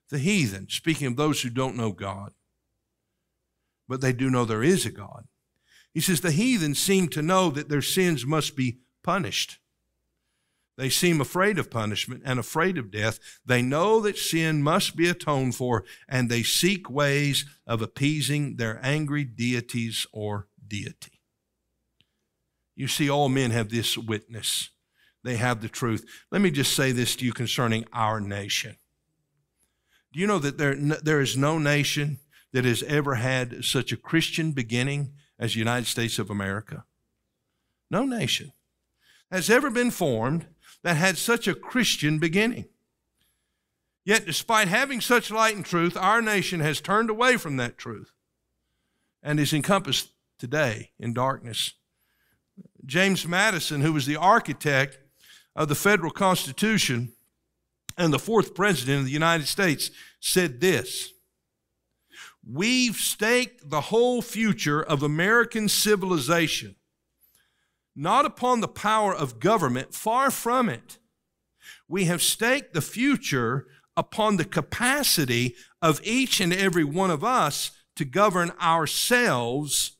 The 0.08 0.18
heathen, 0.18 0.68
speaking 0.70 1.08
of 1.08 1.16
those 1.16 1.42
who 1.42 1.50
don't 1.50 1.76
know 1.76 1.92
God, 1.92 2.32
but 3.88 4.00
they 4.00 4.12
do 4.12 4.30
know 4.30 4.44
there 4.44 4.62
is 4.62 4.86
a 4.86 4.90
God, 4.90 5.26
he 5.96 6.02
says 6.02 6.20
the 6.20 6.30
heathen 6.30 6.74
seem 6.74 7.08
to 7.08 7.22
know 7.22 7.48
that 7.48 7.70
their 7.70 7.80
sins 7.80 8.26
must 8.26 8.54
be 8.54 8.80
punished. 9.02 9.56
They 10.76 10.90
seem 10.90 11.22
afraid 11.22 11.58
of 11.58 11.70
punishment 11.70 12.20
and 12.26 12.38
afraid 12.38 12.76
of 12.76 12.90
death. 12.90 13.18
They 13.46 13.62
know 13.62 14.00
that 14.00 14.18
sin 14.18 14.62
must 14.62 14.94
be 14.94 15.08
atoned 15.08 15.54
for, 15.54 15.84
and 16.06 16.28
they 16.28 16.42
seek 16.42 16.90
ways 16.90 17.46
of 17.66 17.80
appeasing 17.80 18.56
their 18.56 18.78
angry 18.82 19.24
deities 19.24 20.06
or 20.12 20.48
deity. 20.68 21.22
You 22.74 22.88
see, 22.88 23.08
all 23.08 23.30
men 23.30 23.50
have 23.52 23.70
this 23.70 23.96
witness. 23.96 24.68
They 25.24 25.36
have 25.36 25.62
the 25.62 25.70
truth. 25.70 26.04
Let 26.30 26.42
me 26.42 26.50
just 26.50 26.76
say 26.76 26.92
this 26.92 27.16
to 27.16 27.24
you 27.24 27.32
concerning 27.32 27.86
our 27.94 28.20
nation. 28.20 28.76
Do 30.12 30.20
you 30.20 30.26
know 30.26 30.40
that 30.40 30.58
there, 30.58 30.74
there 30.74 31.22
is 31.22 31.38
no 31.38 31.58
nation 31.58 32.18
that 32.52 32.66
has 32.66 32.82
ever 32.82 33.14
had 33.14 33.64
such 33.64 33.92
a 33.92 33.96
Christian 33.96 34.52
beginning 34.52 35.14
as 35.38 35.52
the 35.52 35.58
United 35.58 35.86
States 35.86 36.18
of 36.18 36.30
America. 36.30 36.84
No 37.90 38.04
nation 38.04 38.52
has 39.30 39.50
ever 39.50 39.70
been 39.70 39.90
formed 39.90 40.46
that 40.82 40.96
had 40.96 41.18
such 41.18 41.48
a 41.48 41.54
Christian 41.54 42.18
beginning. 42.18 42.66
Yet, 44.04 44.24
despite 44.24 44.68
having 44.68 45.00
such 45.00 45.32
light 45.32 45.56
and 45.56 45.64
truth, 45.64 45.96
our 45.96 46.22
nation 46.22 46.60
has 46.60 46.80
turned 46.80 47.10
away 47.10 47.36
from 47.36 47.56
that 47.56 47.76
truth 47.76 48.12
and 49.22 49.40
is 49.40 49.52
encompassed 49.52 50.12
today 50.38 50.92
in 50.98 51.12
darkness. 51.12 51.72
James 52.84 53.26
Madison, 53.26 53.80
who 53.80 53.92
was 53.92 54.06
the 54.06 54.16
architect 54.16 54.98
of 55.56 55.68
the 55.68 55.74
federal 55.74 56.12
Constitution 56.12 57.12
and 57.98 58.12
the 58.12 58.18
fourth 58.18 58.54
president 58.54 59.00
of 59.00 59.04
the 59.06 59.10
United 59.10 59.48
States, 59.48 59.90
said 60.20 60.60
this 60.60 61.12
We've 62.48 62.96
staked 62.96 63.70
the 63.70 63.80
whole 63.82 64.22
future 64.22 64.82
of 64.82 65.02
American 65.02 65.68
civilization 65.68 66.76
not 67.96 68.26
upon 68.26 68.60
the 68.60 68.68
power 68.68 69.14
of 69.14 69.40
government, 69.40 69.94
far 69.94 70.30
from 70.30 70.68
it. 70.68 70.98
We 71.88 72.04
have 72.04 72.22
staked 72.22 72.74
the 72.74 72.82
future 72.82 73.66
upon 73.96 74.36
the 74.36 74.44
capacity 74.44 75.56
of 75.80 76.00
each 76.04 76.38
and 76.38 76.52
every 76.52 76.84
one 76.84 77.10
of 77.10 77.24
us 77.24 77.70
to 77.96 78.04
govern 78.04 78.52
ourselves, 78.60 79.96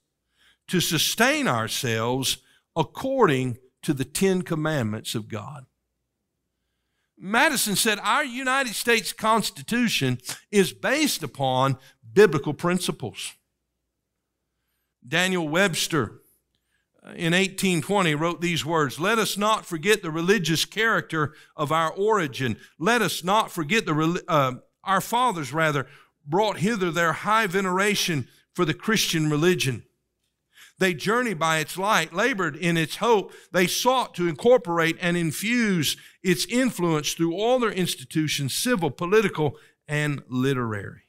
to 0.69 0.81
sustain 0.81 1.49
ourselves 1.49 2.39
according 2.77 3.57
to 3.83 3.95
the 3.95 4.05
Ten 4.05 4.43
Commandments 4.43 5.15
of 5.15 5.29
God. 5.29 5.65
Madison 7.19 7.77
said 7.77 7.99
our 8.03 8.25
United 8.25 8.75
States 8.75 9.15
Constitution 9.15 10.19
is 10.51 10.75
based 10.75 11.23
upon 11.23 11.79
biblical 12.17 12.55
principles. 12.55 13.35
Daniel 15.07 15.47
Webster 15.47 16.23
uh, 17.05 17.11
in 17.11 17.33
1820 17.33 18.15
wrote 18.15 18.41
these 18.41 18.65
words 18.65 18.99
Let 18.99 19.19
us 19.19 19.37
not 19.37 19.67
forget 19.67 20.03
the 20.03 20.11
religious 20.11 20.65
character 20.65 21.35
of 21.55 21.71
our 21.71 21.93
origin. 21.93 22.57
Let 22.79 23.03
us 23.03 23.23
not 23.23 23.53
forget 23.53 23.85
the, 23.85 24.25
uh, 24.27 24.55
our 24.83 25.03
fathers, 25.03 25.53
rather, 25.53 25.87
brought 26.27 26.59
hither 26.59 26.91
their 26.91 27.13
high 27.13 27.47
veneration 27.47 28.27
for 28.55 28.65
the 28.65 28.75
Christian 28.75 29.31
religion. 29.31 29.85
They 30.79 30.95
journeyed 30.95 31.39
by 31.39 31.59
its 31.59 31.77
light, 31.77 32.15
labored 32.15 32.57
in 32.57 32.79
its 32.79 32.97
hope. 32.97 33.33
They 33.53 33.67
sought 33.67 34.15
to 34.15 34.29
incorporate 34.29 34.97
and 35.01 35.17
infuse 35.17 35.97
its 36.23 36.47
influence 36.47 37.13
through 37.13 37.35
all 37.35 37.59
their 37.59 37.71
institutions, 37.71 38.55
civil, 38.55 38.91
political, 38.91 39.57
and 39.87 40.23
literary. 40.29 41.06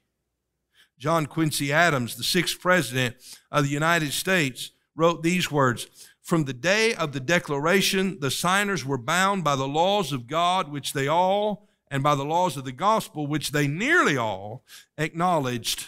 John 0.97 1.27
Quincy 1.27 1.71
Adams, 1.71 2.15
the 2.15 2.23
sixth 2.23 2.59
president 2.59 3.15
of 3.51 3.63
the 3.63 3.69
United 3.69 4.13
States, 4.13 4.71
wrote 4.95 5.21
these 5.21 5.51
words 5.51 5.87
From 6.21 6.45
the 6.45 6.53
day 6.53 6.95
of 6.95 7.11
the 7.11 7.19
Declaration, 7.19 8.19
the 8.19 8.31
signers 8.31 8.85
were 8.85 8.97
bound 8.97 9.43
by 9.43 9.55
the 9.55 9.67
laws 9.67 10.11
of 10.11 10.27
God, 10.27 10.71
which 10.71 10.93
they 10.93 11.07
all, 11.07 11.67
and 11.89 12.03
by 12.03 12.15
the 12.15 12.25
laws 12.25 12.57
of 12.57 12.65
the 12.65 12.71
gospel, 12.71 13.27
which 13.27 13.51
they 13.51 13.67
nearly 13.67 14.17
all 14.17 14.63
acknowledged 14.97 15.87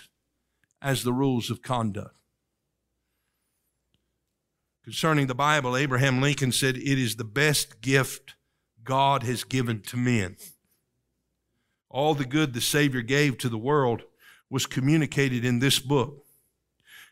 as 0.81 1.03
the 1.03 1.13
rules 1.13 1.49
of 1.49 1.61
conduct. 1.61 2.15
Concerning 4.83 5.27
the 5.27 5.35
Bible, 5.35 5.75
Abraham 5.75 6.21
Lincoln 6.21 6.51
said, 6.51 6.77
It 6.77 6.97
is 6.97 7.15
the 7.15 7.23
best 7.23 7.81
gift 7.81 8.35
God 8.83 9.23
has 9.23 9.43
given 9.43 9.81
to 9.83 9.97
men. 9.97 10.37
All 11.89 12.13
the 12.13 12.25
good 12.25 12.53
the 12.53 12.61
Savior 12.61 13.01
gave 13.01 13.37
to 13.39 13.49
the 13.49 13.57
world 13.57 14.03
was 14.49 14.65
communicated 14.65 15.45
in 15.45 15.59
this 15.59 15.79
book. 15.79 16.25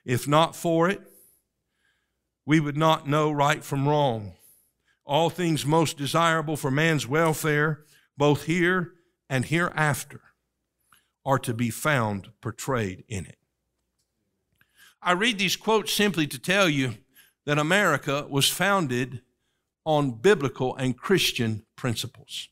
If 0.06 0.28
not 0.28 0.56
for 0.56 0.89
it, 0.89 1.02
we 2.45 2.60
would 2.60 2.78
not 2.78 3.08
know 3.08 3.30
right 3.32 3.63
from 3.63 3.88
wrong. 3.88 4.34
All 5.06 5.30
things 5.30 5.65
most 5.65 5.97
desirable 5.97 6.56
for 6.56 6.71
man's 6.71 7.08
welfare, 7.08 7.86
both 8.17 8.45
here 8.45 8.93
and 9.30 9.45
hereafter, 9.45 10.21
are 11.26 11.39
to 11.39 11.54
be 11.54 11.69
found 11.69 12.30
portrayed 12.41 13.04
in 13.08 13.26
it. 13.26 13.38
I 15.02 15.12
read 15.12 15.38
these 15.38 15.56
quotes 15.56 15.93
simply 15.93 16.26
to 16.28 16.39
tell 16.39 16.67
you 16.67 16.95
that 17.45 17.60
America 17.60 18.26
was 18.30 18.50
founded 18.50 19.21
on 19.86 20.12
biblical 20.12 20.76
and 20.76 20.97
Christian 20.97 21.65
principles. 21.76 22.50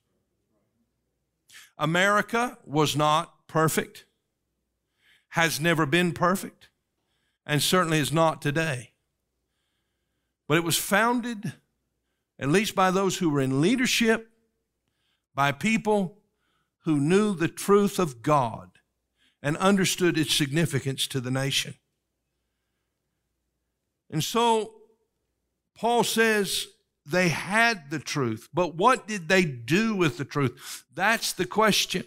America 1.77 2.57
was 2.65 2.95
not 2.95 3.47
perfect, 3.47 4.04
has 5.35 5.59
never 5.59 5.85
been 5.85 6.13
perfect, 6.13 6.69
and 7.45 7.61
certainly 7.61 7.99
is 7.99 8.13
not 8.13 8.41
today. 8.41 8.91
But 10.47 10.57
it 10.57 10.63
was 10.63 10.77
founded, 10.77 11.51
at 12.39 12.47
least 12.47 12.73
by 12.73 12.89
those 12.89 13.17
who 13.17 13.29
were 13.29 13.41
in 13.41 13.59
leadership, 13.59 14.29
by 15.33 15.51
people 15.51 16.19
who 16.85 17.01
knew 17.01 17.35
the 17.35 17.49
truth 17.49 17.99
of 17.99 18.21
God 18.21 18.79
and 19.43 19.57
understood 19.57 20.17
its 20.17 20.33
significance 20.33 21.05
to 21.07 21.19
the 21.19 21.31
nation. 21.31 21.73
And 24.09 24.23
so 24.23 24.75
Paul 25.77 26.05
says 26.05 26.65
they 27.05 27.27
had 27.27 27.89
the 27.89 27.99
truth, 27.99 28.47
but 28.53 28.75
what 28.75 29.05
did 29.05 29.27
they 29.27 29.43
do 29.43 29.97
with 29.97 30.17
the 30.17 30.23
truth? 30.23 30.85
That's 30.93 31.33
the 31.33 31.45
question. 31.45 32.05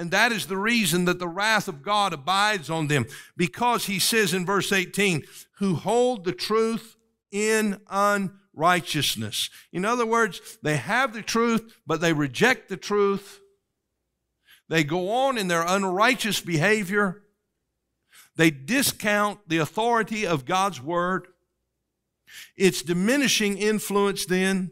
And 0.00 0.10
that 0.12 0.32
is 0.32 0.46
the 0.46 0.56
reason 0.56 1.04
that 1.04 1.18
the 1.18 1.28
wrath 1.28 1.68
of 1.68 1.82
God 1.82 2.14
abides 2.14 2.70
on 2.70 2.86
them, 2.86 3.04
because 3.36 3.84
he 3.84 3.98
says 3.98 4.32
in 4.32 4.46
verse 4.46 4.72
18, 4.72 5.24
who 5.58 5.74
hold 5.74 6.24
the 6.24 6.32
truth 6.32 6.96
in 7.30 7.78
unrighteousness. 7.90 9.50
In 9.74 9.84
other 9.84 10.06
words, 10.06 10.56
they 10.62 10.78
have 10.78 11.12
the 11.12 11.20
truth, 11.20 11.76
but 11.86 12.00
they 12.00 12.14
reject 12.14 12.70
the 12.70 12.78
truth. 12.78 13.40
They 14.70 14.84
go 14.84 15.10
on 15.10 15.36
in 15.36 15.48
their 15.48 15.66
unrighteous 15.66 16.40
behavior. 16.40 17.20
They 18.36 18.50
discount 18.50 19.40
the 19.50 19.58
authority 19.58 20.26
of 20.26 20.46
God's 20.46 20.80
word. 20.80 21.26
Its 22.56 22.80
diminishing 22.80 23.58
influence 23.58 24.24
then 24.24 24.70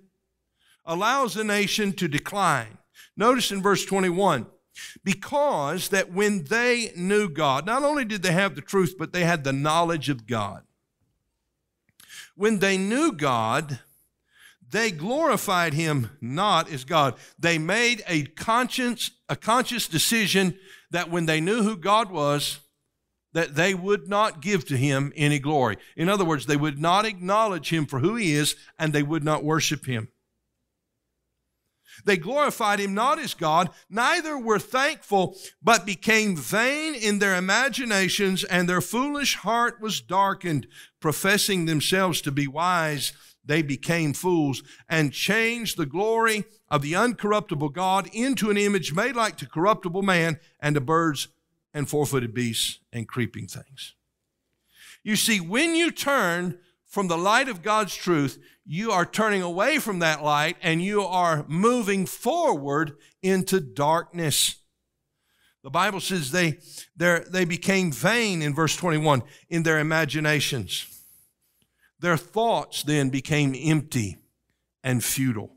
allows 0.87 1.35
the 1.35 1.45
nation 1.45 1.93
to 1.93 2.09
decline. 2.09 2.79
Notice 3.15 3.53
in 3.53 3.61
verse 3.61 3.85
21 3.85 4.47
because 5.05 5.89
that 5.89 6.13
when 6.13 6.45
they 6.45 6.93
knew 6.97 7.29
God, 7.29 7.67
not 7.67 7.83
only 7.83 8.05
did 8.05 8.23
they 8.23 8.33
have 8.33 8.55
the 8.55 8.61
truth, 8.61 8.95
but 8.99 9.13
they 9.13 9.25
had 9.25 9.45
the 9.45 9.53
knowledge 9.53 10.09
of 10.09 10.27
God. 10.27 10.63
When 12.35 12.59
they 12.61 12.79
knew 12.79 13.13
God, 13.13 13.81
they 14.71 14.91
glorified 14.91 15.75
him 15.75 16.11
not 16.21 16.71
as 16.71 16.85
God. 16.85 17.15
They 17.39 17.59
made 17.59 18.03
a 18.07 18.25
conscience, 18.25 19.11
a 19.29 19.37
conscious 19.37 19.89
decision 19.89 20.59
that 20.91 21.11
when 21.11 21.27
they 21.27 21.41
knew 21.41 21.63
who 21.63 21.77
God 21.77 22.11
was, 22.11 22.61
that 23.33 23.55
they 23.55 23.75
would 23.75 24.09
not 24.09 24.41
give 24.41 24.67
to 24.67 24.77
him 24.77 25.13
any 25.17 25.39
glory. 25.39 25.77
In 25.97 26.09
other 26.09 26.25
words, 26.25 26.47
they 26.47 26.57
would 26.57 26.79
not 26.79 27.05
acknowledge 27.05 27.73
him 27.73 27.87
for 27.87 27.99
who 28.01 28.17
he 28.17 28.33
is 28.33 28.57
and 28.79 28.93
they 28.93 29.03
would 29.03 29.25
not 29.25 29.45
worship 29.45 29.87
him. 29.87 30.09
They 32.05 32.17
glorified 32.17 32.81
him 32.81 32.95
not 32.95 33.19
as 33.19 33.35
God, 33.35 33.71
neither 33.89 34.39
were 34.39 34.59
thankful, 34.59 35.37
but 35.63 35.87
became 35.87 36.37
vain 36.37 36.95
in 36.95 37.19
their 37.19 37.37
imaginations, 37.37 38.45
and 38.45 38.69
their 38.69 38.81
foolish 38.81 39.37
heart 39.37 39.81
was 39.81 40.01
darkened. 40.01 40.67
Professing 41.01 41.67
themselves 41.67 42.21
to 42.23 42.33
be 42.33 42.47
wise, 42.47 43.13
they 43.45 43.63
became 43.63 44.13
fools 44.13 44.63
and 44.89 45.13
changed 45.13 45.77
the 45.77 45.87
glory 45.87 46.45
of 46.69 46.83
the 46.83 46.93
uncorruptible 46.93 47.73
God 47.73 48.09
into 48.13 48.51
an 48.51 48.57
image 48.57 48.93
made 48.93 49.17
like 49.17 49.37
to 49.39 49.47
corruptible 49.47 50.03
man 50.03 50.39
and 50.61 50.75
to 50.75 50.81
birds 50.81 51.29
and 51.73 51.89
four 51.89 52.05
footed 52.07 52.35
beasts 52.35 52.81
and 52.93 53.09
creeping 53.09 53.47
things. 53.47 53.95
You 55.03 55.17
see, 55.17 55.41
when 55.41 55.75
you 55.75 55.91
turn 55.91 56.59
from 56.85 57.09
the 57.09 57.19
light 57.19 57.49
of 57.49 57.63
God's 57.63 57.95
truth, 57.95 58.39
you 58.71 58.93
are 58.93 59.07
turning 59.07 59.41
away 59.41 59.79
from 59.79 60.01
that 60.01 60.23
light 60.23 60.59
and 60.61 60.83
you 60.83 61.01
are 61.03 61.47
moving 61.49 62.05
forward 62.05 62.93
into 63.23 63.61
darkness. 63.61 64.57
The 65.65 65.71
Bible 65.71 66.01
says 66.01 66.31
they, 66.31 66.59
they 66.95 67.47
became 67.47 67.91
vain 67.91 68.43
in 68.43 68.55
verse 68.55 68.77
21 68.77 69.23
in 69.49 69.63
their 69.63 69.79
imaginations. 69.79 70.87
Their 71.99 72.19
thoughts 72.19 72.83
then 72.83 73.09
became 73.09 73.55
empty 73.59 74.19
and 74.85 75.03
futile. 75.03 75.57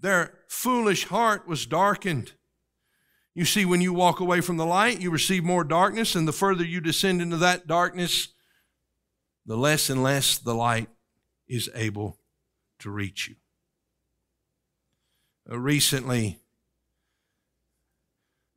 Their 0.00 0.34
foolish 0.48 1.04
heart 1.04 1.46
was 1.46 1.64
darkened. 1.64 2.32
You 3.36 3.44
see, 3.44 3.64
when 3.64 3.80
you 3.80 3.92
walk 3.92 4.18
away 4.18 4.40
from 4.40 4.56
the 4.56 4.66
light, 4.66 5.00
you 5.00 5.12
receive 5.12 5.44
more 5.44 5.62
darkness, 5.62 6.16
and 6.16 6.26
the 6.26 6.32
further 6.32 6.64
you 6.64 6.80
descend 6.80 7.22
into 7.22 7.36
that 7.36 7.68
darkness, 7.68 8.28
the 9.44 9.56
less 9.56 9.88
and 9.90 10.02
less 10.02 10.38
the 10.38 10.54
light 10.54 10.88
is 11.48 11.70
able 11.74 12.18
to 12.80 12.90
reach 12.90 13.28
you. 13.28 13.36
Uh, 15.50 15.58
recently, 15.58 16.38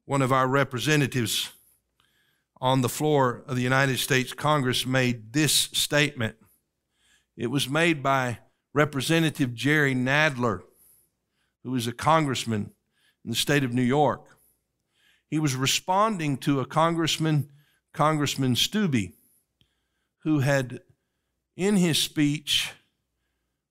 one 0.06 0.22
of 0.22 0.32
our 0.32 0.48
representatives 0.48 1.52
on 2.60 2.82
the 2.82 2.90
floor 2.90 3.44
of 3.48 3.56
the 3.56 3.62
United 3.62 4.00
States 4.00 4.34
Congress 4.34 4.86
made 4.86 5.34
this 5.34 5.54
statement. 5.54 6.36
It 7.38 7.48
was 7.48 7.70
made 7.70 8.04
by 8.04 8.40
Representative 8.74 9.54
Jerry 9.54 9.96
Nadler, 9.96 10.62
who 11.64 11.76
is 11.76 11.88
a 11.88 11.94
congressman 11.94 12.72
in 13.24 13.32
the 13.32 13.36
state 13.36 13.64
of 13.64 13.74
New 13.74 13.82
York. 13.84 14.26
He 15.30 15.40
was 15.40 15.56
responding 15.56 16.38
to 16.38 16.60
a 16.60 16.66
congressman, 16.66 17.50
Congressman 17.94 18.56
Steube, 18.56 19.14
who 20.24 20.40
had, 20.40 20.82
in 21.56 21.78
his 21.78 22.02
speech, 22.02 22.72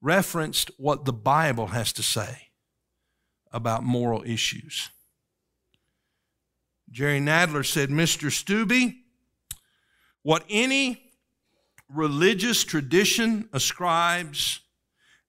referenced 0.00 0.70
what 0.76 1.04
the 1.04 1.12
Bible 1.12 1.68
has 1.68 1.92
to 1.94 2.02
say 2.02 2.48
about 3.52 3.82
moral 3.82 4.22
issues. 4.24 4.90
Jerry 6.90 7.20
Nadler 7.20 7.66
said, 7.66 7.90
Mr. 7.90 8.30
Steube, 8.30 8.94
what 10.22 10.44
any 10.48 11.02
religious 11.88 12.64
tradition 12.64 13.48
ascribes 13.52 14.60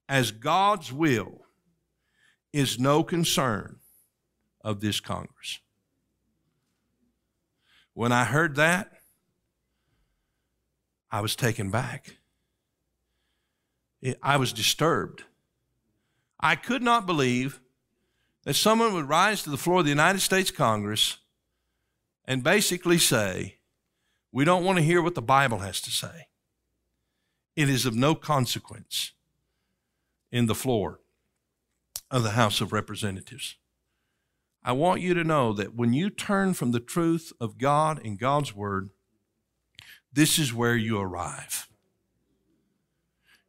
as 0.08 0.32
God's 0.32 0.92
will 0.92 1.42
is 2.52 2.80
no 2.80 3.04
concern 3.04 3.78
of 4.64 4.80
this 4.82 5.00
Congress. 5.00 5.60
When 7.94 8.12
I 8.12 8.26
heard 8.26 8.56
that, 8.56 8.92
I 11.12 11.22
was 11.22 11.36
taken 11.36 11.70
back. 11.70 12.19
I 14.24 14.38
was 14.38 14.54
disturbed. 14.54 15.24
I 16.40 16.56
could 16.56 16.82
not 16.82 17.06
believe 17.06 17.60
that 18.44 18.56
someone 18.56 18.94
would 18.94 19.10
rise 19.10 19.44
to 19.44 19.50
the 19.50 19.58
floor 19.58 19.80
of 19.80 19.86
the 19.86 19.90
United 19.90 20.22
States 20.22 20.52
Congress 20.52 21.18
and 22.26 22.44
basically 22.44 22.98
say, 22.98 23.58
We 24.32 24.46
don't 24.46 24.64
want 24.64 24.78
to 24.78 24.84
hear 24.84 25.02
what 25.02 25.16
the 25.16 25.22
Bible 25.22 25.60
has 25.60 25.82
to 25.82 25.92
say. 25.92 26.28
It 27.56 27.70
is 27.70 27.86
of 27.86 27.96
no 27.96 28.16
consequence 28.16 29.12
in 30.32 30.46
the 30.46 30.56
floor 30.56 31.02
of 32.10 32.24
the 32.24 32.32
House 32.32 32.62
of 32.62 32.72
Representatives. 32.72 33.56
I 34.64 34.72
want 34.74 35.02
you 35.02 35.14
to 35.14 35.24
know 35.24 35.54
that 35.54 35.76
when 35.76 35.94
you 35.94 36.10
turn 36.10 36.54
from 36.54 36.72
the 36.72 36.80
truth 36.80 37.32
of 37.40 37.58
God 37.58 38.00
and 38.04 38.20
God's 38.20 38.56
Word, 38.56 38.90
this 40.12 40.38
is 40.38 40.54
where 40.54 40.76
you 40.76 41.00
arrive. 41.00 41.69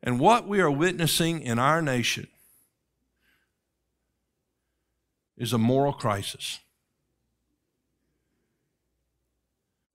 And 0.02 0.18
what 0.18 0.48
we 0.48 0.60
are 0.60 0.70
witnessing 0.70 1.42
in 1.42 1.58
our 1.58 1.82
nation 1.82 2.28
is 5.36 5.52
a 5.52 5.58
moral 5.58 5.92
crisis. 5.92 6.60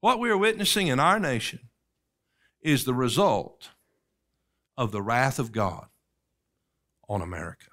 What 0.02 0.20
we 0.20 0.30
are 0.30 0.38
witnessing 0.38 0.88
in 0.88 1.00
our 1.00 1.20
nation 1.20 1.70
is 2.62 2.84
the 2.84 2.94
result 2.94 3.70
of 4.78 4.91
the 4.91 5.02
wrath 5.02 5.39
of 5.39 5.52
God 5.52 5.88
on 7.08 7.22
America. 7.22 7.68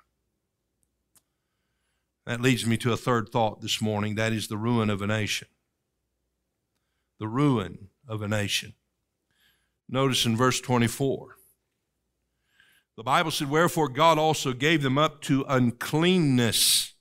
That 2.24 2.40
leads 2.40 2.66
me 2.66 2.76
to 2.78 2.92
a 2.92 2.96
third 2.96 3.30
thought 3.30 3.60
this 3.60 3.82
morning 3.82 4.14
that 4.14 4.32
is 4.32 4.48
the 4.48 4.56
ruin 4.56 4.90
of 4.90 5.02
a 5.02 5.06
nation. 5.06 5.48
The 7.18 7.28
ruin 7.28 7.88
of 8.06 8.22
a 8.22 8.28
nation. 8.28 8.74
Notice 9.88 10.24
in 10.24 10.36
verse 10.36 10.60
24. 10.60 11.36
The 12.96 13.02
Bible 13.02 13.30
said, 13.30 13.48
Wherefore 13.48 13.88
God 13.88 14.18
also 14.18 14.52
gave 14.52 14.82
them 14.82 14.98
up 14.98 15.22
to 15.22 15.44
uncleanness 15.48 16.92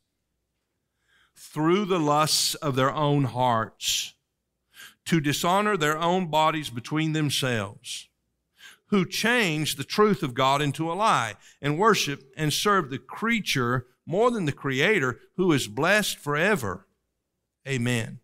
through 1.35 1.85
the 1.85 1.99
lusts 1.99 2.55
of 2.55 2.75
their 2.75 2.91
own 2.91 3.25
hearts, 3.25 4.13
to 5.05 5.19
dishonor 5.19 5.75
their 5.75 5.97
own 5.97 6.27
bodies 6.27 6.69
between 6.69 7.11
themselves, 7.11 8.07
who 8.87 9.05
changed 9.05 9.77
the 9.77 9.83
truth 9.83 10.23
of 10.23 10.33
God 10.33 10.61
into 10.61 10.89
a 10.89 10.93
lie, 10.93 11.35
and 11.61 11.77
worship 11.77 12.31
and 12.37 12.53
serve 12.53 12.89
the 12.89 12.97
creature 12.97 13.87
more 14.05 14.31
than 14.31 14.45
the 14.45 14.51
Creator, 14.51 15.19
who 15.35 15.51
is 15.51 15.67
blessed 15.67 16.17
forever. 16.17 16.87
Amen. 17.67 18.19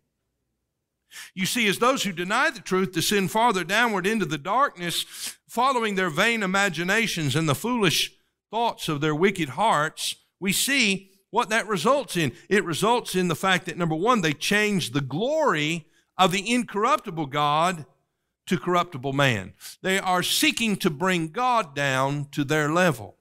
You 1.34 1.46
see, 1.46 1.66
as 1.68 1.78
those 1.78 2.02
who 2.02 2.12
deny 2.12 2.50
the 2.50 2.60
truth 2.60 2.92
descend 2.92 3.30
farther 3.30 3.64
downward 3.64 4.06
into 4.06 4.24
the 4.24 4.38
darkness, 4.38 5.04
following 5.48 5.94
their 5.94 6.10
vain 6.10 6.42
imaginations 6.42 7.36
and 7.36 7.48
the 7.48 7.54
foolish 7.54 8.12
thoughts 8.50 8.88
of 8.88 9.00
their 9.00 9.14
wicked 9.14 9.50
hearts, 9.50 10.16
we 10.40 10.52
see 10.52 11.10
what 11.30 11.50
that 11.50 11.68
results 11.68 12.16
in. 12.16 12.32
It 12.48 12.64
results 12.64 13.14
in 13.14 13.28
the 13.28 13.36
fact 13.36 13.66
that, 13.66 13.76
number 13.76 13.94
one, 13.94 14.22
they 14.22 14.32
change 14.32 14.90
the 14.90 15.00
glory 15.00 15.86
of 16.16 16.32
the 16.32 16.50
incorruptible 16.50 17.26
God 17.26 17.84
to 18.46 18.58
corruptible 18.58 19.12
man. 19.12 19.52
They 19.82 19.98
are 19.98 20.22
seeking 20.22 20.76
to 20.76 20.90
bring 20.90 21.28
God 21.28 21.74
down 21.74 22.28
to 22.32 22.44
their 22.44 22.72
level. 22.72 23.17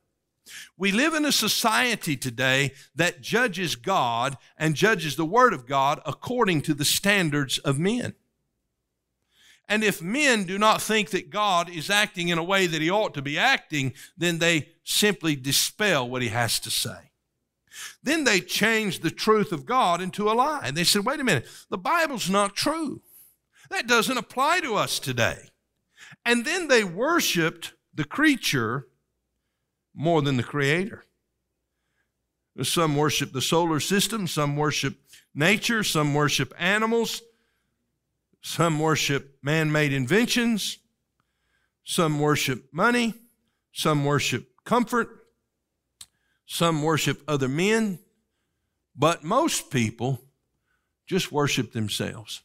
We 0.77 0.91
live 0.91 1.13
in 1.13 1.25
a 1.25 1.31
society 1.31 2.17
today 2.17 2.73
that 2.95 3.21
judges 3.21 3.75
God 3.75 4.37
and 4.57 4.75
judges 4.75 5.15
the 5.15 5.25
Word 5.25 5.53
of 5.53 5.65
God 5.65 6.01
according 6.05 6.61
to 6.63 6.73
the 6.73 6.85
standards 6.85 7.57
of 7.59 7.79
men. 7.79 8.13
And 9.69 9.83
if 9.83 10.01
men 10.01 10.45
do 10.45 10.57
not 10.57 10.81
think 10.81 11.09
that 11.09 11.29
God 11.29 11.69
is 11.69 11.89
acting 11.89 12.29
in 12.29 12.37
a 12.37 12.43
way 12.43 12.67
that 12.67 12.81
he 12.81 12.89
ought 12.89 13.13
to 13.15 13.21
be 13.21 13.37
acting, 13.37 13.93
then 14.17 14.39
they 14.39 14.69
simply 14.83 15.35
dispel 15.35 16.09
what 16.09 16.21
he 16.21 16.29
has 16.29 16.59
to 16.61 16.71
say. 16.71 17.11
Then 18.01 18.23
they 18.23 18.39
change 18.39 18.99
the 18.99 19.11
truth 19.11 19.51
of 19.51 19.65
God 19.65 20.01
into 20.01 20.29
a 20.29 20.33
lie. 20.33 20.61
And 20.63 20.75
they 20.75 20.85
said, 20.85 21.05
wait 21.05 21.19
a 21.19 21.23
minute, 21.23 21.47
the 21.69 21.77
Bible's 21.77 22.29
not 22.29 22.55
true. 22.55 23.01
That 23.69 23.87
doesn't 23.87 24.17
apply 24.17 24.61
to 24.61 24.75
us 24.75 24.99
today. 24.99 25.49
And 26.25 26.45
then 26.45 26.69
they 26.69 26.83
worshiped 26.83 27.73
the 27.93 28.05
creature 28.05 28.87
more 29.97 30.21
than 30.21 30.37
the 30.37 30.43
Creator. 30.43 31.03
Some 32.61 32.95
worship 32.95 33.33
the 33.33 33.41
solar 33.41 33.79
system, 33.79 34.27
some 34.27 34.55
worship 34.55 34.95
nature, 35.33 35.83
some 35.83 36.13
worship 36.13 36.53
animals, 36.57 37.21
some 38.41 38.79
worship 38.79 39.37
man 39.41 39.71
made 39.71 39.91
inventions, 39.91 40.77
some 41.83 42.19
worship 42.19 42.65
money, 42.71 43.13
some 43.73 44.05
worship 44.05 44.49
comfort, 44.63 45.09
some 46.45 46.83
worship 46.83 47.21
other 47.27 47.47
men, 47.47 47.99
but 48.95 49.23
most 49.23 49.69
people 49.69 50.21
just 51.05 51.31
worship 51.31 51.73
themselves. 51.73 52.41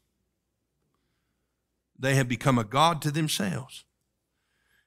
They 1.98 2.14
have 2.14 2.28
become 2.28 2.58
a 2.58 2.64
God 2.64 3.00
to 3.02 3.10
themselves 3.10 3.84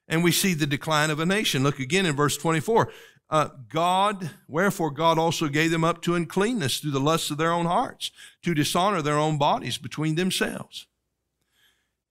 and 0.08 0.24
we 0.24 0.32
see 0.32 0.54
the 0.54 0.68
decline 0.68 1.10
of 1.10 1.20
a 1.20 1.26
nation. 1.26 1.64
Look 1.64 1.80
again 1.80 2.06
in 2.06 2.16
verse 2.16 2.38
24. 2.38 2.92
uh, 3.30 3.50
God, 3.70 4.30
wherefore 4.48 4.92
God 4.92 5.18
also 5.18 5.48
gave 5.48 5.72
them 5.72 5.84
up 5.84 6.02
to 6.04 6.16
uncleanness 6.16 6.80
through 6.80 6.92
the 6.92 7.00
lusts 7.00 7.32
of 7.32 7.38
their 7.38 7.52
own 7.52 7.66
hearts, 7.66 8.12
to 8.44 8.54
dishonor 8.54 9.02
their 9.02 9.18
own 9.18 9.38
bodies 9.38 9.78
between 9.78 10.16
themselves. 10.16 10.88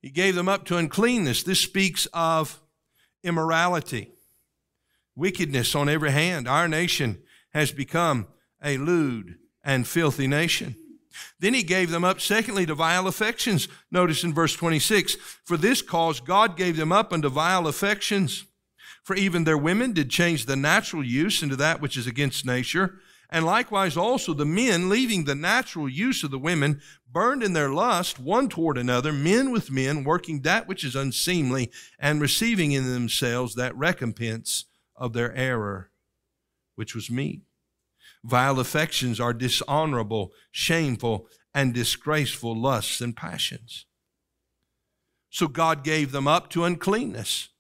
He 0.03 0.11
gave 0.11 0.35
them 0.35 0.49
up 0.49 0.65
to 0.67 0.77
uncleanness. 0.77 1.43
This 1.43 1.61
speaks 1.61 2.07
of 2.13 2.61
immorality, 3.23 4.13
wickedness 5.15 5.75
on 5.75 5.89
every 5.89 6.11
hand. 6.11 6.49
Our 6.49 6.69
nation 6.69 7.23
has 7.53 7.71
become 7.71 8.27
a 8.63 8.77
lewd 8.77 9.39
and 9.63 9.87
filthy 9.87 10.27
nation. 10.27 10.77
Then 11.39 11.55
he 11.55 11.63
gave 11.63 11.91
them 11.91 12.05
up, 12.05 12.21
secondly, 12.21 12.67
to 12.67 12.75
vile 12.75 13.07
affections. 13.07 13.69
Notice 13.91 14.25
in 14.25 14.35
verse 14.35 14.55
26 14.55 15.15
For 15.45 15.57
this 15.57 15.83
cause 15.83 16.21
God 16.21 16.57
gave 16.57 16.77
them 16.77 16.93
up 16.93 17.13
unto 17.13 17.29
vile 17.29 17.67
affections. 17.67 18.45
For 19.03 19.15
even 19.15 19.45
their 19.45 19.59
women 19.59 19.93
did 19.93 20.11
change 20.11 20.47
the 20.47 20.57
natural 20.57 21.05
use 21.05 21.43
into 21.43 21.57
that 21.57 21.81
which 21.81 21.97
is 21.97 22.07
against 22.07 22.47
nature. 22.47 23.01
And 23.31 23.45
likewise 23.45 23.97
also 23.97 24.33
the 24.33 24.47
men, 24.47 24.89
leaving 24.89 25.25
the 25.25 25.35
natural 25.35 25.89
use 25.89 26.23
of 26.23 26.31
the 26.31 26.39
women, 26.39 26.81
burned 27.11 27.43
in 27.43 27.53
their 27.53 27.71
lust 27.71 28.19
one 28.19 28.49
toward 28.49 28.79
another, 28.79 29.13
men 29.13 29.51
with 29.51 29.71
men, 29.71 30.05
working 30.05 30.41
that 30.43 30.69
which 30.69 30.85
is 30.85 30.95
unseemly, 30.95 31.71
and 31.99 32.21
receiving 32.21 32.73
in 32.73 32.93
themselves 32.93 33.55
that 33.55 33.77
recompense 33.77 34.67
of 34.97 35.13
their 35.13 35.35
error, 35.35 35.91
which 36.77 36.95
was 36.95 37.11
meet. 37.11 37.43
Vile 38.25 38.59
affections 38.59 39.21
are 39.21 39.35
dishonorable, 39.35 40.33
shameful, 40.51 41.29
and 41.55 41.75
disgraceful 41.75 42.59
lusts 42.59 43.01
and 43.01 43.15
passions. 43.15 43.87
So 45.31 45.47
God 45.47 45.85
gave 45.85 46.11
them 46.11 46.27
up 46.27 46.49
to 46.51 46.65
uncleanness. 46.65 47.51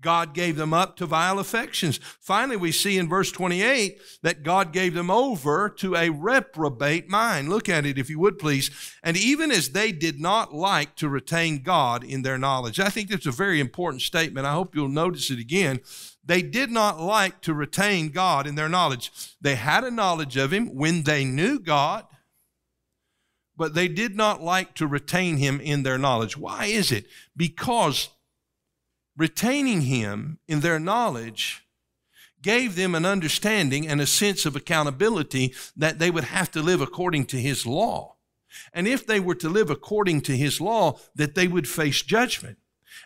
God 0.00 0.34
gave 0.34 0.56
them 0.56 0.74
up 0.74 0.96
to 0.96 1.06
vile 1.06 1.38
affections. 1.38 1.98
Finally, 2.20 2.56
we 2.56 2.72
see 2.72 2.98
in 2.98 3.08
verse 3.08 3.32
28 3.32 3.98
that 4.22 4.42
God 4.42 4.72
gave 4.72 4.94
them 4.94 5.10
over 5.10 5.68
to 5.78 5.94
a 5.94 6.10
reprobate 6.10 7.08
mind. 7.08 7.48
Look 7.48 7.68
at 7.68 7.86
it, 7.86 7.98
if 7.98 8.10
you 8.10 8.18
would 8.18 8.38
please. 8.38 8.70
And 9.02 9.16
even 9.16 9.50
as 9.50 9.70
they 9.70 9.92
did 9.92 10.20
not 10.20 10.52
like 10.52 10.96
to 10.96 11.08
retain 11.08 11.62
God 11.62 12.04
in 12.04 12.22
their 12.22 12.38
knowledge. 12.38 12.80
I 12.80 12.88
think 12.88 13.08
that's 13.08 13.26
a 13.26 13.32
very 13.32 13.60
important 13.60 14.02
statement. 14.02 14.46
I 14.46 14.52
hope 14.52 14.74
you'll 14.74 14.88
notice 14.88 15.30
it 15.30 15.38
again. 15.38 15.80
They 16.24 16.42
did 16.42 16.70
not 16.70 17.00
like 17.00 17.40
to 17.42 17.54
retain 17.54 18.10
God 18.10 18.46
in 18.46 18.54
their 18.54 18.68
knowledge. 18.68 19.10
They 19.40 19.56
had 19.56 19.84
a 19.84 19.90
knowledge 19.90 20.36
of 20.36 20.52
Him 20.52 20.74
when 20.74 21.02
they 21.02 21.24
knew 21.24 21.58
God, 21.58 22.06
but 23.56 23.74
they 23.74 23.88
did 23.88 24.16
not 24.16 24.40
like 24.40 24.74
to 24.74 24.86
retain 24.86 25.38
Him 25.38 25.60
in 25.60 25.82
their 25.82 25.98
knowledge. 25.98 26.36
Why 26.36 26.66
is 26.66 26.92
it? 26.92 27.06
Because 27.36 28.10
retaining 29.16 29.82
Him 29.82 30.38
in 30.46 30.60
their 30.60 30.78
knowledge 30.78 31.66
gave 32.40 32.76
them 32.76 32.94
an 32.94 33.04
understanding 33.04 33.86
and 33.86 34.00
a 34.00 34.06
sense 34.06 34.46
of 34.46 34.56
accountability 34.56 35.54
that 35.76 35.98
they 35.98 36.10
would 36.10 36.24
have 36.24 36.50
to 36.52 36.62
live 36.62 36.80
according 36.80 37.26
to 37.26 37.36
His 37.36 37.66
law. 37.66 38.16
And 38.72 38.86
if 38.86 39.06
they 39.06 39.20
were 39.20 39.34
to 39.36 39.48
live 39.48 39.70
according 39.70 40.20
to 40.22 40.36
His 40.36 40.60
law, 40.60 40.98
that 41.14 41.34
they 41.34 41.48
would 41.48 41.68
face 41.68 42.02
judgment. 42.02 42.58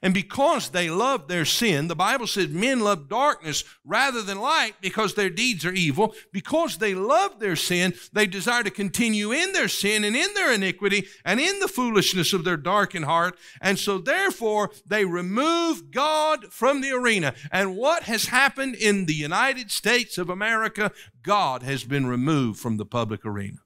And 0.02 0.14
because 0.14 0.70
they 0.70 0.90
loved 0.90 1.28
their 1.28 1.44
sin, 1.44 1.88
the 1.88 1.96
Bible 1.96 2.26
says 2.26 2.48
men 2.48 2.80
love 2.80 3.08
darkness 3.08 3.64
rather 3.84 4.22
than 4.22 4.40
light 4.40 4.74
because 4.80 5.14
their 5.14 5.30
deeds 5.30 5.64
are 5.64 5.72
evil. 5.72 6.14
Because 6.32 6.78
they 6.78 6.94
love 6.94 7.38
their 7.38 7.56
sin, 7.56 7.94
they 8.12 8.26
desire 8.26 8.62
to 8.62 8.70
continue 8.70 9.32
in 9.32 9.52
their 9.52 9.68
sin 9.68 10.04
and 10.04 10.16
in 10.16 10.32
their 10.34 10.52
iniquity 10.52 11.06
and 11.24 11.40
in 11.40 11.60
the 11.60 11.68
foolishness 11.68 12.32
of 12.32 12.44
their 12.44 12.56
darkened 12.56 13.04
heart. 13.04 13.38
And 13.60 13.78
so 13.78 13.98
therefore 13.98 14.70
they 14.86 15.04
remove 15.04 15.90
God 15.90 16.52
from 16.52 16.80
the 16.80 16.92
arena. 16.92 17.34
And 17.50 17.76
what 17.76 18.04
has 18.04 18.26
happened 18.26 18.74
in 18.74 19.06
the 19.06 19.14
United 19.14 19.70
States 19.70 20.18
of 20.18 20.30
America? 20.30 20.92
God 21.22 21.62
has 21.62 21.84
been 21.84 22.06
removed 22.06 22.60
from 22.60 22.76
the 22.76 22.86
public 22.86 23.24
arena. 23.24 23.58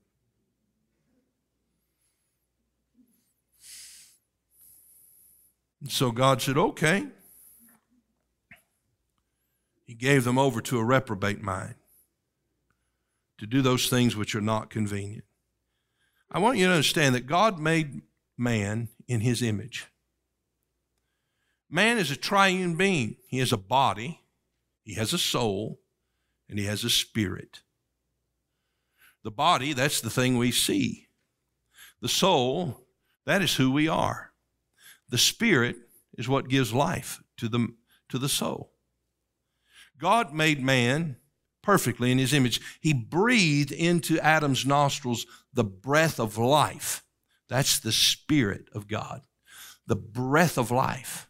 So 5.89 6.11
God 6.11 6.43
said, 6.43 6.59
okay. 6.59 7.07
He 9.85 9.95
gave 9.95 10.25
them 10.25 10.39
over 10.39 10.61
to 10.61 10.79
a 10.79 10.85
reprobate 10.85 11.43
mind 11.43 11.75
to 13.39 13.47
do 13.47 13.63
those 13.63 13.89
things 13.89 14.15
which 14.15 14.35
are 14.35 14.41
not 14.41 14.71
convenient. 14.71 15.25
I 16.31 16.39
want 16.39 16.59
you 16.59 16.67
to 16.67 16.73
understand 16.73 17.15
that 17.15 17.27
God 17.27 17.59
made 17.59 18.03
man 18.37 18.89
in 19.09 19.21
his 19.21 19.43
image. 19.43 19.87
Man 21.69 21.99
is 21.99 22.11
a 22.11 22.17
triune 22.17 22.77
being. 22.77 23.17
He 23.27 23.39
has 23.39 23.53
a 23.53 23.57
body, 23.57 24.21
he 24.85 24.95
has 24.95 25.13
a 25.13 25.19
soul, 25.19 25.81
and 26.49 26.59
he 26.59 26.67
has 26.67 26.85
a 26.85 26.91
spirit. 26.91 27.61
The 29.23 29.31
body, 29.31 29.73
that's 29.73 30.01
the 30.01 30.11
thing 30.11 30.37
we 30.37 30.53
see. 30.53 31.09
The 32.01 32.09
soul, 32.09 32.87
that 33.27 33.43
is 33.43 33.57
who 33.57 33.71
we 33.71 33.89
are. 33.89 34.30
The 35.11 35.19
Spirit 35.19 35.77
is 36.17 36.29
what 36.29 36.49
gives 36.49 36.73
life 36.73 37.23
to 37.37 37.49
the, 37.49 37.69
to 38.09 38.19
the 38.19 38.29
soul. 38.29 38.73
God 39.99 40.33
made 40.33 40.63
man 40.63 41.17
perfectly 41.63 42.11
in 42.11 42.19
his 42.19 42.33
image. 42.33 42.61
He 42.81 42.95
breathed 42.95 43.73
into 43.73 44.19
Adam's 44.21 44.65
nostrils 44.65 45.27
the 45.53 45.65
breath 45.65 46.19
of 46.19 46.39
life. 46.39 47.05
That's 47.49 47.79
the 47.79 47.93
Spirit 47.93 48.69
of 48.73 48.87
God, 48.87 49.23
the 49.87 49.97
breath 49.97 50.57
of 50.57 50.71
life. 50.71 51.29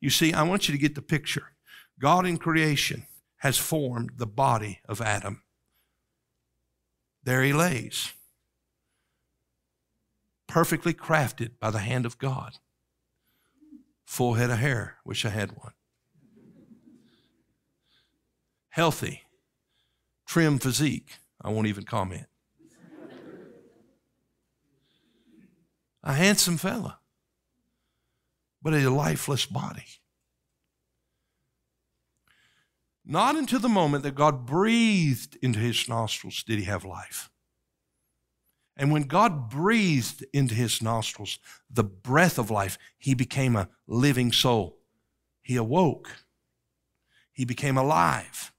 You 0.00 0.10
see, 0.10 0.32
I 0.32 0.42
want 0.42 0.68
you 0.68 0.72
to 0.72 0.80
get 0.80 0.94
the 0.94 1.02
picture. 1.02 1.52
God 2.00 2.26
in 2.26 2.38
creation 2.38 3.06
has 3.38 3.58
formed 3.58 4.12
the 4.16 4.26
body 4.26 4.80
of 4.88 5.00
Adam. 5.00 5.42
There 7.22 7.42
he 7.42 7.52
lays, 7.52 8.14
perfectly 10.48 10.94
crafted 10.94 11.52
by 11.60 11.70
the 11.70 11.80
hand 11.80 12.06
of 12.06 12.18
God 12.18 12.54
full 14.10 14.34
head 14.34 14.50
of 14.50 14.58
hair. 14.58 14.96
Wish 15.04 15.24
I 15.24 15.28
had 15.28 15.52
one. 15.52 15.72
Healthy, 18.70 19.22
trim 20.26 20.58
physique. 20.58 21.18
I 21.40 21.50
won't 21.50 21.68
even 21.68 21.84
comment. 21.84 22.26
A 26.02 26.12
handsome 26.12 26.56
fella, 26.56 26.98
but 28.60 28.74
a 28.74 28.90
lifeless 28.90 29.46
body. 29.46 29.86
Not 33.04 33.36
until 33.36 33.60
the 33.60 33.68
moment 33.68 34.02
that 34.02 34.16
God 34.16 34.44
breathed 34.44 35.38
into 35.40 35.60
his 35.60 35.88
nostrils 35.88 36.42
did 36.42 36.58
he 36.58 36.64
have 36.64 36.84
life. 36.84 37.30
And 38.80 38.90
when 38.90 39.02
God 39.02 39.50
breathed 39.50 40.24
into 40.32 40.54
his 40.54 40.80
nostrils 40.80 41.38
the 41.68 41.84
breath 41.84 42.38
of 42.38 42.50
life, 42.50 42.78
he 42.96 43.12
became 43.12 43.54
a 43.54 43.68
living 43.86 44.32
soul. 44.32 44.78
He 45.42 45.56
awoke. 45.56 46.08
He 47.30 47.44
became 47.44 47.76
alive. 47.76 48.52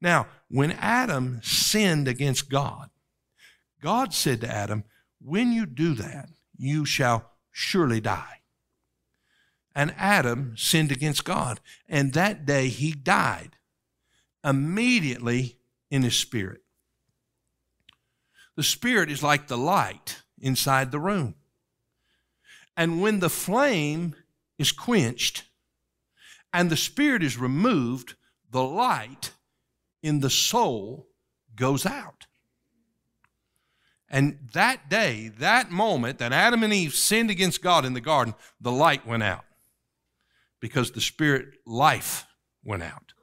Now, 0.00 0.26
when 0.48 0.72
Adam 0.72 1.38
sinned 1.44 2.08
against 2.08 2.50
God, 2.50 2.90
God 3.80 4.12
said 4.12 4.40
to 4.40 4.52
Adam, 4.52 4.82
When 5.20 5.52
you 5.52 5.64
do 5.64 5.94
that, 5.94 6.30
you 6.56 6.84
shall 6.84 7.30
surely 7.52 8.00
die. 8.00 8.40
And 9.76 9.94
Adam 9.96 10.56
sinned 10.56 10.90
against 10.90 11.24
God. 11.24 11.60
And 11.88 12.14
that 12.14 12.44
day 12.44 12.66
he 12.66 12.90
died 12.90 13.58
immediately 14.42 15.58
in 15.88 16.02
his 16.02 16.16
spirit. 16.16 16.61
The 18.56 18.62
Spirit 18.62 19.10
is 19.10 19.22
like 19.22 19.48
the 19.48 19.58
light 19.58 20.22
inside 20.40 20.90
the 20.90 20.98
room. 20.98 21.34
And 22.76 23.00
when 23.00 23.20
the 23.20 23.30
flame 23.30 24.14
is 24.58 24.72
quenched 24.72 25.44
and 26.52 26.70
the 26.70 26.76
Spirit 26.76 27.22
is 27.22 27.38
removed, 27.38 28.14
the 28.50 28.62
light 28.62 29.32
in 30.02 30.20
the 30.20 30.30
soul 30.30 31.08
goes 31.54 31.86
out. 31.86 32.26
And 34.12 34.38
that 34.52 34.90
day, 34.90 35.32
that 35.38 35.70
moment 35.70 36.18
that 36.18 36.34
Adam 36.34 36.62
and 36.62 36.72
Eve 36.72 36.94
sinned 36.94 37.30
against 37.30 37.62
God 37.62 37.86
in 37.86 37.94
the 37.94 38.00
garden, 38.00 38.34
the 38.60 38.70
light 38.70 39.06
went 39.06 39.22
out 39.22 39.44
because 40.60 40.92
the 40.92 41.00
spirit 41.00 41.54
life 41.66 42.26
went 42.62 42.82
out. 42.82 43.14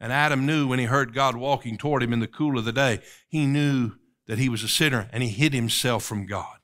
And 0.00 0.12
Adam 0.12 0.44
knew 0.44 0.66
when 0.66 0.78
he 0.78 0.84
heard 0.86 1.14
God 1.14 1.36
walking 1.36 1.78
toward 1.78 2.02
him 2.02 2.12
in 2.12 2.20
the 2.20 2.26
cool 2.26 2.58
of 2.58 2.64
the 2.64 2.72
day, 2.72 3.00
he 3.28 3.46
knew 3.46 3.92
that 4.26 4.38
he 4.38 4.48
was 4.48 4.62
a 4.62 4.68
sinner 4.68 5.08
and 5.12 5.22
he 5.22 5.28
hid 5.28 5.54
himself 5.54 6.04
from 6.04 6.26
God. 6.26 6.58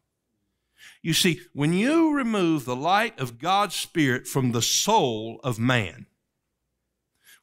You 1.03 1.15
see, 1.15 1.41
when 1.55 1.73
you 1.73 2.15
remove 2.15 2.65
the 2.65 2.77
light 2.77 3.19
of 3.19 3.39
God's 3.39 3.75
Spirit 3.75 4.27
from 4.27 4.53
the 4.53 4.63
soul 4.63 5.41
of 5.43 5.59
man, 5.59 6.07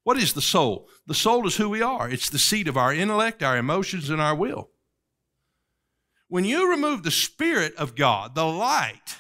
what 0.04 0.18
is 0.18 0.34
the 0.34 0.42
soul? 0.42 0.88
The 1.08 1.14
soul 1.14 1.48
is 1.48 1.58
who 1.58 1.68
we 1.68 1.82
are. 1.82 2.10
It's 2.10 2.30
the 2.30 2.40
seat 2.40 2.68
of 2.68 2.78
our 2.78 2.94
intellect, 2.94 3.44
our 3.44 3.58
emotions, 3.58 4.10
and 4.10 4.22
our 4.22 4.36
will. 4.36 4.70
When 6.30 6.46
you 6.46 6.70
remove 6.70 7.04
the 7.04 7.12
Spirit 7.12 7.76
of 7.76 7.96
God, 7.96 8.36
the 8.36 8.46
light, 8.46 9.18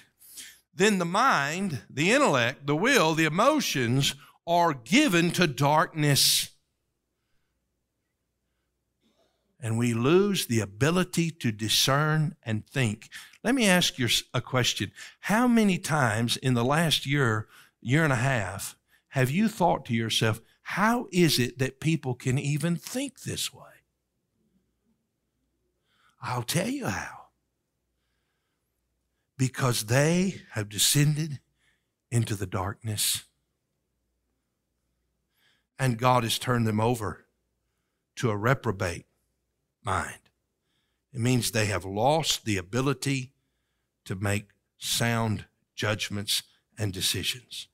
then 0.73 0.99
the 0.99 1.05
mind, 1.05 1.81
the 1.89 2.11
intellect, 2.11 2.67
the 2.67 2.75
will, 2.75 3.15
the 3.15 3.25
emotions 3.25 4.13
are 4.45 4.73
given 4.73 5.31
to 5.31 5.47
darkness. 5.47 6.51
And 9.59 9.77
we 9.77 9.93
lose 9.93 10.45
the 10.45 10.59
ability 10.59 11.31
to 11.31 11.51
discern 11.51 12.35
and 12.43 12.65
think. 12.67 13.09
Let 13.43 13.55
me 13.55 13.67
ask 13.67 13.97
you 13.97 14.07
a 14.33 14.41
question. 14.41 14.91
How 15.21 15.47
many 15.47 15.77
times 15.77 16.37
in 16.37 16.53
the 16.53 16.63
last 16.65 17.05
year, 17.05 17.47
year 17.81 18.03
and 18.03 18.13
a 18.13 18.17
half, 18.17 18.75
have 19.09 19.31
you 19.31 19.47
thought 19.47 19.85
to 19.85 19.93
yourself, 19.93 20.41
how 20.61 21.07
is 21.11 21.39
it 21.39 21.57
that 21.57 21.79
people 21.79 22.13
can 22.13 22.37
even 22.37 22.75
think 22.75 23.21
this 23.21 23.51
way? 23.51 23.63
I'll 26.21 26.43
tell 26.43 26.67
you 26.67 26.87
how. 26.87 27.29
Because 29.37 29.85
they 29.85 30.41
have 30.51 30.69
descended 30.69 31.39
into 32.11 32.35
the 32.35 32.47
darkness 32.47 33.23
and 35.79 35.97
God 35.97 36.23
has 36.23 36.39
turned 36.39 36.67
them 36.67 36.79
over 36.79 37.25
to 38.15 38.29
a 38.29 38.37
reprobate 38.37 39.05
mind. 39.87 40.19
It 41.13 41.21
means 41.21 41.49
they 41.49 41.67
have 41.67 41.85
lost 41.85 42.43
the 42.43 42.57
ability 42.57 43.31
to 44.03 44.15
make 44.15 44.49
sound 44.77 45.45
judgments 45.75 46.43
and 46.77 46.91
decisions. 46.93 47.67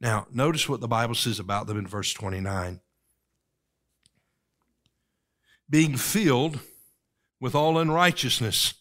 Now, 0.00 0.26
notice 0.32 0.68
what 0.68 0.80
the 0.80 0.88
Bible 0.88 1.14
says 1.14 1.38
about 1.38 1.68
them 1.68 1.78
in 1.78 1.86
verse 1.86 2.12
29. 2.12 2.80
Being 5.70 5.96
filled 5.96 6.58
with 7.40 7.54
all 7.54 7.78
unrighteousness 7.78 8.74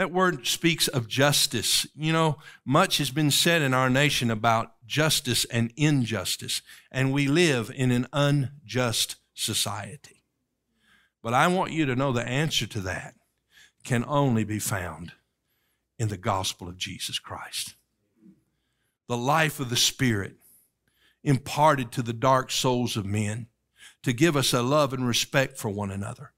that 0.00 0.12
word 0.12 0.46
speaks 0.46 0.88
of 0.88 1.08
justice. 1.08 1.86
You 1.94 2.14
know, 2.14 2.38
much 2.64 2.96
has 2.96 3.10
been 3.10 3.30
said 3.30 3.60
in 3.60 3.74
our 3.74 3.90
nation 3.90 4.30
about 4.30 4.72
justice 4.86 5.44
and 5.46 5.74
injustice, 5.76 6.62
and 6.90 7.12
we 7.12 7.28
live 7.28 7.70
in 7.74 7.90
an 7.90 8.06
unjust 8.10 9.16
society. 9.40 10.22
But 11.22 11.34
I 11.34 11.48
want 11.48 11.72
you 11.72 11.86
to 11.86 11.96
know 11.96 12.12
the 12.12 12.26
answer 12.26 12.66
to 12.68 12.80
that 12.80 13.14
can 13.84 14.04
only 14.06 14.44
be 14.44 14.58
found 14.58 15.12
in 15.98 16.08
the 16.08 16.16
gospel 16.16 16.68
of 16.68 16.78
Jesus 16.78 17.18
Christ. 17.18 17.74
The 19.08 19.16
life 19.16 19.60
of 19.60 19.70
the 19.70 19.76
Spirit 19.76 20.36
imparted 21.22 21.92
to 21.92 22.02
the 22.02 22.12
dark 22.12 22.50
souls 22.50 22.96
of 22.96 23.04
men 23.04 23.48
to 24.02 24.12
give 24.12 24.36
us 24.36 24.52
a 24.52 24.62
love 24.62 24.92
and 24.92 25.06
respect 25.06 25.58
for 25.58 25.68
one 25.68 25.90
another 25.90 26.32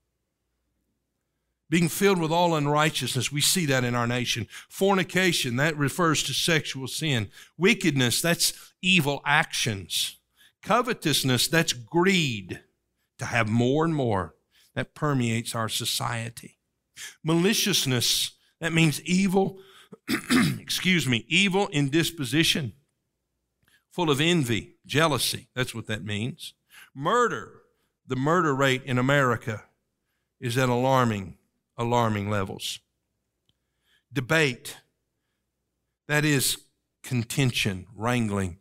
being 1.72 1.88
filled 1.88 2.20
with 2.20 2.30
all 2.30 2.55
unrighteousness. 2.55 3.32
We 3.32 3.40
see 3.40 3.64
that 3.64 3.82
in 3.82 3.94
our 3.94 4.07
nation. 4.07 4.46
Fornication, 4.68 5.57
that 5.57 5.74
refers 5.74 6.22
to 6.24 6.34
sexual 6.34 6.86
sin. 6.86 7.30
Wickedness, 7.57 8.20
that's 8.20 8.74
evil 8.82 9.22
actions. 9.24 10.18
Covetousness, 10.61 11.48
that's 11.48 11.72
greed 11.72 12.61
to 13.18 13.26
have 13.26 13.48
more 13.48 13.84
and 13.84 13.94
more. 13.94 14.34
That 14.74 14.94
permeates 14.94 15.54
our 15.54 15.68
society. 15.68 16.58
Maliciousness, 17.22 18.32
that 18.60 18.72
means 18.72 19.00
evil, 19.02 19.58
excuse 20.58 21.06
me, 21.06 21.24
evil 21.28 21.68
in 21.68 21.90
disposition, 21.90 22.72
full 23.90 24.10
of 24.10 24.20
envy, 24.20 24.76
jealousy. 24.86 25.48
That's 25.54 25.74
what 25.74 25.86
that 25.88 26.04
means. 26.04 26.54
Murder, 26.94 27.62
the 28.06 28.16
murder 28.16 28.54
rate 28.54 28.82
in 28.84 28.98
America 28.98 29.64
is 30.40 30.56
at 30.56 30.68
alarming 30.68 31.36
alarming 31.76 32.30
levels. 32.30 32.80
Debate, 34.12 34.76
that 36.08 36.24
is 36.24 36.58
contention, 37.02 37.86
wrangling. 37.94 38.58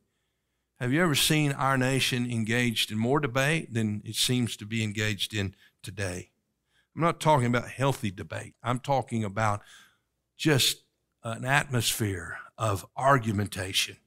Have 0.81 0.91
you 0.91 1.03
ever 1.03 1.13
seen 1.13 1.51
our 1.51 1.77
nation 1.77 2.25
engaged 2.25 2.91
in 2.91 2.97
more 2.97 3.19
debate 3.19 3.71
than 3.71 4.01
it 4.03 4.15
seems 4.15 4.57
to 4.57 4.65
be 4.65 4.83
engaged 4.83 5.31
in 5.31 5.53
today? 5.83 6.31
I'm 6.95 7.03
not 7.03 7.19
talking 7.19 7.45
about 7.45 7.69
healthy 7.69 8.09
debate. 8.09 8.55
I'm 8.63 8.79
talking 8.79 9.23
about 9.23 9.61
just 10.39 10.81
an 11.23 11.45
atmosphere 11.45 12.39
of 12.57 12.83
argumentation 12.97 13.97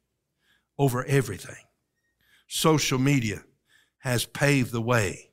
over 0.77 1.05
everything. 1.05 1.62
Social 2.49 2.99
media 2.99 3.45
has 3.99 4.25
paved 4.25 4.72
the 4.72 4.83
way 4.83 5.31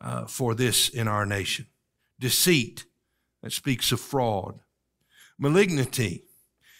uh, 0.00 0.24
for 0.24 0.54
this 0.54 0.88
in 0.88 1.06
our 1.06 1.26
nation 1.26 1.66
deceit, 2.18 2.86
that 3.42 3.52
speaks 3.52 3.92
of 3.92 4.00
fraud. 4.00 4.60
Malignity, 5.38 6.24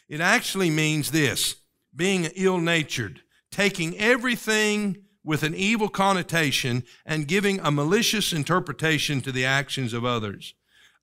it 0.09 0.23
actually 0.23 0.71
means 0.71 1.11
this 1.11 1.57
being 1.95 2.25
ill 2.37 2.57
natured, 2.57 3.21
taking 3.51 3.97
everything 3.99 4.99
with 5.25 5.43
an 5.43 5.55
evil 5.55 5.89
connotation 5.89 6.85
and 7.05 7.27
giving 7.27 7.59
a 7.61 7.71
malicious 7.71 8.33
interpretation 8.33 9.21
to 9.21 9.33
the 9.33 9.45
actions 9.45 9.93
of 9.93 10.05
others. 10.05 10.55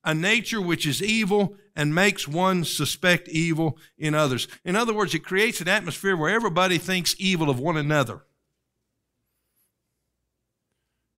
A 0.02 0.14
nature 0.14 0.60
which 0.60 0.86
is 0.86 1.02
evil 1.02 1.56
and 1.76 1.94
makes 1.94 2.26
one 2.26 2.64
suspect 2.64 3.28
evil 3.28 3.78
in 3.98 4.14
others. 4.14 4.48
In 4.64 4.76
other 4.76 4.94
words, 4.94 5.14
it 5.14 5.24
creates 5.24 5.60
an 5.60 5.68
atmosphere 5.68 6.16
where 6.16 6.30
everybody 6.30 6.78
thinks 6.78 7.14
evil 7.18 7.50
of 7.50 7.58
one 7.58 7.76
another. 7.76 8.22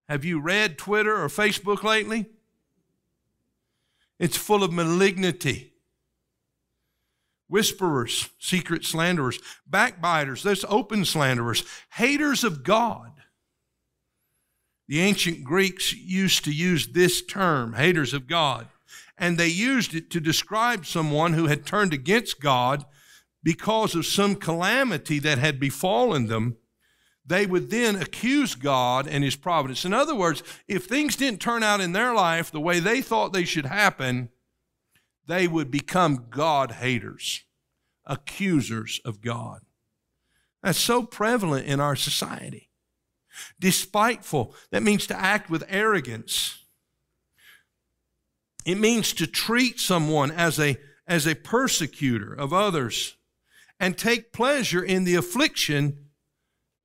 Have 0.09 0.25
you 0.25 0.41
read 0.41 0.79
Twitter 0.79 1.21
or 1.21 1.29
Facebook 1.29 1.83
lately? 1.83 2.27
It's 4.19 4.37
full 4.37 4.63
of 4.63 4.73
malignity. 4.73 5.75
Whisperers, 7.49 8.29
secret 8.39 8.85
slanderers, 8.85 9.39
backbiters, 9.67 10.43
those 10.43 10.65
open 10.69 11.05
slanderers, 11.05 11.65
haters 11.95 12.45
of 12.45 12.63
God. 12.63 13.13
The 14.89 15.01
ancient 15.01 15.45
Greeks 15.45 15.93
used 15.93 16.45
to 16.45 16.53
use 16.53 16.89
this 16.89 17.23
term, 17.23 17.75
haters 17.75 18.15
of 18.15 18.27
God, 18.27 18.69
and 19.19 19.37
they 19.37 19.49
used 19.49 19.95
it 19.95 20.11
to 20.11 20.21
describe 20.21 20.87
someone 20.87 21.33
who 21.33 21.47
had 21.47 21.67
turned 21.67 21.93
against 21.93 22.41
God 22.41 22.85
because 23.43 23.95
of 23.95 24.07
some 24.07 24.35
calamity 24.35 25.19
that 25.21 25.39
had 25.39 25.59
befallen 25.61 26.27
them 26.27 26.57
they 27.27 27.45
would 27.45 27.71
then 27.71 27.97
accuse 27.97 28.55
God 28.55 29.09
and 29.09 29.25
His 29.25 29.37
providence. 29.37 29.85
In 29.85 29.93
other 29.93 30.15
words, 30.15 30.43
if 30.69 30.85
things 30.85 31.17
didn't 31.17 31.41
turn 31.41 31.63
out 31.63 31.81
in 31.81 31.93
their 31.93 32.15
life 32.15 32.51
the 32.51 32.61
way 32.61 32.79
they 32.79 33.03
thought 33.03 33.33
they 33.33 33.45
should 33.45 33.67
happen, 33.67 34.29
they 35.27 35.49
would 35.49 35.71
become 35.71 36.27
God 36.31 36.73
haters, 36.73 37.43
accusers 38.05 39.01
of 39.05 39.21
God. 39.21 39.61
That's 40.63 40.79
so 40.79 41.03
prevalent 41.03 41.67
in 41.67 41.81
our 41.81 41.97
society. 41.97 42.71
Despiteful, 43.61 44.55
that 44.71 44.83
means 44.83 45.07
to 45.09 45.19
act 45.19 45.51
with 45.51 45.65
arrogance. 45.69 46.65
It 48.65 48.77
means 48.77 49.13
to 49.15 49.27
treat 49.27 49.79
someone 49.79 50.31
as 50.31 50.59
a, 50.59 50.79
as 51.07 51.27
a 51.27 51.35
persecutor 51.35 52.33
of 52.33 52.53
others 52.53 53.17
and 53.79 53.97
take 53.97 54.33
pleasure 54.33 54.83
in 54.83 55.05
the 55.05 55.15
affliction 55.15 56.06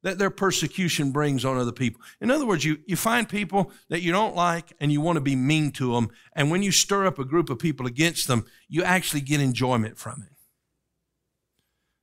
that 0.04 0.18
their 0.18 0.30
persecution 0.30 1.12
brings 1.12 1.45
on 1.45 1.58
other 1.58 1.72
people. 1.72 2.02
In 2.20 2.32
other 2.32 2.45
words, 2.45 2.66
you, 2.66 2.80
you 2.88 2.95
find 2.95 3.30
people 3.30 3.72
that 3.89 4.02
you 4.02 4.12
don't 4.12 4.36
like 4.36 4.74
and 4.80 4.91
you 4.91 5.02
want 5.02 5.18
to 5.18 5.22
be 5.22 5.36
mean 5.36 5.72
to 5.74 5.93
them. 5.93 6.10
And 6.34 6.49
when 6.49 6.64
you 6.64 6.72
stir 6.72 7.06
up 7.06 7.20
a 7.20 7.26
group 7.26 7.49
of 7.49 7.60
people 7.60 7.86
against 7.86 8.28
them, 8.28 8.45
you 8.68 8.84
actually 8.84 9.22
get 9.22 9.39
enjoyment 9.41 9.97
from 9.97 10.24
it. 10.24 10.34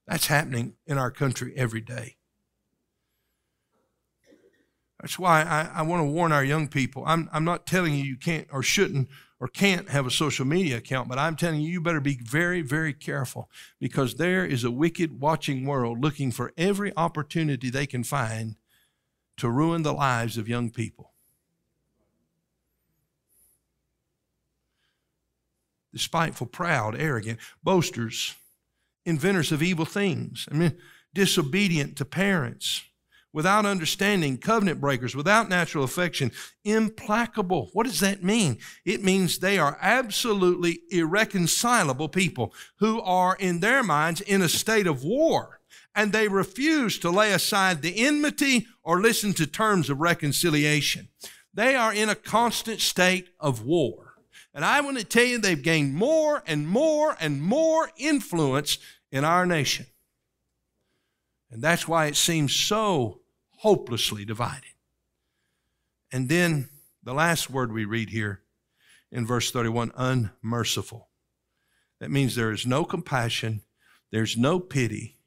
That's 0.07 0.27
happening 0.27 0.75
in 0.87 0.97
our 0.97 1.11
country 1.11 1.53
every 1.57 1.81
day. 1.81 2.17
That's 5.01 5.19
why 5.19 5.43
I, 5.43 5.81
I 5.81 5.83
want 5.83 6.01
to 6.01 6.07
warn 6.07 6.33
our 6.33 6.45
young 6.45 6.67
people. 6.67 7.05
I'm, 7.07 7.29
I'm 7.33 7.45
not 7.45 7.67
telling 7.67 7.95
you 7.95 8.03
you 8.03 8.17
can't 8.17 8.49
or 8.51 8.63
shouldn't 8.63 9.09
or 9.41 9.49
can't 9.49 9.89
have 9.91 10.07
a 10.07 10.11
social 10.11 10.45
media 10.45 10.79
account, 10.79 11.09
but 11.09 11.19
I'm 11.19 11.37
telling 11.37 11.61
you, 11.61 11.71
you 11.71 11.81
better 11.81 12.01
be 12.01 12.17
very, 12.17 12.61
very 12.61 12.93
careful 12.93 13.49
because 13.79 14.17
there 14.17 14.45
is 14.45 14.65
a 14.65 14.71
wicked 14.71 15.21
watching 15.21 15.65
world 15.65 16.03
looking 16.03 16.33
for 16.33 16.53
every 16.57 16.93
opportunity 16.97 17.71
they 17.71 17.87
can 17.87 18.03
find 18.03 18.57
to 19.37 19.49
ruin 19.49 19.83
the 19.83 19.93
lives 19.93 20.37
of 20.37 20.49
young 20.49 20.71
people. 20.71 21.13
Despiteful, 25.93 26.49
proud, 26.49 26.97
arrogant, 27.01 27.39
boasters, 27.63 28.35
inventors 29.07 29.53
of 29.53 29.63
evil 29.63 29.85
things. 29.85 30.49
I 30.51 30.55
mean, 30.55 30.77
disobedient 31.15 31.97
to 31.97 32.05
parents 32.05 32.83
without 33.33 33.67
understanding, 33.67 34.39
covenant 34.39 34.81
breakers, 34.81 35.15
without 35.15 35.49
natural 35.49 35.85
affection, 35.85 36.33
implacable. 36.65 37.71
What 37.73 37.87
does 37.87 38.01
that 38.01 38.23
mean? 38.23 38.59
It 38.85 39.05
means 39.05 39.39
they 39.39 39.59
are 39.59 39.79
absolutely 39.81 40.81
irreconcilable 40.91 42.09
people 42.09 42.55
who 42.79 43.01
are, 43.03 43.37
in 43.39 43.61
their 43.61 43.83
minds, 43.83 44.21
in 44.21 44.43
a 44.43 44.49
state 44.49 44.87
of 44.87 45.05
war. 45.05 45.61
And 45.95 46.13
they 46.13 46.29
refuse 46.29 46.99
to 47.01 47.11
lay 47.11 47.33
aside 47.33 47.83
the 47.83 48.07
enmity 48.07 48.67
or 48.83 49.01
listen 49.01 49.33
to 49.35 49.47
terms 49.47 49.91
of 49.91 50.01
reconciliation. 50.01 51.09
They 51.53 51.75
are 51.75 51.93
in 51.93 52.09
a 52.09 52.15
constant 52.15 52.81
state 52.81 53.29
of 53.41 53.65
war. 53.65 54.15
And 54.55 54.65
I 54.65 54.81
want 54.81 54.99
to 54.99 55.05
tell 55.05 55.25
you, 55.25 55.39
they've 55.39 55.63
gained 55.63 55.95
more 55.95 56.43
and 56.47 56.69
more 56.69 57.17
and 57.21 57.43
more 57.43 57.91
influence 57.97 58.79
in 59.11 59.25
our 59.25 59.45
nation. 59.45 59.87
And 61.51 61.63
that's 61.63 61.89
why 61.89 62.07
it 62.07 62.17
seems 62.17 62.55
so 62.55 63.21
hopelessly 63.59 64.25
divided. 64.25 64.75
And 66.13 66.29
then 66.29 66.69
the 67.03 67.15
last 67.15 67.51
word 67.51 67.73
we 67.73 67.85
read 67.85 68.11
here 68.11 68.43
in 69.11 69.27
verse 69.27 69.51
31 69.51 69.93
unmerciful. 69.97 71.09
That 72.01 72.11
means 72.11 72.35
there 72.35 72.53
is 72.53 72.67
no 72.67 72.85
compassion, 72.85 73.63
there's 74.11 74.37
no 74.37 74.61
pity. 74.61 75.19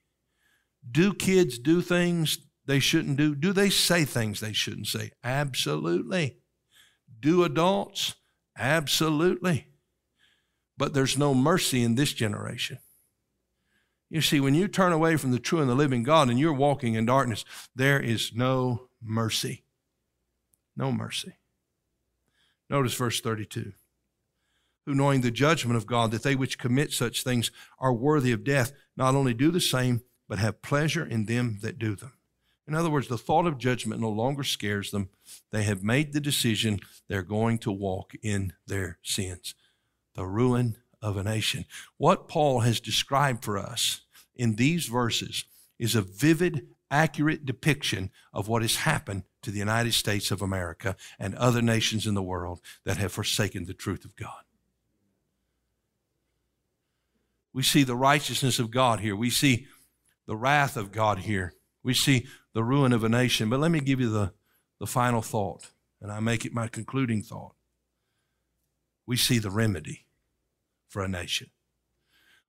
Do 0.90 1.14
kids 1.14 1.60
do 1.60 1.82
things 1.82 2.40
they 2.66 2.80
shouldn't 2.80 3.18
do? 3.18 3.36
Do 3.36 3.54
they 3.54 3.70
say 3.70 4.06
things 4.06 4.40
they 4.40 4.54
shouldn't 4.54 4.88
say? 4.88 5.12
Absolutely. 5.24 6.38
Do 7.20 7.44
adults? 7.44 8.16
Absolutely. 8.58 9.68
But 10.78 10.94
there's 10.94 11.18
no 11.18 11.34
mercy 11.34 11.84
in 11.84 11.96
this 11.96 12.14
generation. 12.14 12.80
You 14.12 14.22
see, 14.22 14.42
when 14.42 14.54
you 14.54 14.68
turn 14.68 14.92
away 14.92 15.16
from 15.16 15.32
the 15.32 15.40
true 15.40 15.62
and 15.62 15.70
the 15.70 15.76
living 15.76 16.04
God 16.04 16.30
and 16.30 16.38
you're 16.38 16.54
walking 16.54 16.96
in 16.96 17.06
darkness, 17.06 17.46
there 17.74 18.00
is 18.00 18.34
no 18.36 18.90
mercy. 19.02 19.64
No 20.76 20.92
mercy. 20.92 21.38
Notice 22.70 22.94
verse 22.94 23.22
32 23.22 23.72
who, 24.86 24.96
knowing 24.96 25.22
the 25.22 25.32
judgment 25.32 25.78
of 25.78 25.86
God, 25.86 26.12
that 26.12 26.24
they 26.24 26.36
which 26.36 26.58
commit 26.58 26.92
such 26.92 27.24
things 27.24 27.52
are 27.80 27.94
worthy 27.94 28.32
of 28.32 28.44
death, 28.44 28.72
not 28.98 29.16
only 29.16 29.34
do 29.34 29.52
the 29.52 29.62
same, 29.62 30.02
but 30.28 30.40
have 30.40 30.62
pleasure 30.62 31.06
in 31.06 31.26
them 31.26 31.60
that 31.62 31.78
do 31.78 31.96
them. 31.96 32.14
In 32.68 32.76
other 32.76 32.90
words, 32.90 33.08
the 33.08 33.18
thought 33.18 33.46
of 33.46 33.58
judgment 33.58 34.02
no 34.02 34.10
longer 34.10 34.44
scares 34.44 34.92
them. 34.92 35.10
They 35.52 35.64
have 35.64 35.84
made 35.84 36.14
the 36.14 36.20
decision 36.20 36.80
they're 37.08 37.22
going 37.22 37.60
to 37.60 37.72
walk 37.72 38.14
in 38.24 38.54
their 38.66 38.98
sins. 39.04 39.56
The 40.16 40.26
ruin 40.26 40.78
of 41.02 41.18
a 41.18 41.24
nation. 41.24 41.66
What 41.98 42.28
Paul 42.28 42.62
has 42.62 42.80
described 42.80 43.44
for 43.44 43.58
us 43.58 44.02
in 44.36 44.56
these 44.56 44.86
verses 44.86 45.46
is 45.80 45.96
a 45.96 46.02
vivid, 46.02 46.68
accurate 46.90 47.46
depiction 47.46 48.12
of 48.34 48.48
what 48.48 48.62
has 48.62 48.78
happened 48.78 49.24
to 49.42 49.52
the 49.52 49.60
United 49.60 49.94
States 49.94 50.30
of 50.30 50.42
America 50.42 50.96
and 51.20 51.34
other 51.36 51.62
nations 51.62 52.06
in 52.06 52.14
the 52.14 52.22
world 52.22 52.62
that 52.86 52.98
have 52.98 53.12
forsaken 53.12 53.66
the 53.66 53.74
truth 53.74 54.06
of 54.06 54.16
God. 54.16 54.44
We 57.54 57.64
see 57.64 57.84
the 57.84 57.96
righteousness 57.96 58.60
of 58.60 58.72
God 58.72 59.00
here. 59.00 59.16
We 59.16 59.30
see 59.30 59.68
the 60.28 60.38
wrath 60.38 60.78
of 60.78 60.92
God 60.92 61.20
here. 61.20 61.54
We 61.84 61.94
see 61.94 62.28
the 62.54 62.64
ruin 62.64 62.94
of 62.94 63.04
a 63.04 63.10
nation. 63.10 63.50
But 63.50 63.60
let 63.60 63.72
me 63.72 63.80
give 63.80 64.00
you 64.00 64.10
the, 64.10 64.34
the 64.80 64.88
final 64.88 65.22
thought, 65.22 65.72
and 66.00 66.12
I 66.12 66.20
make 66.20 66.46
it 66.46 66.54
my 66.54 66.68
concluding 66.68 67.24
thought. 67.24 67.56
We 69.06 69.18
see 69.18 69.40
the 69.40 69.50
remedy 69.50 70.06
for 70.92 71.02
a 71.02 71.08
nation. 71.08 71.48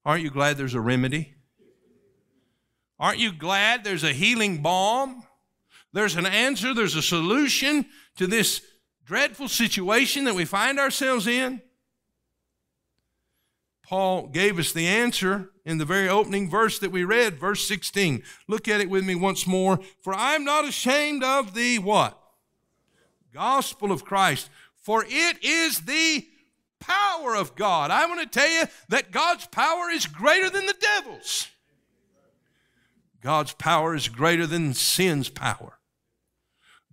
Aren't 0.04 0.24
you 0.24 0.30
glad 0.30 0.58
there's 0.58 0.74
a 0.74 0.80
remedy? 0.80 1.34
Aren't 2.98 3.20
you 3.20 3.32
glad 3.32 3.84
there's 3.84 4.02
a 4.02 4.12
healing 4.12 4.62
balm? 4.62 5.22
There's 5.92 6.16
an 6.16 6.26
answer, 6.26 6.74
there's 6.74 6.96
a 6.96 7.02
solution 7.02 7.86
to 8.16 8.26
this 8.26 8.62
dreadful 9.04 9.46
situation 9.46 10.24
that 10.24 10.34
we 10.34 10.44
find 10.44 10.80
ourselves 10.80 11.26
in. 11.26 11.62
Paul 13.86 14.26
gave 14.26 14.58
us 14.58 14.72
the 14.72 14.88
answer 14.88 15.50
in 15.64 15.78
the 15.78 15.84
very 15.84 16.08
opening 16.08 16.50
verse 16.50 16.78
that 16.80 16.90
we 16.90 17.04
read, 17.04 17.38
verse 17.38 17.66
16. 17.68 18.24
Look 18.48 18.66
at 18.66 18.80
it 18.80 18.90
with 18.90 19.04
me 19.04 19.14
once 19.14 19.46
more. 19.46 19.78
For 20.00 20.14
I 20.14 20.34
am 20.34 20.44
not 20.44 20.66
ashamed 20.66 21.22
of 21.22 21.54
the 21.54 21.78
what? 21.78 22.18
Gospel 23.32 23.92
of 23.92 24.04
Christ. 24.04 24.50
For 24.74 25.04
it 25.06 25.44
is 25.44 25.80
the 25.80 26.26
power 26.82 27.34
of 27.34 27.54
God. 27.54 27.90
I 27.90 28.06
want 28.06 28.20
to 28.20 28.38
tell 28.38 28.50
you 28.50 28.64
that 28.88 29.10
God's 29.10 29.46
power 29.46 29.90
is 29.90 30.06
greater 30.06 30.50
than 30.50 30.66
the 30.66 30.74
devil's. 30.74 31.48
God's 33.22 33.52
power 33.52 33.94
is 33.94 34.08
greater 34.08 34.46
than 34.46 34.74
sin's 34.74 35.28
power. 35.28 35.78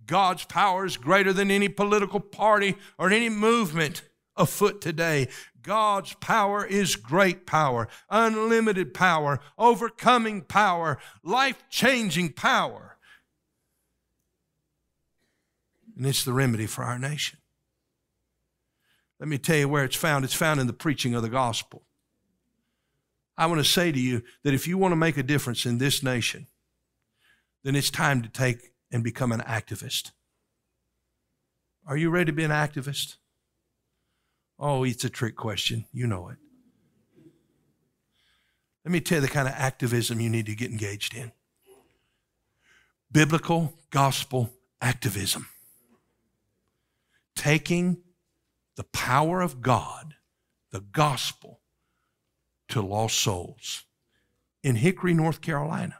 God's 0.06 0.44
power 0.44 0.84
is 0.84 0.96
greater 0.96 1.32
than 1.32 1.50
any 1.50 1.68
political 1.68 2.20
party 2.20 2.76
or 2.98 3.10
any 3.10 3.28
movement 3.28 4.02
afoot 4.36 4.80
today. 4.80 5.28
God's 5.62 6.14
power 6.14 6.64
is 6.64 6.96
great 6.96 7.46
power, 7.46 7.88
unlimited 8.08 8.94
power, 8.94 9.40
overcoming 9.58 10.42
power, 10.42 10.98
life 11.22 11.62
changing 11.68 12.32
power. 12.32 12.96
And 15.96 16.06
it's 16.06 16.24
the 16.24 16.32
remedy 16.32 16.66
for 16.66 16.82
our 16.82 16.98
nation. 16.98 17.39
Let 19.20 19.28
me 19.28 19.38
tell 19.38 19.56
you 19.56 19.68
where 19.68 19.84
it's 19.84 19.96
found. 19.96 20.24
It's 20.24 20.34
found 20.34 20.58
in 20.60 20.66
the 20.66 20.72
preaching 20.72 21.14
of 21.14 21.22
the 21.22 21.28
gospel. 21.28 21.82
I 23.36 23.46
want 23.46 23.60
to 23.60 23.64
say 23.64 23.92
to 23.92 24.00
you 24.00 24.22
that 24.42 24.54
if 24.54 24.66
you 24.66 24.78
want 24.78 24.92
to 24.92 24.96
make 24.96 25.16
a 25.16 25.22
difference 25.22 25.66
in 25.66 25.78
this 25.78 26.02
nation, 26.02 26.46
then 27.62 27.76
it's 27.76 27.90
time 27.90 28.22
to 28.22 28.28
take 28.28 28.72
and 28.90 29.04
become 29.04 29.30
an 29.30 29.40
activist. 29.40 30.12
Are 31.86 31.96
you 31.96 32.10
ready 32.10 32.26
to 32.26 32.32
be 32.32 32.44
an 32.44 32.50
activist? 32.50 33.16
Oh, 34.58 34.84
it's 34.84 35.04
a 35.04 35.10
trick 35.10 35.36
question. 35.36 35.84
You 35.92 36.06
know 36.06 36.30
it. 36.30 36.36
Let 38.84 38.92
me 38.92 39.00
tell 39.00 39.18
you 39.18 39.22
the 39.22 39.28
kind 39.28 39.48
of 39.48 39.54
activism 39.54 40.20
you 40.20 40.30
need 40.30 40.46
to 40.46 40.54
get 40.54 40.70
engaged 40.70 41.14
in 41.14 41.32
biblical 43.12 43.74
gospel 43.90 44.50
activism. 44.80 45.48
Taking 47.34 47.98
the 48.80 48.84
power 48.84 49.42
of 49.42 49.60
God, 49.60 50.14
the 50.70 50.80
gospel, 50.80 51.60
to 52.66 52.80
lost 52.80 53.20
souls 53.20 53.84
in 54.62 54.76
Hickory, 54.76 55.12
North 55.12 55.42
Carolina, 55.42 55.98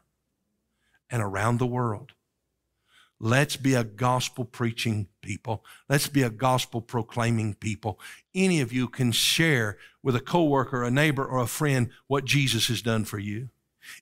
and 1.11 1.23
around 1.23 1.59
the 1.59 1.67
world. 1.67 2.13
Let's 3.19 3.57
be 3.57 3.75
a 3.75 3.85
gospel 3.85 4.47
preaching 4.47 5.09
people. 5.21 5.63
Let's 5.91 6.09
be 6.09 6.23
a 6.23 6.31
gospel 6.31 6.81
proclaiming 6.81 7.53
people. 7.53 8.01
Any 8.35 8.63
of 8.63 8.73
you 8.73 8.89
can 8.89 9.13
share 9.13 9.77
with 10.03 10.17
a 10.17 10.21
coworker, 10.21 10.83
a 10.83 10.91
neighbor, 10.91 11.27
or 11.27 11.43
a 11.43 11.47
friend 11.47 11.91
what 12.07 12.25
Jesus 12.25 12.69
has 12.69 12.81
done 12.81 13.05
for 13.05 13.19
you. 13.19 13.51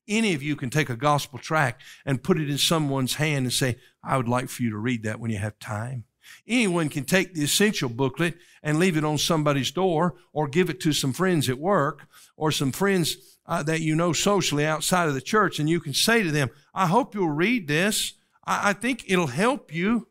Any 0.07 0.35
of 0.35 0.43
you 0.45 0.55
can 0.55 0.71
take 0.71 0.89
a 0.89 0.95
gospel 0.95 1.41
tract 1.41 1.83
and 2.07 2.23
put 2.23 2.41
it 2.41 2.49
in 2.49 2.59
someone's 2.59 3.15
hand 3.15 3.45
and 3.45 3.53
say, 3.53 3.79
I 4.05 4.17
would 4.17 4.29
like 4.29 4.49
for 4.49 4.63
you 4.63 4.71
to 4.71 4.79
read 4.79 5.03
that 5.03 5.19
when 5.19 5.33
you 5.33 5.39
have 5.39 5.59
time. 5.59 6.05
Anyone 6.47 6.89
can 6.89 7.05
take 7.05 7.35
the 7.35 7.45
essential 7.45 7.89
booklet 7.89 8.37
and 8.63 8.79
leave 8.79 8.97
it 8.97 9.05
on 9.05 9.19
somebody's 9.19 9.71
door 9.71 10.17
or 10.33 10.49
give 10.49 10.71
it 10.71 10.81
to 10.81 10.93
some 10.93 11.13
friends 11.13 11.49
at 11.49 11.59
work 11.59 12.07
or 12.37 12.51
some 12.51 12.73
friends 12.73 13.39
uh, 13.47 13.63
that 13.63 13.81
you 13.81 13.97
know 13.97 14.13
socially 14.13 14.67
outside 14.67 15.09
of 15.09 15.15
the 15.15 15.21
church, 15.21 15.59
and 15.59 15.69
you 15.69 15.81
can 15.81 15.95
say 15.95 16.23
to 16.23 16.31
them, 16.31 16.51
I 16.75 16.87
hope 16.87 17.15
you'll 17.15 17.31
read 17.31 17.67
this. 17.67 18.13
I, 18.45 18.71
I 18.71 18.73
think 18.75 19.05
it'll 19.07 19.29
help 19.29 19.75
you. 19.75 20.09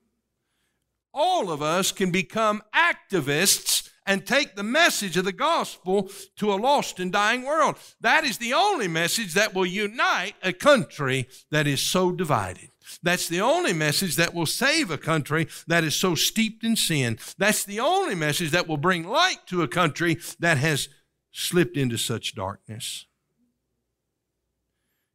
All 1.14 1.52
of 1.52 1.62
us 1.62 1.92
can 1.92 2.12
become 2.12 2.62
activists 2.76 3.90
and 4.08 4.26
take 4.26 4.56
the 4.56 4.64
message 4.64 5.18
of 5.18 5.26
the 5.26 5.34
gospel 5.34 6.10
to 6.38 6.52
a 6.52 6.56
lost 6.56 7.00
and 7.00 7.12
dying 7.12 7.44
world. 7.44 7.76
That 8.02 8.24
is 8.24 8.38
the 8.38 8.54
only 8.54 8.88
message 8.88 9.34
that 9.34 9.54
will 9.54 9.66
unite 9.66 10.36
a 10.42 10.54
country 10.54 11.28
that 11.52 11.68
is 11.68 11.82
so 11.82 12.12
divided. 12.12 12.70
That's 13.04 13.28
the 13.28 13.42
only 13.42 13.74
message 13.74 14.16
that 14.16 14.34
will 14.34 14.46
save 14.46 14.92
a 14.92 14.98
country 14.98 15.48
that 15.68 15.84
is 15.84 15.96
so 15.96 16.16
steeped 16.16 16.64
in 16.64 16.76
sin. 16.76 17.20
That's 17.38 17.64
the 17.64 17.80
only 17.80 18.16
message 18.16 18.52
that 18.52 18.68
will 18.68 18.78
bring 18.78 19.08
light 19.08 19.46
to 19.48 19.62
a 19.62 19.68
country 19.68 20.18
that 20.40 20.58
has 20.58 20.90
slipped 21.32 21.78
into 21.78 21.98
such 21.98 22.36
darkness. 22.36 23.06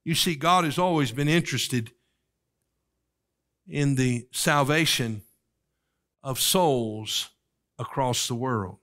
You 0.04 0.14
see, 0.14 0.34
God 0.34 0.64
has 0.64 0.78
always 0.78 1.12
been 1.12 1.28
interested 1.28 1.92
in 3.68 3.94
the 3.94 4.26
salvation 4.32 5.22
of 6.22 6.40
souls 6.40 7.30
across 7.78 8.26
the 8.26 8.34
world. 8.34 8.78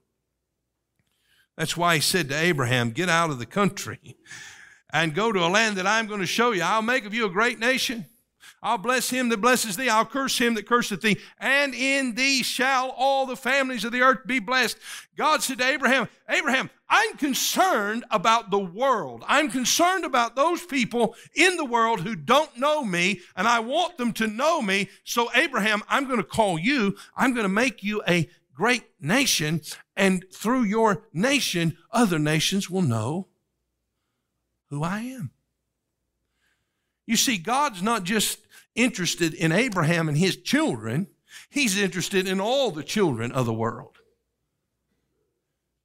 That's 1.56 1.76
why 1.76 1.96
he 1.96 2.00
said 2.00 2.28
to 2.30 2.38
Abraham, 2.38 2.90
Get 2.90 3.08
out 3.08 3.30
of 3.30 3.38
the 3.38 3.46
country 3.46 4.16
and 4.92 5.14
go 5.14 5.30
to 5.30 5.44
a 5.44 5.48
land 5.48 5.76
that 5.76 5.86
I'm 5.86 6.06
going 6.06 6.20
to 6.20 6.26
show 6.26 6.52
you. 6.52 6.62
I'll 6.62 6.82
make 6.82 7.04
of 7.04 7.14
you 7.14 7.26
a 7.26 7.30
great 7.30 7.58
nation. 7.58 8.06
I'll 8.62 8.78
bless 8.78 9.08
him 9.08 9.30
that 9.30 9.40
blesses 9.40 9.76
thee. 9.76 9.88
I'll 9.88 10.04
curse 10.04 10.36
him 10.36 10.54
that 10.54 10.66
curseth 10.66 11.00
thee. 11.00 11.18
And 11.38 11.74
in 11.74 12.14
thee 12.14 12.42
shall 12.42 12.90
all 12.90 13.24
the 13.24 13.36
families 13.36 13.84
of 13.84 13.92
the 13.92 14.02
earth 14.02 14.26
be 14.26 14.38
blessed. 14.38 14.76
God 15.16 15.42
said 15.42 15.58
to 15.58 15.64
Abraham, 15.64 16.08
Abraham, 16.28 16.68
I'm 16.88 17.16
concerned 17.16 18.04
about 18.10 18.50
the 18.50 18.58
world. 18.58 19.24
I'm 19.26 19.50
concerned 19.50 20.04
about 20.04 20.36
those 20.36 20.64
people 20.64 21.14
in 21.34 21.56
the 21.56 21.64
world 21.64 22.00
who 22.00 22.14
don't 22.14 22.54
know 22.58 22.84
me, 22.84 23.20
and 23.34 23.48
I 23.48 23.60
want 23.60 23.96
them 23.96 24.12
to 24.14 24.26
know 24.26 24.60
me. 24.60 24.90
So, 25.04 25.30
Abraham, 25.34 25.82
I'm 25.88 26.04
going 26.04 26.18
to 26.18 26.24
call 26.24 26.58
you. 26.58 26.96
I'm 27.16 27.32
going 27.32 27.44
to 27.44 27.48
make 27.48 27.82
you 27.82 28.02
a 28.06 28.28
great 28.54 28.84
nation. 29.00 29.62
And 29.96 30.24
through 30.32 30.64
your 30.64 31.04
nation, 31.14 31.78
other 31.92 32.18
nations 32.18 32.68
will 32.68 32.82
know 32.82 33.28
who 34.68 34.82
I 34.82 35.00
am. 35.00 35.30
You 37.10 37.16
see, 37.16 37.38
God's 37.38 37.82
not 37.82 38.04
just 38.04 38.38
interested 38.76 39.34
in 39.34 39.50
Abraham 39.50 40.08
and 40.08 40.16
his 40.16 40.36
children, 40.36 41.08
he's 41.48 41.76
interested 41.76 42.28
in 42.28 42.40
all 42.40 42.70
the 42.70 42.84
children 42.84 43.32
of 43.32 43.46
the 43.46 43.52
world. 43.52 43.98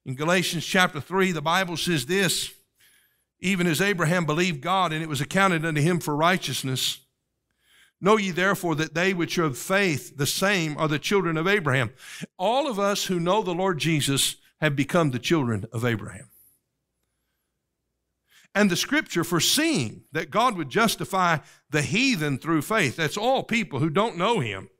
In 0.04 0.14
Galatians 0.14 0.64
chapter 0.64 1.00
3, 1.00 1.32
the 1.32 1.42
Bible 1.42 1.76
says 1.76 2.06
this 2.06 2.54
even 3.40 3.66
as 3.66 3.80
Abraham 3.80 4.24
believed 4.24 4.60
God, 4.60 4.92
and 4.92 5.02
it 5.02 5.08
was 5.08 5.20
accounted 5.20 5.64
unto 5.64 5.80
him 5.80 5.98
for 5.98 6.14
righteousness. 6.14 7.00
Know 8.00 8.18
ye 8.18 8.30
therefore 8.30 8.76
that 8.76 8.94
they 8.94 9.12
which 9.12 9.36
are 9.36 9.46
of 9.46 9.58
faith, 9.58 10.16
the 10.16 10.28
same 10.28 10.78
are 10.78 10.86
the 10.86 11.00
children 11.00 11.36
of 11.36 11.48
Abraham. 11.48 11.90
All 12.38 12.70
of 12.70 12.78
us 12.78 13.06
who 13.06 13.18
know 13.18 13.42
the 13.42 13.52
Lord 13.52 13.78
Jesus 13.78 14.36
have 14.60 14.76
become 14.76 15.10
the 15.10 15.18
children 15.18 15.66
of 15.72 15.84
Abraham. 15.84 16.28
And 18.56 18.70
the 18.70 18.76
scripture 18.76 19.22
foreseeing 19.22 20.04
that 20.12 20.30
God 20.30 20.56
would 20.56 20.70
justify 20.70 21.40
the 21.68 21.82
heathen 21.82 22.38
through 22.38 22.62
faith, 22.62 22.96
that's 22.96 23.18
all 23.18 23.42
people 23.42 23.80
who 23.80 23.90
don't 23.90 24.16
know 24.16 24.40
him, 24.40 24.70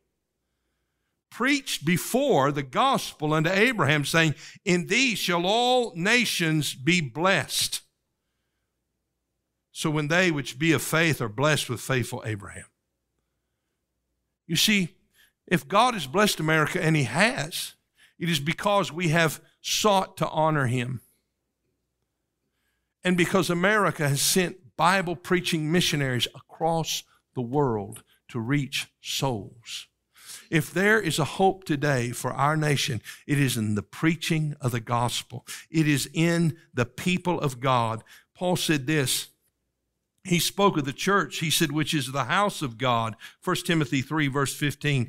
preached 1.30 1.84
before 1.84 2.50
the 2.52 2.62
gospel 2.62 3.34
unto 3.34 3.50
Abraham, 3.50 4.06
saying, 4.06 4.34
In 4.64 4.86
thee 4.86 5.14
shall 5.14 5.44
all 5.44 5.92
nations 5.94 6.74
be 6.74 7.02
blessed. 7.02 7.82
So 9.72 9.90
when 9.90 10.08
they 10.08 10.30
which 10.30 10.58
be 10.58 10.72
of 10.72 10.80
faith 10.80 11.20
are 11.20 11.28
blessed 11.28 11.68
with 11.68 11.82
faithful 11.82 12.22
Abraham. 12.24 12.64
You 14.46 14.56
see, 14.56 14.96
if 15.46 15.68
God 15.68 15.92
has 15.92 16.06
blessed 16.06 16.40
America, 16.40 16.82
and 16.82 16.96
He 16.96 17.04
has, 17.04 17.74
it 18.18 18.30
is 18.30 18.40
because 18.40 18.90
we 18.90 19.08
have 19.08 19.42
sought 19.60 20.16
to 20.16 20.28
honor 20.30 20.66
Him. 20.66 21.02
And 23.06 23.16
because 23.16 23.50
America 23.50 24.08
has 24.08 24.20
sent 24.20 24.76
Bible 24.76 25.14
preaching 25.14 25.70
missionaries 25.70 26.26
across 26.34 27.04
the 27.36 27.40
world 27.40 28.02
to 28.30 28.40
reach 28.40 28.88
souls. 29.00 29.86
If 30.50 30.72
there 30.72 31.00
is 31.00 31.20
a 31.20 31.24
hope 31.24 31.62
today 31.62 32.10
for 32.10 32.32
our 32.32 32.56
nation, 32.56 33.00
it 33.24 33.38
is 33.38 33.56
in 33.56 33.76
the 33.76 33.82
preaching 33.84 34.56
of 34.60 34.72
the 34.72 34.80
gospel. 34.80 35.46
It 35.70 35.86
is 35.86 36.10
in 36.14 36.56
the 36.74 36.84
people 36.84 37.40
of 37.40 37.60
God. 37.60 38.02
Paul 38.34 38.56
said 38.56 38.88
this. 38.88 39.28
He 40.24 40.40
spoke 40.40 40.76
of 40.76 40.84
the 40.84 40.92
church, 40.92 41.38
he 41.38 41.50
said, 41.50 41.70
which 41.70 41.94
is 41.94 42.10
the 42.10 42.24
house 42.24 42.60
of 42.60 42.76
God. 42.76 43.14
1 43.44 43.56
Timothy 43.64 44.02
3, 44.02 44.26
verse 44.26 44.52
15, 44.52 45.06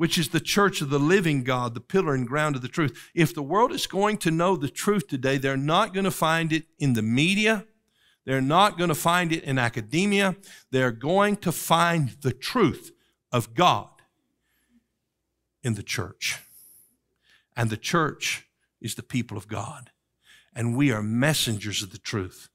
which 0.00 0.16
is 0.16 0.30
the 0.30 0.40
church 0.40 0.80
of 0.80 0.88
the 0.88 0.98
living 0.98 1.44
God, 1.44 1.74
the 1.74 1.80
pillar 1.80 2.14
and 2.14 2.26
ground 2.26 2.56
of 2.56 2.62
the 2.62 2.68
truth. 2.68 3.10
If 3.14 3.34
the 3.34 3.42
world 3.42 3.70
is 3.70 3.86
going 3.86 4.16
to 4.20 4.30
know 4.30 4.56
the 4.56 4.70
truth 4.70 5.08
today, 5.08 5.36
they're 5.36 5.58
not 5.58 5.92
going 5.92 6.04
to 6.04 6.10
find 6.10 6.54
it 6.54 6.64
in 6.78 6.94
the 6.94 7.02
media. 7.02 7.66
They're 8.24 8.40
not 8.40 8.78
going 8.78 8.88
to 8.88 8.94
find 8.94 9.30
it 9.30 9.44
in 9.44 9.58
academia. 9.58 10.36
They're 10.70 10.90
going 10.90 11.36
to 11.36 11.52
find 11.52 12.16
the 12.22 12.32
truth 12.32 12.92
of 13.30 13.52
God 13.52 13.90
in 15.62 15.74
the 15.74 15.82
church. 15.82 16.38
And 17.54 17.68
the 17.68 17.76
church 17.76 18.46
is 18.80 18.94
the 18.94 19.02
people 19.02 19.36
of 19.36 19.48
God. 19.48 19.90
And 20.54 20.78
we 20.78 20.90
are 20.90 21.02
messengers 21.02 21.82
of 21.82 21.92
the 21.92 21.98
truth 21.98 22.48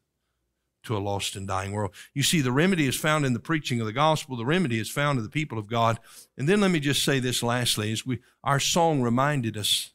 to 0.85 0.97
a 0.97 0.99
lost 0.99 1.35
and 1.35 1.47
dying 1.47 1.71
world. 1.71 1.93
You 2.13 2.23
see, 2.23 2.41
the 2.41 2.51
remedy 2.51 2.87
is 2.87 2.95
found 2.95 3.25
in 3.25 3.33
the 3.33 3.39
preaching 3.39 3.79
of 3.79 3.85
the 3.85 3.93
gospel. 3.93 4.37
The 4.37 4.45
remedy 4.45 4.79
is 4.79 4.89
found 4.89 5.17
in 5.17 5.23
the 5.23 5.29
people 5.29 5.57
of 5.57 5.67
God. 5.67 5.99
And 6.37 6.47
then 6.47 6.61
let 6.61 6.71
me 6.71 6.79
just 6.79 7.03
say 7.03 7.19
this 7.19 7.43
lastly, 7.43 7.91
as 7.91 8.05
we 8.05 8.19
our 8.43 8.59
song 8.59 9.01
reminded 9.01 9.57
us, 9.57 9.91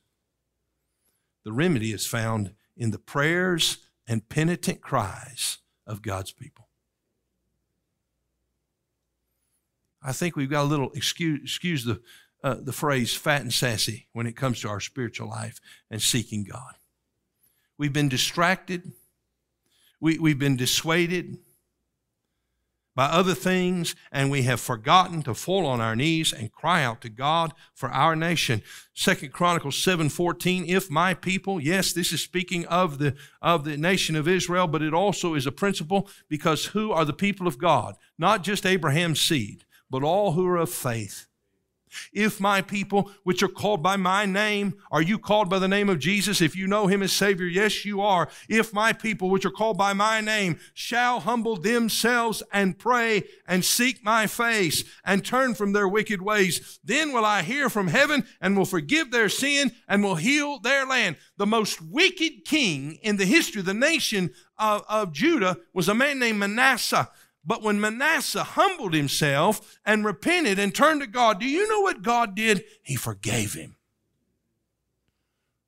the 1.44 1.52
remedy 1.52 1.92
is 1.92 2.06
found 2.06 2.52
in 2.76 2.90
the 2.90 2.98
prayers 2.98 3.78
and 4.06 4.28
penitent 4.28 4.80
cries 4.80 5.58
of 5.86 6.02
God's 6.02 6.32
people. 6.32 6.68
I 10.02 10.12
think 10.12 10.34
we've 10.34 10.50
got 10.50 10.62
a 10.62 10.64
little 10.64 10.90
excuse, 10.92 11.40
excuse 11.42 11.84
the 11.84 12.00
uh, 12.42 12.56
the 12.58 12.72
phrase 12.72 13.14
fat 13.14 13.42
and 13.42 13.52
sassy 13.52 14.06
when 14.12 14.26
it 14.26 14.36
comes 14.36 14.60
to 14.60 14.68
our 14.68 14.80
spiritual 14.80 15.28
life 15.28 15.60
and 15.90 16.00
seeking 16.00 16.44
God. 16.44 16.74
We've 17.76 17.92
been 17.92 18.08
distracted, 18.08 18.92
we, 20.00 20.18
we've 20.18 20.38
been 20.38 20.56
dissuaded 20.56 21.38
by 22.96 23.06
other 23.06 23.34
things, 23.34 23.94
and 24.10 24.30
we 24.30 24.42
have 24.42 24.60
forgotten 24.60 25.22
to 25.22 25.32
fall 25.32 25.64
on 25.64 25.80
our 25.80 25.94
knees 25.94 26.32
and 26.32 26.52
cry 26.52 26.82
out 26.82 27.00
to 27.00 27.08
God 27.08 27.54
for 27.72 27.88
our 27.88 28.16
nation. 28.16 28.62
Second 28.94 29.32
Chronicles 29.32 29.76
7:14, 29.76 30.66
if 30.68 30.90
my 30.90 31.14
people, 31.14 31.60
yes, 31.60 31.92
this 31.92 32.12
is 32.12 32.20
speaking 32.22 32.66
of 32.66 32.98
the 32.98 33.14
of 33.40 33.64
the 33.64 33.76
nation 33.76 34.16
of 34.16 34.26
Israel, 34.26 34.66
but 34.66 34.82
it 34.82 34.92
also 34.92 35.34
is 35.34 35.46
a 35.46 35.52
principle 35.52 36.10
because 36.28 36.66
who 36.66 36.90
are 36.90 37.04
the 37.04 37.12
people 37.12 37.46
of 37.46 37.58
God? 37.58 37.94
Not 38.18 38.42
just 38.42 38.66
Abraham's 38.66 39.20
seed, 39.20 39.64
but 39.88 40.02
all 40.02 40.32
who 40.32 40.46
are 40.46 40.56
of 40.56 40.70
faith. 40.70 41.26
If 42.12 42.40
my 42.40 42.62
people, 42.62 43.10
which 43.24 43.42
are 43.42 43.48
called 43.48 43.82
by 43.82 43.96
my 43.96 44.26
name, 44.26 44.74
are 44.90 45.02
you 45.02 45.18
called 45.18 45.48
by 45.48 45.58
the 45.58 45.68
name 45.68 45.88
of 45.88 45.98
Jesus? 45.98 46.40
If 46.40 46.56
you 46.56 46.66
know 46.66 46.86
him 46.86 47.02
as 47.02 47.12
Savior, 47.12 47.46
yes, 47.46 47.84
you 47.84 48.00
are. 48.00 48.28
If 48.48 48.72
my 48.72 48.92
people, 48.92 49.30
which 49.30 49.44
are 49.44 49.50
called 49.50 49.78
by 49.78 49.92
my 49.92 50.20
name, 50.20 50.58
shall 50.74 51.20
humble 51.20 51.56
themselves 51.56 52.42
and 52.52 52.78
pray 52.78 53.24
and 53.46 53.64
seek 53.64 54.04
my 54.04 54.26
face 54.26 54.84
and 55.04 55.24
turn 55.24 55.54
from 55.54 55.72
their 55.72 55.88
wicked 55.88 56.22
ways, 56.22 56.78
then 56.84 57.12
will 57.12 57.24
I 57.24 57.42
hear 57.42 57.68
from 57.68 57.88
heaven 57.88 58.26
and 58.40 58.56
will 58.56 58.64
forgive 58.64 59.10
their 59.10 59.28
sin 59.28 59.72
and 59.88 60.02
will 60.02 60.16
heal 60.16 60.58
their 60.58 60.86
land. 60.86 61.16
The 61.36 61.46
most 61.46 61.80
wicked 61.80 62.44
king 62.44 62.98
in 63.02 63.16
the 63.16 63.24
history 63.24 63.60
of 63.60 63.66
the 63.66 63.74
nation 63.74 64.30
of, 64.58 64.84
of 64.88 65.12
Judah 65.12 65.56
was 65.72 65.88
a 65.88 65.94
man 65.94 66.18
named 66.18 66.38
Manasseh. 66.38 67.10
But 67.44 67.62
when 67.62 67.80
Manasseh 67.80 68.44
humbled 68.44 68.94
himself 68.94 69.78
and 69.84 70.04
repented 70.04 70.58
and 70.58 70.74
turned 70.74 71.00
to 71.00 71.06
God, 71.06 71.40
do 71.40 71.46
you 71.46 71.68
know 71.68 71.80
what 71.80 72.02
God 72.02 72.34
did? 72.34 72.64
He 72.82 72.96
forgave 72.96 73.54
him. 73.54 73.76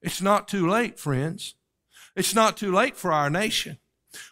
It's 0.03 0.21
not 0.21 0.49
too 0.49 0.69
late, 0.69 0.99
friends. 0.99 1.55
It's 2.15 2.35
not 2.35 2.57
too 2.57 2.73
late 2.73 2.97
for 2.97 3.13
our 3.13 3.31
nation. 3.31 3.79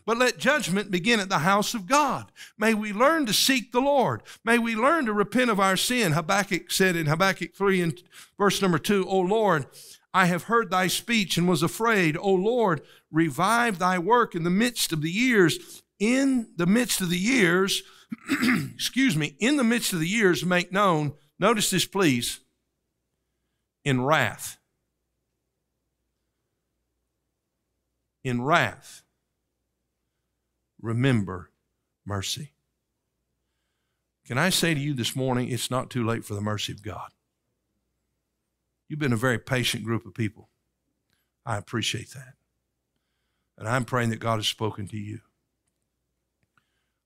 But 0.04 0.18
let 0.18 0.38
judgment 0.38 0.90
begin 0.90 1.20
at 1.20 1.30
the 1.30 1.38
house 1.38 1.72
of 1.72 1.86
God. 1.86 2.30
May 2.58 2.74
we 2.74 2.92
learn 2.92 3.24
to 3.26 3.32
seek 3.32 3.72
the 3.72 3.80
Lord. 3.80 4.22
May 4.44 4.58
we 4.58 4.76
learn 4.76 5.06
to 5.06 5.12
repent 5.12 5.50
of 5.50 5.58
our 5.58 5.76
sin. 5.76 6.12
Habakkuk 6.12 6.70
said 6.70 6.96
in 6.96 7.06
Habakkuk 7.06 7.54
3 7.54 7.80
and 7.80 8.02
verse 8.36 8.60
number 8.60 8.78
2, 8.78 9.08
O 9.08 9.18
Lord, 9.20 9.66
I 10.12 10.26
have 10.26 10.44
heard 10.44 10.70
thy 10.70 10.88
speech 10.88 11.38
and 11.38 11.48
was 11.48 11.62
afraid. 11.62 12.16
O 12.18 12.30
Lord, 12.30 12.82
revive 13.10 13.78
thy 13.78 13.98
work 13.98 14.34
in 14.34 14.42
the 14.42 14.50
midst 14.50 14.92
of 14.92 15.00
the 15.00 15.10
years 15.10 15.82
in 16.00 16.48
the 16.56 16.66
midst 16.66 17.00
of 17.00 17.10
the 17.10 17.18
years, 17.18 17.82
excuse 18.74 19.16
me, 19.16 19.36
in 19.38 19.56
the 19.56 19.64
midst 19.64 19.92
of 19.92 20.00
the 20.00 20.08
years, 20.08 20.44
make 20.44 20.72
known, 20.72 21.12
notice 21.38 21.70
this 21.70 21.84
please, 21.84 22.40
in 23.84 24.02
wrath. 24.02 24.56
In 28.24 28.42
wrath, 28.42 29.02
remember 30.80 31.50
mercy. 32.04 32.52
Can 34.26 34.38
I 34.38 34.50
say 34.50 34.74
to 34.74 34.80
you 34.80 34.94
this 34.94 35.16
morning, 35.16 35.48
it's 35.48 35.70
not 35.70 35.90
too 35.90 36.04
late 36.04 36.24
for 36.24 36.34
the 36.34 36.40
mercy 36.40 36.72
of 36.72 36.82
God. 36.82 37.10
You've 38.88 38.98
been 38.98 39.12
a 39.12 39.16
very 39.16 39.38
patient 39.38 39.84
group 39.84 40.04
of 40.04 40.14
people. 40.14 40.50
I 41.46 41.56
appreciate 41.56 42.10
that. 42.10 42.34
And 43.56 43.68
I'm 43.68 43.84
praying 43.84 44.10
that 44.10 44.20
God 44.20 44.36
has 44.36 44.46
spoken 44.46 44.86
to 44.88 44.96
you. 44.96 45.20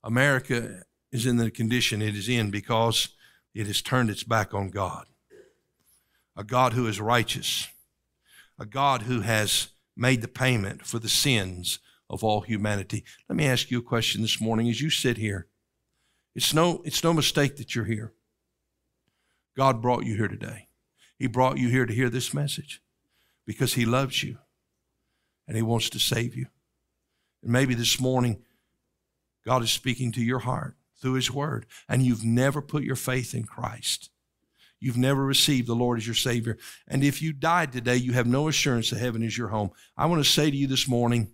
America 0.04 0.82
is 1.10 1.24
in 1.24 1.38
the 1.38 1.50
condition 1.50 2.02
it 2.02 2.14
is 2.14 2.28
in 2.28 2.50
because 2.50 3.08
it 3.54 3.66
has 3.66 3.80
turned 3.80 4.10
its 4.10 4.22
back 4.22 4.52
on 4.52 4.68
God. 4.68 5.06
A 6.36 6.44
God 6.44 6.74
who 6.74 6.86
is 6.86 7.00
righteous, 7.00 7.68
a 8.58 8.66
God 8.66 9.02
who 9.02 9.22
has 9.22 9.68
made 9.96 10.20
the 10.20 10.28
payment 10.28 10.84
for 10.84 10.98
the 10.98 11.08
sins 11.08 11.78
of 12.10 12.22
all 12.22 12.42
humanity. 12.42 13.02
Let 13.28 13.36
me 13.36 13.46
ask 13.46 13.70
you 13.70 13.78
a 13.78 13.82
question 13.82 14.20
this 14.20 14.40
morning 14.40 14.68
as 14.68 14.80
you 14.80 14.90
sit 14.90 15.16
here. 15.16 15.46
It's 16.34 16.52
no, 16.52 16.82
it's 16.84 17.02
no 17.02 17.14
mistake 17.14 17.56
that 17.56 17.74
you're 17.74 17.84
here. 17.84 18.12
God 19.56 19.80
brought 19.80 20.04
you 20.04 20.16
here 20.16 20.28
today. 20.28 20.68
He 21.16 21.28
brought 21.28 21.58
you 21.58 21.68
here 21.68 21.86
to 21.86 21.94
hear 21.94 22.10
this 22.10 22.34
message 22.34 22.82
because 23.46 23.74
He 23.74 23.86
loves 23.86 24.22
you 24.22 24.38
and 25.46 25.56
He 25.56 25.62
wants 25.62 25.88
to 25.90 25.98
save 25.98 26.34
you. 26.34 26.48
And 27.42 27.52
maybe 27.52 27.74
this 27.74 28.00
morning 28.00 28.42
God 29.44 29.62
is 29.62 29.70
speaking 29.70 30.12
to 30.12 30.22
your 30.22 30.40
heart 30.40 30.76
through 31.00 31.14
His 31.14 31.30
Word, 31.30 31.66
and 31.88 32.02
you've 32.02 32.24
never 32.24 32.62
put 32.62 32.82
your 32.82 32.96
faith 32.96 33.34
in 33.34 33.44
Christ. 33.44 34.10
You've 34.80 34.96
never 34.98 35.24
received 35.24 35.66
the 35.66 35.74
Lord 35.74 35.98
as 35.98 36.06
your 36.06 36.14
Savior. 36.14 36.58
And 36.86 37.02
if 37.02 37.22
you 37.22 37.32
died 37.32 37.72
today, 37.72 37.96
you 37.96 38.12
have 38.12 38.26
no 38.26 38.48
assurance 38.48 38.90
that 38.90 38.98
heaven 38.98 39.22
is 39.22 39.38
your 39.38 39.48
home. 39.48 39.70
I 39.96 40.06
want 40.06 40.22
to 40.22 40.30
say 40.30 40.50
to 40.50 40.56
you 40.56 40.66
this 40.66 40.88
morning 40.88 41.32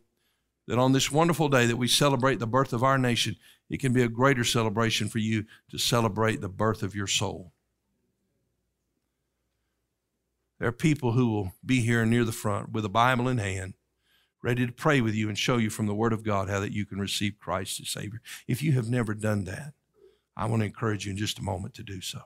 that 0.68 0.78
on 0.78 0.92
this 0.92 1.10
wonderful 1.10 1.48
day 1.48 1.66
that 1.66 1.76
we 1.76 1.88
celebrate 1.88 2.38
the 2.38 2.46
birth 2.46 2.72
of 2.72 2.84
our 2.84 2.98
nation, 2.98 3.36
it 3.68 3.80
can 3.80 3.92
be 3.92 4.02
a 4.02 4.08
greater 4.08 4.44
celebration 4.44 5.08
for 5.08 5.18
you 5.18 5.44
to 5.70 5.78
celebrate 5.78 6.40
the 6.40 6.48
birth 6.48 6.82
of 6.82 6.94
your 6.94 7.08
soul. 7.08 7.52
There 10.58 10.68
are 10.68 10.72
people 10.72 11.12
who 11.12 11.30
will 11.30 11.52
be 11.64 11.80
here 11.80 12.04
near 12.04 12.24
the 12.24 12.32
front 12.32 12.70
with 12.72 12.84
a 12.84 12.90
Bible 12.90 13.26
in 13.26 13.38
hand 13.38 13.74
ready 14.42 14.66
to 14.66 14.72
pray 14.72 15.00
with 15.00 15.14
you 15.14 15.28
and 15.28 15.38
show 15.38 15.58
you 15.58 15.70
from 15.70 15.86
the 15.86 15.94
Word 15.94 16.12
of 16.12 16.24
God 16.24 16.48
how 16.48 16.60
that 16.60 16.72
you 16.72 16.86
can 16.86 16.98
receive 16.98 17.38
Christ 17.38 17.80
as 17.80 17.90
Savior. 17.90 18.20
If 18.48 18.62
you 18.62 18.72
have 18.72 18.88
never 18.88 19.14
done 19.14 19.44
that, 19.44 19.74
I 20.36 20.46
want 20.46 20.60
to 20.60 20.66
encourage 20.66 21.04
you 21.04 21.12
in 21.12 21.18
just 21.18 21.38
a 21.38 21.42
moment 21.42 21.74
to 21.74 21.82
do 21.82 22.00
so. 22.00 22.22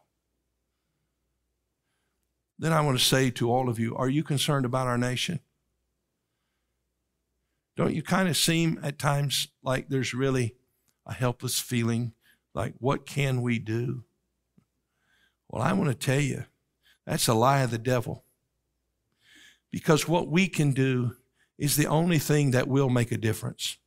Then 2.58 2.72
I 2.72 2.82
want 2.82 2.98
to 2.98 3.04
say 3.04 3.30
to 3.30 3.50
all 3.50 3.68
of 3.68 3.80
you, 3.80 3.96
are 3.96 4.08
you 4.08 4.22
concerned 4.22 4.64
about 4.64 4.86
our 4.86 4.98
nation? 4.98 5.40
Don't 7.76 7.94
you 7.94 8.02
kind 8.02 8.28
of 8.28 8.36
seem 8.36 8.78
at 8.82 8.98
times 8.98 9.48
like 9.62 9.88
there's 9.88 10.14
really 10.14 10.54
a 11.04 11.12
helpless 11.12 11.58
feeling? 11.58 12.12
Like, 12.54 12.74
what 12.78 13.06
can 13.06 13.42
we 13.42 13.58
do? 13.58 14.04
Well, 15.48 15.62
I 15.62 15.72
want 15.72 15.90
to 15.90 15.96
tell 15.96 16.20
you, 16.20 16.44
that's 17.04 17.26
a 17.26 17.34
lie 17.34 17.62
of 17.62 17.72
the 17.72 17.78
devil. 17.78 18.24
Because 19.72 20.06
what 20.06 20.28
we 20.28 20.46
can 20.46 20.72
do 20.72 21.16
is 21.58 21.76
the 21.76 21.86
only 21.86 22.18
thing 22.18 22.50
that 22.50 22.68
will 22.68 22.90
make 22.90 23.12
a 23.12 23.18
difference. 23.18 23.78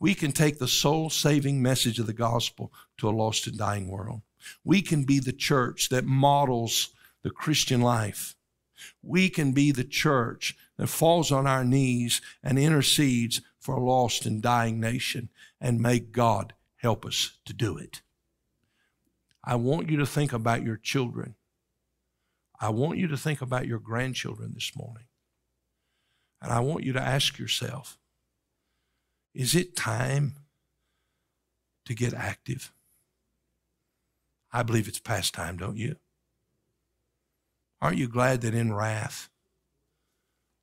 We 0.00 0.14
can 0.14 0.32
take 0.32 0.58
the 0.58 0.68
soul 0.68 1.10
saving 1.10 1.60
message 1.60 1.98
of 1.98 2.06
the 2.06 2.12
gospel 2.12 2.72
to 2.98 3.08
a 3.08 3.10
lost 3.10 3.46
and 3.46 3.58
dying 3.58 3.88
world. 3.88 4.22
We 4.64 4.82
can 4.82 5.04
be 5.04 5.18
the 5.18 5.32
church 5.32 5.88
that 5.88 6.04
models 6.04 6.90
the 7.22 7.30
Christian 7.30 7.80
life. 7.80 8.36
We 9.02 9.28
can 9.28 9.52
be 9.52 9.72
the 9.72 9.84
church 9.84 10.56
that 10.76 10.86
falls 10.86 11.32
on 11.32 11.46
our 11.46 11.64
knees 11.64 12.20
and 12.44 12.58
intercedes 12.58 13.40
for 13.58 13.74
a 13.74 13.84
lost 13.84 14.24
and 14.24 14.40
dying 14.40 14.78
nation, 14.78 15.30
and 15.60 15.80
may 15.80 15.98
God 15.98 16.54
help 16.76 17.04
us 17.04 17.38
to 17.44 17.52
do 17.52 17.76
it. 17.76 18.02
I 19.42 19.56
want 19.56 19.90
you 19.90 19.96
to 19.96 20.06
think 20.06 20.32
about 20.32 20.62
your 20.62 20.76
children. 20.76 21.34
I 22.60 22.68
want 22.70 22.98
you 22.98 23.08
to 23.08 23.16
think 23.16 23.42
about 23.42 23.66
your 23.66 23.80
grandchildren 23.80 24.52
this 24.54 24.72
morning. 24.76 25.07
And 26.40 26.52
I 26.52 26.60
want 26.60 26.84
you 26.84 26.92
to 26.92 27.00
ask 27.00 27.38
yourself 27.38 27.98
is 29.34 29.54
it 29.54 29.76
time 29.76 30.34
to 31.84 31.94
get 31.94 32.14
active? 32.14 32.72
I 34.52 34.62
believe 34.62 34.88
it's 34.88 34.98
past 34.98 35.34
time, 35.34 35.56
don't 35.56 35.76
you? 35.76 35.96
Aren't 37.80 37.98
you 37.98 38.08
glad 38.08 38.40
that 38.40 38.54
in 38.54 38.72
wrath, 38.72 39.28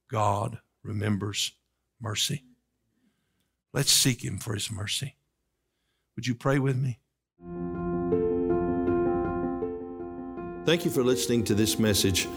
God 0.10 0.60
remembers 0.84 1.54
mercy? 2.02 2.44
Let's 3.74 3.92
seek 3.92 4.24
Him 4.24 4.40
for 4.40 4.54
His 4.54 4.72
mercy. 4.72 5.16
Would 6.16 6.28
you 6.28 6.36
pray 6.36 6.60
with 6.60 6.78
me? 6.78 7.00
Thank 10.66 10.84
you 10.84 10.92
for 10.92 11.04
listening 11.04 11.44
to 11.46 11.56
this 11.56 11.78
message 11.78 12.28